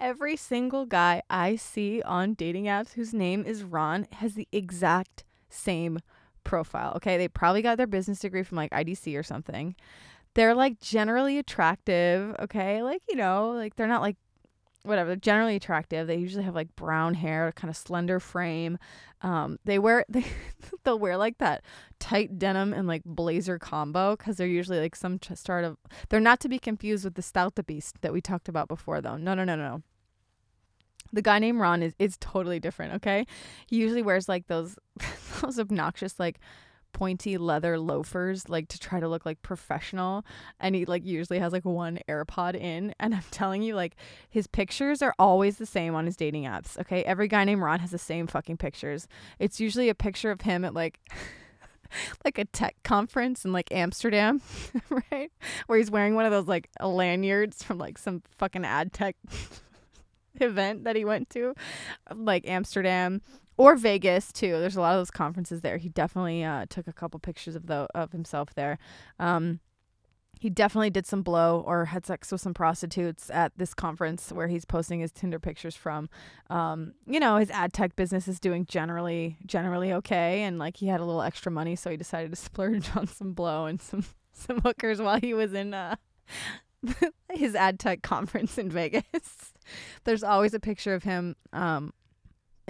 every 0.00 0.36
single 0.36 0.86
guy 0.86 1.22
I 1.28 1.56
see 1.56 2.02
on 2.02 2.34
dating 2.34 2.64
apps 2.64 2.94
whose 2.94 3.14
name 3.14 3.44
is 3.44 3.62
Ron 3.62 4.06
has 4.12 4.34
the 4.34 4.48
exact 4.50 5.24
same 5.48 6.00
profile. 6.42 6.94
Okay, 6.96 7.18
they 7.18 7.28
probably 7.28 7.62
got 7.62 7.76
their 7.76 7.86
business 7.86 8.20
degree 8.20 8.42
from 8.42 8.56
like 8.56 8.72
IDC 8.72 9.16
or 9.18 9.22
something. 9.22 9.76
They're 10.34 10.54
like 10.54 10.80
generally 10.80 11.38
attractive, 11.38 12.34
okay? 12.40 12.82
Like, 12.82 13.02
you 13.08 13.16
know, 13.16 13.50
like 13.50 13.76
they're 13.76 13.86
not 13.86 14.00
like 14.00 14.16
whatever, 14.82 15.08
they're 15.08 15.16
generally 15.16 15.56
attractive. 15.56 16.06
They 16.06 16.16
usually 16.16 16.44
have 16.44 16.54
like 16.54 16.74
brown 16.76 17.14
hair, 17.14 17.52
kind 17.52 17.70
of 17.70 17.76
slender 17.76 18.20
frame. 18.20 18.78
Um, 19.22 19.58
they 19.64 19.78
wear 19.78 20.04
they 20.08 20.24
they'll 20.84 20.98
wear 20.98 21.16
like 21.16 21.38
that 21.38 21.62
tight 21.98 22.38
denim 22.38 22.72
and 22.72 22.88
like 22.88 23.02
blazer 23.04 23.58
combo 23.58 24.16
because 24.16 24.36
they're 24.36 24.46
usually 24.46 24.80
like 24.80 24.96
some 24.96 25.18
sort 25.34 25.64
of. 25.64 25.76
They're 26.08 26.20
not 26.20 26.40
to 26.40 26.48
be 26.48 26.58
confused 26.58 27.04
with 27.04 27.14
the 27.14 27.22
startupist 27.22 27.94
that 28.00 28.12
we 28.12 28.20
talked 28.20 28.48
about 28.48 28.68
before, 28.68 29.00
though. 29.00 29.16
No, 29.16 29.34
no, 29.34 29.44
no, 29.44 29.56
no. 29.56 29.82
The 31.12 31.22
guy 31.22 31.38
named 31.38 31.60
Ron 31.60 31.82
is 31.82 31.94
is 31.98 32.16
totally 32.18 32.60
different. 32.60 32.94
Okay, 32.94 33.26
he 33.66 33.76
usually 33.76 34.02
wears 34.02 34.28
like 34.28 34.46
those 34.46 34.78
those 35.40 35.58
obnoxious 35.58 36.18
like 36.18 36.38
pointy 36.92 37.38
leather 37.38 37.78
loafers 37.78 38.48
like 38.48 38.68
to 38.68 38.78
try 38.78 39.00
to 39.00 39.08
look 39.08 39.24
like 39.24 39.42
professional. 39.42 40.24
And 40.58 40.74
he 40.74 40.84
like 40.84 41.04
usually 41.04 41.38
has 41.38 41.52
like 41.52 41.64
one 41.64 41.98
airpod 42.08 42.54
in. 42.54 42.94
And 42.98 43.14
i'm 43.14 43.24
telling 43.30 43.62
you 43.62 43.74
like 43.74 43.96
his 44.28 44.46
pictures 44.46 45.02
are 45.02 45.14
always 45.18 45.58
the 45.58 45.66
same 45.66 45.94
on 45.94 46.06
his 46.06 46.16
dating 46.16 46.44
apps 46.44 46.78
okay? 46.78 47.02
Every 47.04 47.28
guy 47.28 47.44
named 47.44 47.62
ron 47.62 47.80
has 47.80 47.90
the 47.90 47.98
same 47.98 48.26
fucking 48.26 48.56
pictures. 48.56 49.08
It's 49.38 49.60
usually 49.60 49.88
a 49.88 49.94
picture 49.94 50.30
of 50.30 50.42
him 50.42 50.64
at 50.64 50.74
like 50.74 51.00
like 52.24 52.38
a 52.38 52.44
tech 52.44 52.76
conference 52.84 53.44
in 53.44 53.52
like 53.52 53.72
amsterdam 53.72 54.40
right? 55.10 55.30
Where 55.66 55.78
he's 55.78 55.90
wearing 55.90 56.14
one 56.14 56.24
of 56.24 56.30
those 56.30 56.46
like 56.46 56.68
lanyards 56.80 57.62
from 57.62 57.78
like 57.78 57.98
some 57.98 58.22
fucking 58.38 58.64
ad 58.64 58.92
tech 58.92 59.16
event 60.44 60.84
that 60.84 60.96
he 60.96 61.04
went 61.04 61.30
to, 61.30 61.54
like 62.14 62.46
Amsterdam 62.46 63.22
or 63.56 63.76
Vegas 63.76 64.32
too. 64.32 64.58
There's 64.58 64.76
a 64.76 64.80
lot 64.80 64.94
of 64.94 65.00
those 65.00 65.10
conferences 65.10 65.60
there. 65.60 65.76
He 65.76 65.88
definitely 65.88 66.42
uh, 66.44 66.66
took 66.68 66.88
a 66.88 66.92
couple 66.92 67.20
pictures 67.20 67.54
of 67.54 67.66
the 67.66 67.86
of 67.94 68.12
himself 68.12 68.54
there. 68.54 68.78
Um, 69.18 69.60
he 70.40 70.48
definitely 70.48 70.88
did 70.88 71.06
some 71.06 71.20
blow 71.20 71.62
or 71.66 71.84
had 71.84 72.06
sex 72.06 72.32
with 72.32 72.40
some 72.40 72.54
prostitutes 72.54 73.28
at 73.28 73.52
this 73.58 73.74
conference 73.74 74.32
where 74.32 74.48
he's 74.48 74.64
posting 74.64 75.00
his 75.00 75.12
Tinder 75.12 75.38
pictures 75.38 75.76
from. 75.76 76.08
Um, 76.48 76.94
you 77.06 77.20
know, 77.20 77.36
his 77.36 77.50
ad 77.50 77.74
tech 77.74 77.94
business 77.94 78.26
is 78.26 78.40
doing 78.40 78.64
generally 78.64 79.36
generally 79.44 79.92
okay, 79.92 80.42
and 80.42 80.58
like 80.58 80.78
he 80.78 80.86
had 80.86 81.00
a 81.00 81.04
little 81.04 81.20
extra 81.20 81.52
money, 81.52 81.76
so 81.76 81.90
he 81.90 81.98
decided 81.98 82.30
to 82.30 82.36
splurge 82.42 82.96
on 82.96 83.06
some 83.06 83.34
blow 83.34 83.66
and 83.66 83.80
some 83.80 84.04
some 84.32 84.62
hookers 84.62 85.02
while 85.02 85.20
he 85.20 85.34
was 85.34 85.52
in 85.52 85.74
uh, 85.74 85.96
his 87.30 87.54
ad 87.54 87.78
tech 87.78 88.00
conference 88.00 88.56
in 88.56 88.70
Vegas. 88.70 89.52
There's 90.04 90.22
always 90.22 90.54
a 90.54 90.60
picture 90.60 90.94
of 90.94 91.04
him 91.04 91.36
um 91.52 91.92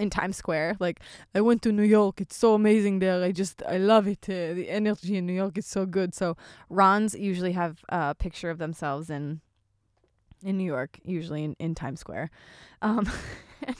in 0.01 0.09
Times 0.09 0.35
Square. 0.35 0.77
Like, 0.79 0.99
I 1.35 1.41
went 1.41 1.61
to 1.61 1.71
New 1.71 1.83
York. 1.83 2.19
It's 2.19 2.35
so 2.35 2.55
amazing 2.55 2.99
there. 2.99 3.23
I 3.23 3.31
just, 3.31 3.61
I 3.67 3.77
love 3.77 4.07
it. 4.07 4.25
Uh, 4.27 4.53
the 4.53 4.67
energy 4.69 5.15
in 5.15 5.25
New 5.27 5.33
York 5.33 5.57
is 5.57 5.67
so 5.67 5.85
good. 5.85 6.15
So, 6.15 6.35
Rons 6.69 7.13
usually 7.13 7.51
have 7.53 7.83
a 7.89 8.15
picture 8.15 8.49
of 8.49 8.57
themselves 8.57 9.09
in 9.09 9.41
in 10.43 10.57
New 10.57 10.65
York, 10.65 10.99
usually 11.03 11.43
in, 11.43 11.55
in 11.59 11.75
Times 11.75 11.99
Square. 11.99 12.31
Um, 12.81 13.07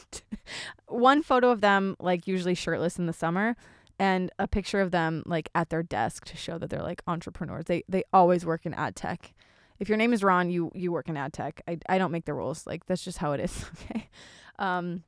one 0.88 1.24
photo 1.24 1.50
of 1.50 1.62
them, 1.62 1.96
like, 2.00 2.28
usually 2.28 2.54
shirtless 2.54 3.00
in 3.00 3.08
the 3.08 3.14
summer. 3.14 3.56
And 3.98 4.32
a 4.40 4.48
picture 4.48 4.82
of 4.82 4.90
them 4.90 5.22
like 5.28 5.50
at 5.54 5.70
their 5.70 5.84
desk 5.84 6.26
to 6.26 6.36
show 6.36 6.58
that 6.58 6.72
they're 6.72 6.82
like 6.82 7.04
entrepreneurs. 7.06 7.66
They 7.66 7.84
they 7.88 8.04
always 8.12 8.44
work 8.44 8.66
in 8.66 8.74
ad 8.74 8.96
tech 8.96 9.32
if 9.82 9.90
your 9.90 9.98
name 9.98 10.14
is 10.14 10.24
Ron, 10.24 10.52
you 10.52 10.72
you 10.76 10.92
work 10.92 11.10
in 11.10 11.18
ad 11.18 11.34
tech. 11.34 11.62
I 11.68 11.80
I 11.90 11.98
don't 11.98 12.12
make 12.12 12.26
the 12.26 12.36
rules. 12.36 12.66
Like 12.68 12.86
that's 12.86 13.04
just 13.04 13.18
how 13.18 13.34
it 13.34 13.42
is. 13.42 13.66
Okay. 13.90 14.10
Um. 14.60 15.04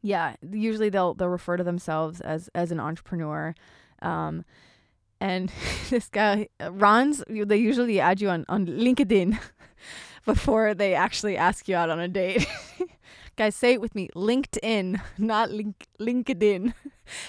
Yeah. 0.00 0.36
Usually 0.48 0.88
they'll 0.88 1.14
they'll 1.14 1.28
refer 1.28 1.56
to 1.56 1.64
themselves 1.64 2.20
as 2.20 2.48
as 2.54 2.70
an 2.70 2.78
entrepreneur. 2.80 3.54
Um. 4.00 4.44
And 5.20 5.52
this 5.90 6.08
guy, 6.08 6.48
Ron's, 6.60 7.22
they 7.28 7.56
usually 7.56 7.98
add 8.00 8.20
you 8.20 8.30
on 8.30 8.44
on 8.48 8.66
LinkedIn 8.66 9.38
before 10.24 10.72
they 10.72 10.94
actually 10.94 11.36
ask 11.36 11.68
you 11.68 11.74
out 11.74 11.90
on 11.90 11.98
a 11.98 12.08
date. 12.08 12.46
Guys, 13.36 13.56
say 13.56 13.72
it 13.72 13.80
with 13.80 13.94
me. 13.94 14.08
LinkedIn, 14.14 15.00
not 15.18 15.50
link 15.50 15.88
LinkedIn. 15.98 16.74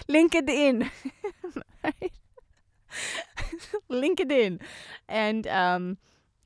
LinkedIn. 0.07 0.91
right? 1.83 2.13
LinkedIn. 3.91 4.59
And 5.07 5.47
um 5.47 5.97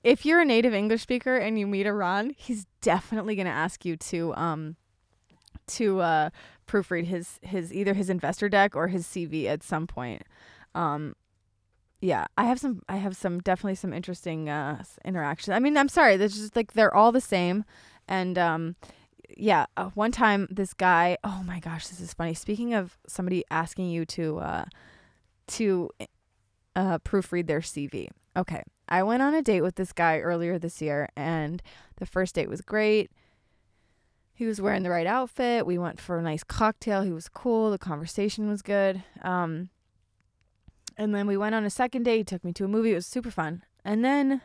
if 0.03 0.25
you're 0.25 0.41
a 0.41 0.45
native 0.45 0.73
English 0.73 1.01
speaker 1.01 1.35
and 1.35 1.59
you 1.59 1.67
meet 1.67 1.85
Eran, 1.85 2.33
he's 2.37 2.65
definitely 2.81 3.35
going 3.35 3.47
to 3.47 3.51
ask 3.51 3.83
you 3.83 3.97
to 3.97 4.33
um 4.35 4.75
to 5.67 5.99
uh 5.99 6.29
proofread 6.67 7.05
his 7.05 7.39
his 7.41 7.73
either 7.73 7.93
his 7.93 8.09
investor 8.09 8.47
deck 8.49 8.75
or 8.75 8.87
his 8.87 9.05
CV 9.05 9.45
at 9.45 9.63
some 9.63 9.87
point. 9.87 10.23
Um 10.75 11.15
yeah, 11.99 12.25
I 12.37 12.43
have 12.45 12.59
some 12.59 12.81
I 12.87 12.97
have 12.97 13.15
some 13.15 13.39
definitely 13.39 13.75
some 13.75 13.93
interesting 13.93 14.49
uh 14.49 14.83
interactions. 15.03 15.55
I 15.55 15.59
mean, 15.59 15.77
I'm 15.77 15.89
sorry, 15.89 16.15
there's 16.17 16.37
just 16.37 16.55
like 16.55 16.73
they're 16.73 16.93
all 16.93 17.11
the 17.11 17.21
same 17.21 17.65
and 18.07 18.37
um 18.37 18.75
yeah, 19.35 19.65
uh, 19.75 19.89
one 19.89 20.11
time 20.11 20.47
this 20.49 20.73
guy, 20.73 21.17
oh 21.23 21.43
my 21.45 21.59
gosh, 21.59 21.87
this 21.87 21.99
is 21.99 22.13
funny. 22.13 22.33
Speaking 22.33 22.73
of 22.73 22.97
somebody 23.07 23.43
asking 23.51 23.89
you 23.89 24.05
to 24.05 24.39
uh 24.39 24.65
to 25.47 25.89
uh 26.77 26.99
proofread 26.99 27.47
their 27.47 27.59
CV. 27.59 28.07
Okay. 28.37 28.63
I 28.87 29.03
went 29.03 29.23
on 29.23 29.33
a 29.33 29.41
date 29.41 29.61
with 29.61 29.75
this 29.75 29.91
guy 29.91 30.19
earlier 30.19 30.57
this 30.59 30.81
year 30.81 31.09
and 31.17 31.61
the 31.97 32.05
first 32.05 32.35
date 32.35 32.47
was 32.47 32.61
great. 32.61 33.11
He 34.33 34.45
was 34.45 34.61
wearing 34.61 34.83
the 34.83 34.91
right 34.91 35.07
outfit. 35.07 35.65
We 35.65 35.79
went 35.79 35.99
for 35.99 36.19
a 36.19 36.21
nice 36.21 36.43
cocktail. 36.43 37.01
He 37.01 37.11
was 37.11 37.27
cool. 37.27 37.71
The 37.71 37.79
conversation 37.79 38.47
was 38.47 38.61
good. 38.61 39.03
Um 39.23 39.69
and 40.97 41.13
then 41.13 41.27
we 41.27 41.35
went 41.35 41.55
on 41.55 41.65
a 41.65 41.69
second 41.69 42.03
date. 42.03 42.17
He 42.17 42.23
took 42.23 42.45
me 42.45 42.53
to 42.53 42.65
a 42.65 42.69
movie. 42.69 42.91
It 42.91 42.95
was 42.95 43.07
super 43.07 43.31
fun. 43.31 43.63
And 43.83 44.05
then 44.05 44.41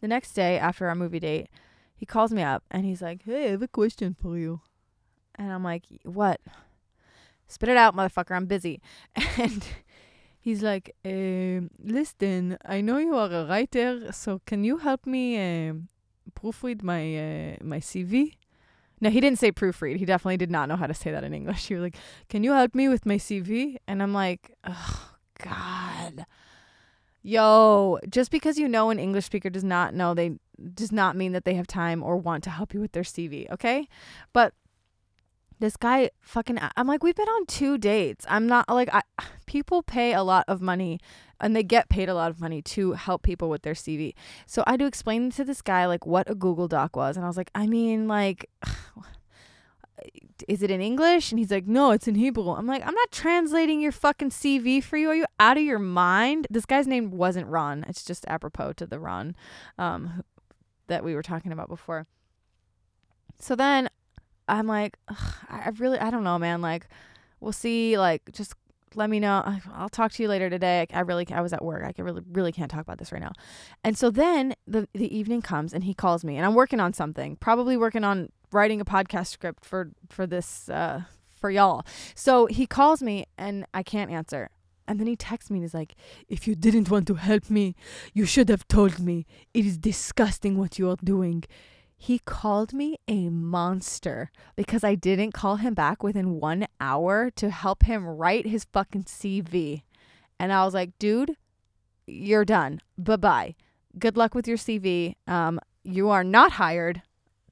the 0.00 0.08
next 0.08 0.32
day 0.32 0.58
after 0.58 0.88
our 0.88 0.94
movie 0.94 1.20
date, 1.20 1.48
he 1.94 2.04
calls 2.04 2.32
me 2.32 2.42
up 2.42 2.64
and 2.70 2.84
he's 2.84 3.00
like, 3.00 3.22
Hey, 3.24 3.46
I 3.46 3.50
have 3.52 3.62
a 3.62 3.68
question 3.68 4.16
for 4.20 4.36
you. 4.36 4.60
And 5.36 5.52
I'm 5.52 5.62
like, 5.62 5.84
What? 6.02 6.40
Spit 7.46 7.68
it 7.68 7.76
out, 7.76 7.94
motherfucker. 7.94 8.34
I'm 8.34 8.46
busy. 8.46 8.82
And 9.38 9.64
he's 10.46 10.62
like, 10.62 10.94
uh, 11.04 11.66
Listen, 11.82 12.56
I 12.64 12.80
know 12.80 12.98
you 12.98 13.16
are 13.16 13.30
a 13.30 13.44
writer, 13.46 14.12
so 14.12 14.40
can 14.46 14.62
you 14.62 14.78
help 14.78 15.04
me 15.04 15.24
uh, 15.36 15.74
proofread 16.38 16.82
my 16.82 17.02
uh, 17.26 17.56
my 17.72 17.80
CV? 17.80 18.36
No, 19.00 19.10
he 19.10 19.20
didn't 19.20 19.40
say 19.40 19.50
proofread. 19.52 19.96
He 19.96 20.06
definitely 20.06 20.38
did 20.38 20.50
not 20.50 20.68
know 20.68 20.76
how 20.76 20.86
to 20.86 20.94
say 20.94 21.10
that 21.10 21.24
in 21.24 21.34
English. 21.34 21.66
He 21.66 21.74
was 21.74 21.82
like, 21.82 21.96
Can 22.28 22.44
you 22.44 22.52
help 22.52 22.74
me 22.74 22.88
with 22.88 23.04
my 23.04 23.16
CV? 23.16 23.76
And 23.88 24.02
I'm 24.02 24.14
like, 24.14 24.52
Oh, 24.64 25.16
God. 25.42 26.24
Yo, 27.22 27.98
just 28.08 28.30
because 28.30 28.56
you 28.56 28.68
know 28.68 28.90
an 28.90 29.00
English 29.00 29.26
speaker 29.26 29.50
does 29.50 29.64
not 29.64 29.94
know 29.94 30.14
they 30.14 30.38
does 30.74 30.92
not 30.92 31.16
mean 31.16 31.32
that 31.32 31.44
they 31.44 31.54
have 31.54 31.66
time 31.66 32.02
or 32.02 32.16
want 32.16 32.44
to 32.44 32.50
help 32.50 32.72
you 32.72 32.80
with 32.80 32.92
their 32.92 33.02
CV, 33.02 33.50
okay? 33.50 33.88
But 34.32 34.54
this 35.58 35.76
guy 35.76 36.10
fucking 36.20 36.58
I'm 36.76 36.86
like 36.86 37.02
we've 37.02 37.14
been 37.14 37.28
on 37.28 37.46
two 37.46 37.78
dates. 37.78 38.26
I'm 38.28 38.46
not 38.46 38.68
like 38.68 38.88
I 38.92 39.02
people 39.46 39.82
pay 39.82 40.12
a 40.12 40.22
lot 40.22 40.44
of 40.48 40.60
money 40.60 41.00
and 41.40 41.54
they 41.54 41.62
get 41.62 41.88
paid 41.88 42.08
a 42.08 42.14
lot 42.14 42.30
of 42.30 42.40
money 42.40 42.62
to 42.62 42.92
help 42.92 43.22
people 43.22 43.48
with 43.48 43.62
their 43.62 43.74
CV. 43.74 44.14
So 44.46 44.64
I 44.66 44.76
to 44.76 44.86
explain 44.86 45.30
to 45.32 45.44
this 45.44 45.62
guy 45.62 45.86
like 45.86 46.06
what 46.06 46.30
a 46.30 46.34
Google 46.34 46.68
Doc 46.68 46.96
was 46.96 47.16
and 47.16 47.24
I 47.24 47.28
was 47.28 47.36
like, 47.36 47.50
"I 47.54 47.66
mean, 47.66 48.08
like 48.08 48.48
is 50.48 50.62
it 50.62 50.70
in 50.70 50.80
English? 50.80 51.32
And 51.32 51.38
he's 51.38 51.50
like, 51.50 51.66
no, 51.66 51.90
it's 51.90 52.06
in 52.06 52.14
Hebrew. 52.14 52.50
I'm 52.50 52.66
like, 52.66 52.86
I'm 52.86 52.94
not 52.94 53.10
translating 53.10 53.80
your 53.80 53.92
fucking 53.92 54.30
CV 54.30 54.82
for 54.82 54.96
you. 54.96 55.08
Are 55.08 55.14
you 55.14 55.24
out 55.40 55.56
of 55.56 55.62
your 55.62 55.78
mind? 55.78 56.46
This 56.50 56.66
guy's 56.66 56.86
name 56.86 57.10
wasn't 57.10 57.48
Ron. 57.48 57.84
It's 57.88 58.04
just 58.04 58.24
apropos 58.28 58.74
to 58.74 58.86
the 58.86 58.98
Ron 58.98 59.34
um, 59.78 60.22
that 60.88 61.04
we 61.04 61.14
were 61.14 61.22
talking 61.22 61.52
about 61.52 61.68
before. 61.68 62.06
So 63.38 63.54
then 63.56 63.88
I'm 64.48 64.66
like, 64.66 64.96
I 65.48 65.70
really, 65.78 65.98
I 65.98 66.10
don't 66.10 66.24
know, 66.24 66.38
man. 66.38 66.60
Like, 66.60 66.88
we'll 67.40 67.52
see. 67.52 67.98
Like, 67.98 68.30
just 68.32 68.54
let 68.94 69.10
me 69.10 69.20
know. 69.20 69.42
I'll 69.74 69.88
talk 69.88 70.12
to 70.12 70.22
you 70.22 70.28
later 70.28 70.48
today. 70.48 70.86
I 70.92 71.00
really, 71.00 71.26
I 71.30 71.40
was 71.40 71.52
at 71.52 71.64
work. 71.64 71.84
I 71.84 71.92
can 71.92 72.04
really, 72.04 72.22
really 72.32 72.52
can't 72.52 72.70
talk 72.70 72.80
about 72.80 72.98
this 72.98 73.12
right 73.12 73.20
now. 73.20 73.32
And 73.84 73.96
so 73.96 74.10
then 74.10 74.54
the 74.66 74.88
the 74.94 75.14
evening 75.16 75.42
comes 75.42 75.72
and 75.72 75.84
he 75.84 75.94
calls 75.94 76.24
me 76.24 76.36
and 76.36 76.46
I'm 76.46 76.54
working 76.54 76.80
on 76.80 76.92
something, 76.92 77.36
probably 77.36 77.76
working 77.76 78.04
on 78.04 78.30
writing 78.52 78.80
a 78.80 78.84
podcast 78.84 79.28
script 79.28 79.64
for 79.64 79.90
for 80.08 80.26
this 80.26 80.68
uh 80.68 81.02
for 81.30 81.50
y'all. 81.50 81.84
So 82.14 82.46
he 82.46 82.66
calls 82.66 83.02
me 83.02 83.26
and 83.36 83.66
I 83.74 83.82
can't 83.82 84.10
answer. 84.10 84.50
And 84.88 85.00
then 85.00 85.08
he 85.08 85.16
texts 85.16 85.50
me 85.50 85.58
and 85.58 85.64
he's 85.64 85.74
like, 85.74 85.94
If 86.28 86.46
you 86.46 86.54
didn't 86.54 86.90
want 86.90 87.06
to 87.08 87.14
help 87.14 87.50
me, 87.50 87.74
you 88.14 88.24
should 88.24 88.48
have 88.48 88.66
told 88.68 88.98
me. 89.00 89.26
It 89.52 89.66
is 89.66 89.78
disgusting 89.78 90.56
what 90.56 90.78
you 90.78 90.88
are 90.90 90.96
doing. 91.02 91.44
He 91.96 92.18
called 92.18 92.72
me 92.72 92.98
a 93.08 93.30
monster 93.30 94.30
because 94.54 94.84
I 94.84 94.94
didn't 94.94 95.32
call 95.32 95.56
him 95.56 95.74
back 95.74 96.02
within 96.02 96.38
one 96.40 96.66
hour 96.80 97.30
to 97.36 97.50
help 97.50 97.84
him 97.84 98.06
write 98.06 98.46
his 98.46 98.64
fucking 98.72 99.04
CV. 99.04 99.82
And 100.38 100.52
I 100.52 100.64
was 100.64 100.74
like, 100.74 100.98
dude, 100.98 101.36
you're 102.06 102.44
done. 102.44 102.80
Bye 102.98 103.16
bye. 103.16 103.54
Good 103.98 104.16
luck 104.16 104.34
with 104.34 104.46
your 104.46 104.58
CV. 104.58 105.14
Um, 105.26 105.58
you 105.82 106.10
are 106.10 106.24
not 106.24 106.52
hired. 106.52 107.02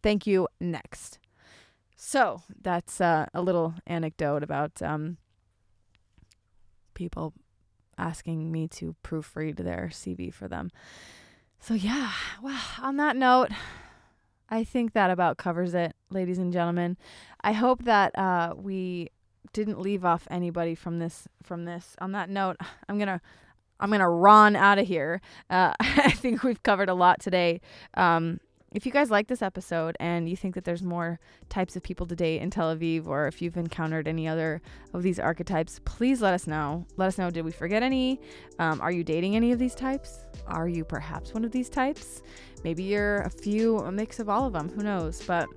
Thank 0.03 0.27
you. 0.27 0.49
Next. 0.61 1.19
So 1.97 2.43
that's 2.61 3.01
uh, 3.01 3.27
a 3.33 3.41
little 3.41 3.75
anecdote 3.87 4.43
about 4.43 4.83
um, 4.83 5.17
people 6.93 7.33
asking 7.97 8.53
me 8.53 8.69
to 8.69 8.95
proofread 9.03 9.57
their 9.57 9.89
CV 9.91 10.33
for 10.33 10.49
them. 10.49 10.71
So, 11.61 11.73
yeah, 11.73 12.13
well, 12.43 12.61
on 12.83 12.99
that 12.99 13.17
note, 13.17 13.49
I 14.55 14.63
think 14.63 14.93
that 14.93 15.11
about 15.11 15.37
covers 15.37 15.75
it, 15.75 15.97
ladies 16.11 16.39
and 16.39 16.53
gentlemen. 16.53 16.97
I 17.43 17.51
hope 17.51 17.83
that 17.87 18.17
uh, 18.17 18.55
we 18.57 19.11
didn't 19.53 19.81
leave 19.81 20.05
off 20.05 20.29
anybody 20.31 20.77
from 20.77 21.01
this. 21.01 21.27
From 21.43 21.65
this. 21.65 21.97
On 22.01 22.13
that 22.13 22.31
note, 22.31 22.59
I'm 22.89 22.97
gonna 22.97 23.21
I'm 23.81 23.91
gonna 23.91 24.09
run 24.09 24.55
out 24.55 24.79
of 24.79 24.87
here. 24.87 25.21
Uh, 25.51 25.73
I 25.81 26.13
think 26.13 26.45
we've 26.45 26.63
covered 26.63 26.89
a 26.89 26.95
lot 26.95 27.19
today. 27.19 27.61
Um, 27.95 28.39
if 28.71 28.87
you 28.87 28.93
guys 28.93 29.11
like 29.11 29.27
this 29.27 29.43
episode 29.43 29.97
and 29.99 30.29
you 30.29 30.37
think 30.37 30.55
that 30.55 30.65
there's 30.65 30.83
more 30.83 31.19
types 31.49 31.75
of 31.75 31.83
people 31.83 32.07
to 32.07 32.15
date 32.15 32.41
in 32.41 32.51
Tel 32.51 32.75
Aviv, 32.75 33.09
or 33.09 33.27
if 33.27 33.43
you've 33.43 33.57
encountered 33.57 34.07
any 34.07 34.29
other 34.29 34.63
of 34.93 35.03
these 35.03 35.19
archetypes, 35.19 35.81
please 35.85 36.23
let 36.23 36.33
us 36.33 36.47
know. 36.47 36.87
Let 36.97 37.07
us 37.07 37.19
know 37.19 37.31
did 37.31 37.45
we 37.45 37.53
forget 37.53 37.83
any? 37.83 38.21
Um, 38.61 38.81
are 38.81 38.93
you 38.93 39.03
dating 39.03 39.35
any 39.35 39.51
of 39.51 39.59
these 39.59 39.75
types? 39.75 40.25
Are 40.47 40.69
you 40.69 40.85
perhaps 40.85 41.35
one 41.35 41.45
of 41.45 41.51
these 41.51 41.69
types? 41.69 42.23
Maybe 42.65 42.83
you're 42.83 43.21
a 43.21 43.31
few, 43.31 43.79
a 43.79 43.93
mix 43.93 44.19
of 44.19 44.29
all 44.29 44.47
of 44.47 44.53
them. 44.55 44.71
Who 44.71 44.83
knows? 44.83 45.23
But 45.27 45.49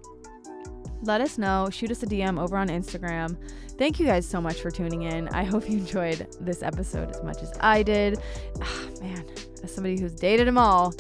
let 1.02 1.22
us 1.22 1.38
know. 1.38 1.70
Shoot 1.72 1.92
us 1.92 2.04
a 2.04 2.06
DM 2.06 2.40
over 2.40 2.58
on 2.58 2.68
Instagram. 2.68 3.38
Thank 3.78 4.00
you 4.00 4.06
guys 4.06 4.28
so 4.28 4.42
much 4.42 4.62
for 4.62 4.72
tuning 4.72 5.04
in. 5.04 5.28
I 5.30 5.44
hope 5.44 5.70
you 5.70 5.78
enjoyed 5.78 6.28
this 6.42 6.64
episode 6.64 7.10
as 7.12 7.24
much 7.24 7.42
as 7.42 7.54
I 7.62 7.84
did. 7.84 8.20
Ah, 8.62 8.82
man, 9.02 9.26
as 9.64 9.74
somebody 9.74 10.00
who's 10.00 10.14
dated 10.14 10.48
them 10.48 10.58
all, 10.58 10.94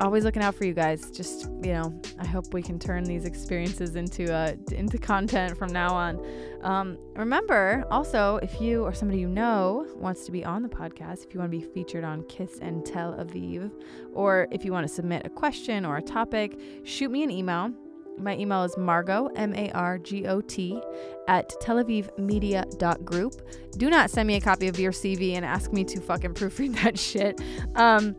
always 0.00 0.24
looking 0.24 0.42
out 0.42 0.54
for 0.54 0.64
you 0.64 0.74
guys. 0.74 1.10
Just 1.10 1.50
you 1.62 1.72
know, 1.72 2.00
I 2.18 2.26
hope 2.26 2.52
we 2.52 2.62
can 2.62 2.78
turn 2.78 3.04
these 3.04 3.24
experiences 3.24 3.96
into 3.96 4.32
uh, 4.32 4.54
into 4.72 4.98
content 4.98 5.56
from 5.56 5.72
now 5.72 5.94
on. 5.94 6.24
Um, 6.62 6.98
remember, 7.14 7.84
also, 7.90 8.36
if 8.42 8.60
you 8.60 8.84
or 8.84 8.92
somebody 8.92 9.20
you 9.20 9.28
know 9.28 9.86
wants 9.96 10.24
to 10.26 10.32
be 10.32 10.44
on 10.44 10.62
the 10.62 10.68
podcast, 10.68 11.24
if 11.24 11.34
you 11.34 11.40
want 11.40 11.52
to 11.52 11.58
be 11.58 11.64
featured 11.64 12.04
on 12.04 12.22
Kiss 12.24 12.58
and 12.60 12.84
Tel 12.84 13.14
Aviv, 13.14 13.70
or 14.12 14.48
if 14.50 14.64
you 14.64 14.72
want 14.72 14.86
to 14.86 14.92
submit 14.92 15.24
a 15.24 15.30
question 15.30 15.84
or 15.84 15.96
a 15.96 16.02
topic, 16.02 16.58
shoot 16.84 17.10
me 17.10 17.22
an 17.22 17.30
email. 17.30 17.72
My 18.20 18.36
email 18.36 18.64
is 18.64 18.76
Margot, 18.76 19.28
M 19.36 19.54
A 19.54 19.70
R 19.72 19.98
G 19.98 20.26
O 20.26 20.40
T, 20.40 20.80
at 21.28 21.52
Tel 21.60 21.76
Aviv 21.76 22.16
Media.group. 22.18 23.34
Do 23.76 23.90
not 23.90 24.10
send 24.10 24.26
me 24.26 24.34
a 24.34 24.40
copy 24.40 24.66
of 24.66 24.78
your 24.78 24.92
CV 24.92 25.34
and 25.36 25.44
ask 25.44 25.72
me 25.72 25.84
to 25.84 26.00
fucking 26.00 26.34
proofread 26.34 26.74
that 26.82 26.98
shit. 26.98 27.40
Um, 27.76 28.16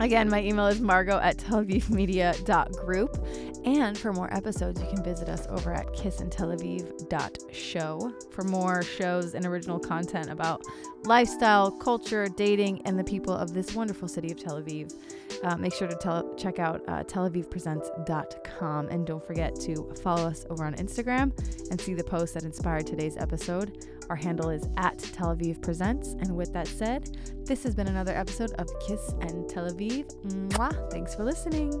Again, 0.00 0.30
my 0.30 0.42
email 0.42 0.68
is 0.68 0.80
margot 0.80 1.18
at 1.18 1.36
telavivmedia.group. 1.38 3.26
And 3.64 3.98
for 3.98 4.12
more 4.12 4.32
episodes, 4.32 4.80
you 4.80 4.86
can 4.86 5.02
visit 5.02 5.28
us 5.28 5.44
over 5.48 5.74
at 5.74 5.88
kissandtelaviv.show 5.88 8.12
for 8.30 8.44
more 8.44 8.82
shows 8.82 9.34
and 9.34 9.44
original 9.44 9.80
content 9.80 10.30
about 10.30 10.62
lifestyle, 11.04 11.72
culture, 11.72 12.28
dating, 12.28 12.80
and 12.86 12.96
the 12.98 13.04
people 13.04 13.34
of 13.34 13.52
this 13.52 13.74
wonderful 13.74 14.08
city 14.08 14.30
of 14.30 14.38
Tel 14.38 14.62
Aviv. 14.62 14.94
Uh, 15.42 15.56
make 15.56 15.74
sure 15.74 15.88
to 15.88 15.96
tell, 15.96 16.32
check 16.36 16.60
out 16.60 16.82
uh, 16.88 17.04
telavivpresents.com. 17.04 18.88
And 18.88 19.06
don't 19.06 19.26
forget 19.26 19.54
to 19.60 19.92
follow 20.02 20.28
us 20.28 20.46
over 20.48 20.64
on 20.64 20.74
Instagram 20.76 21.32
and 21.70 21.78
see 21.80 21.94
the 21.94 22.04
post 22.04 22.34
that 22.34 22.44
inspired 22.44 22.86
today's 22.86 23.16
episode. 23.16 23.84
Our 24.08 24.16
handle 24.16 24.50
is 24.50 24.68
at 24.76 24.98
Tel 24.98 25.36
Aviv 25.36 25.60
Presents. 25.62 26.14
And 26.20 26.34
with 26.36 26.52
that 26.52 26.66
said, 26.66 27.16
this 27.44 27.62
has 27.62 27.74
been 27.74 27.88
another 27.88 28.16
episode 28.16 28.52
of 28.52 28.68
Kiss 28.86 29.14
and 29.20 29.48
Tel 29.48 29.70
Aviv. 29.70 30.14
Mwah. 30.50 30.90
Thanks 30.90 31.14
for 31.14 31.24
listening. 31.24 31.72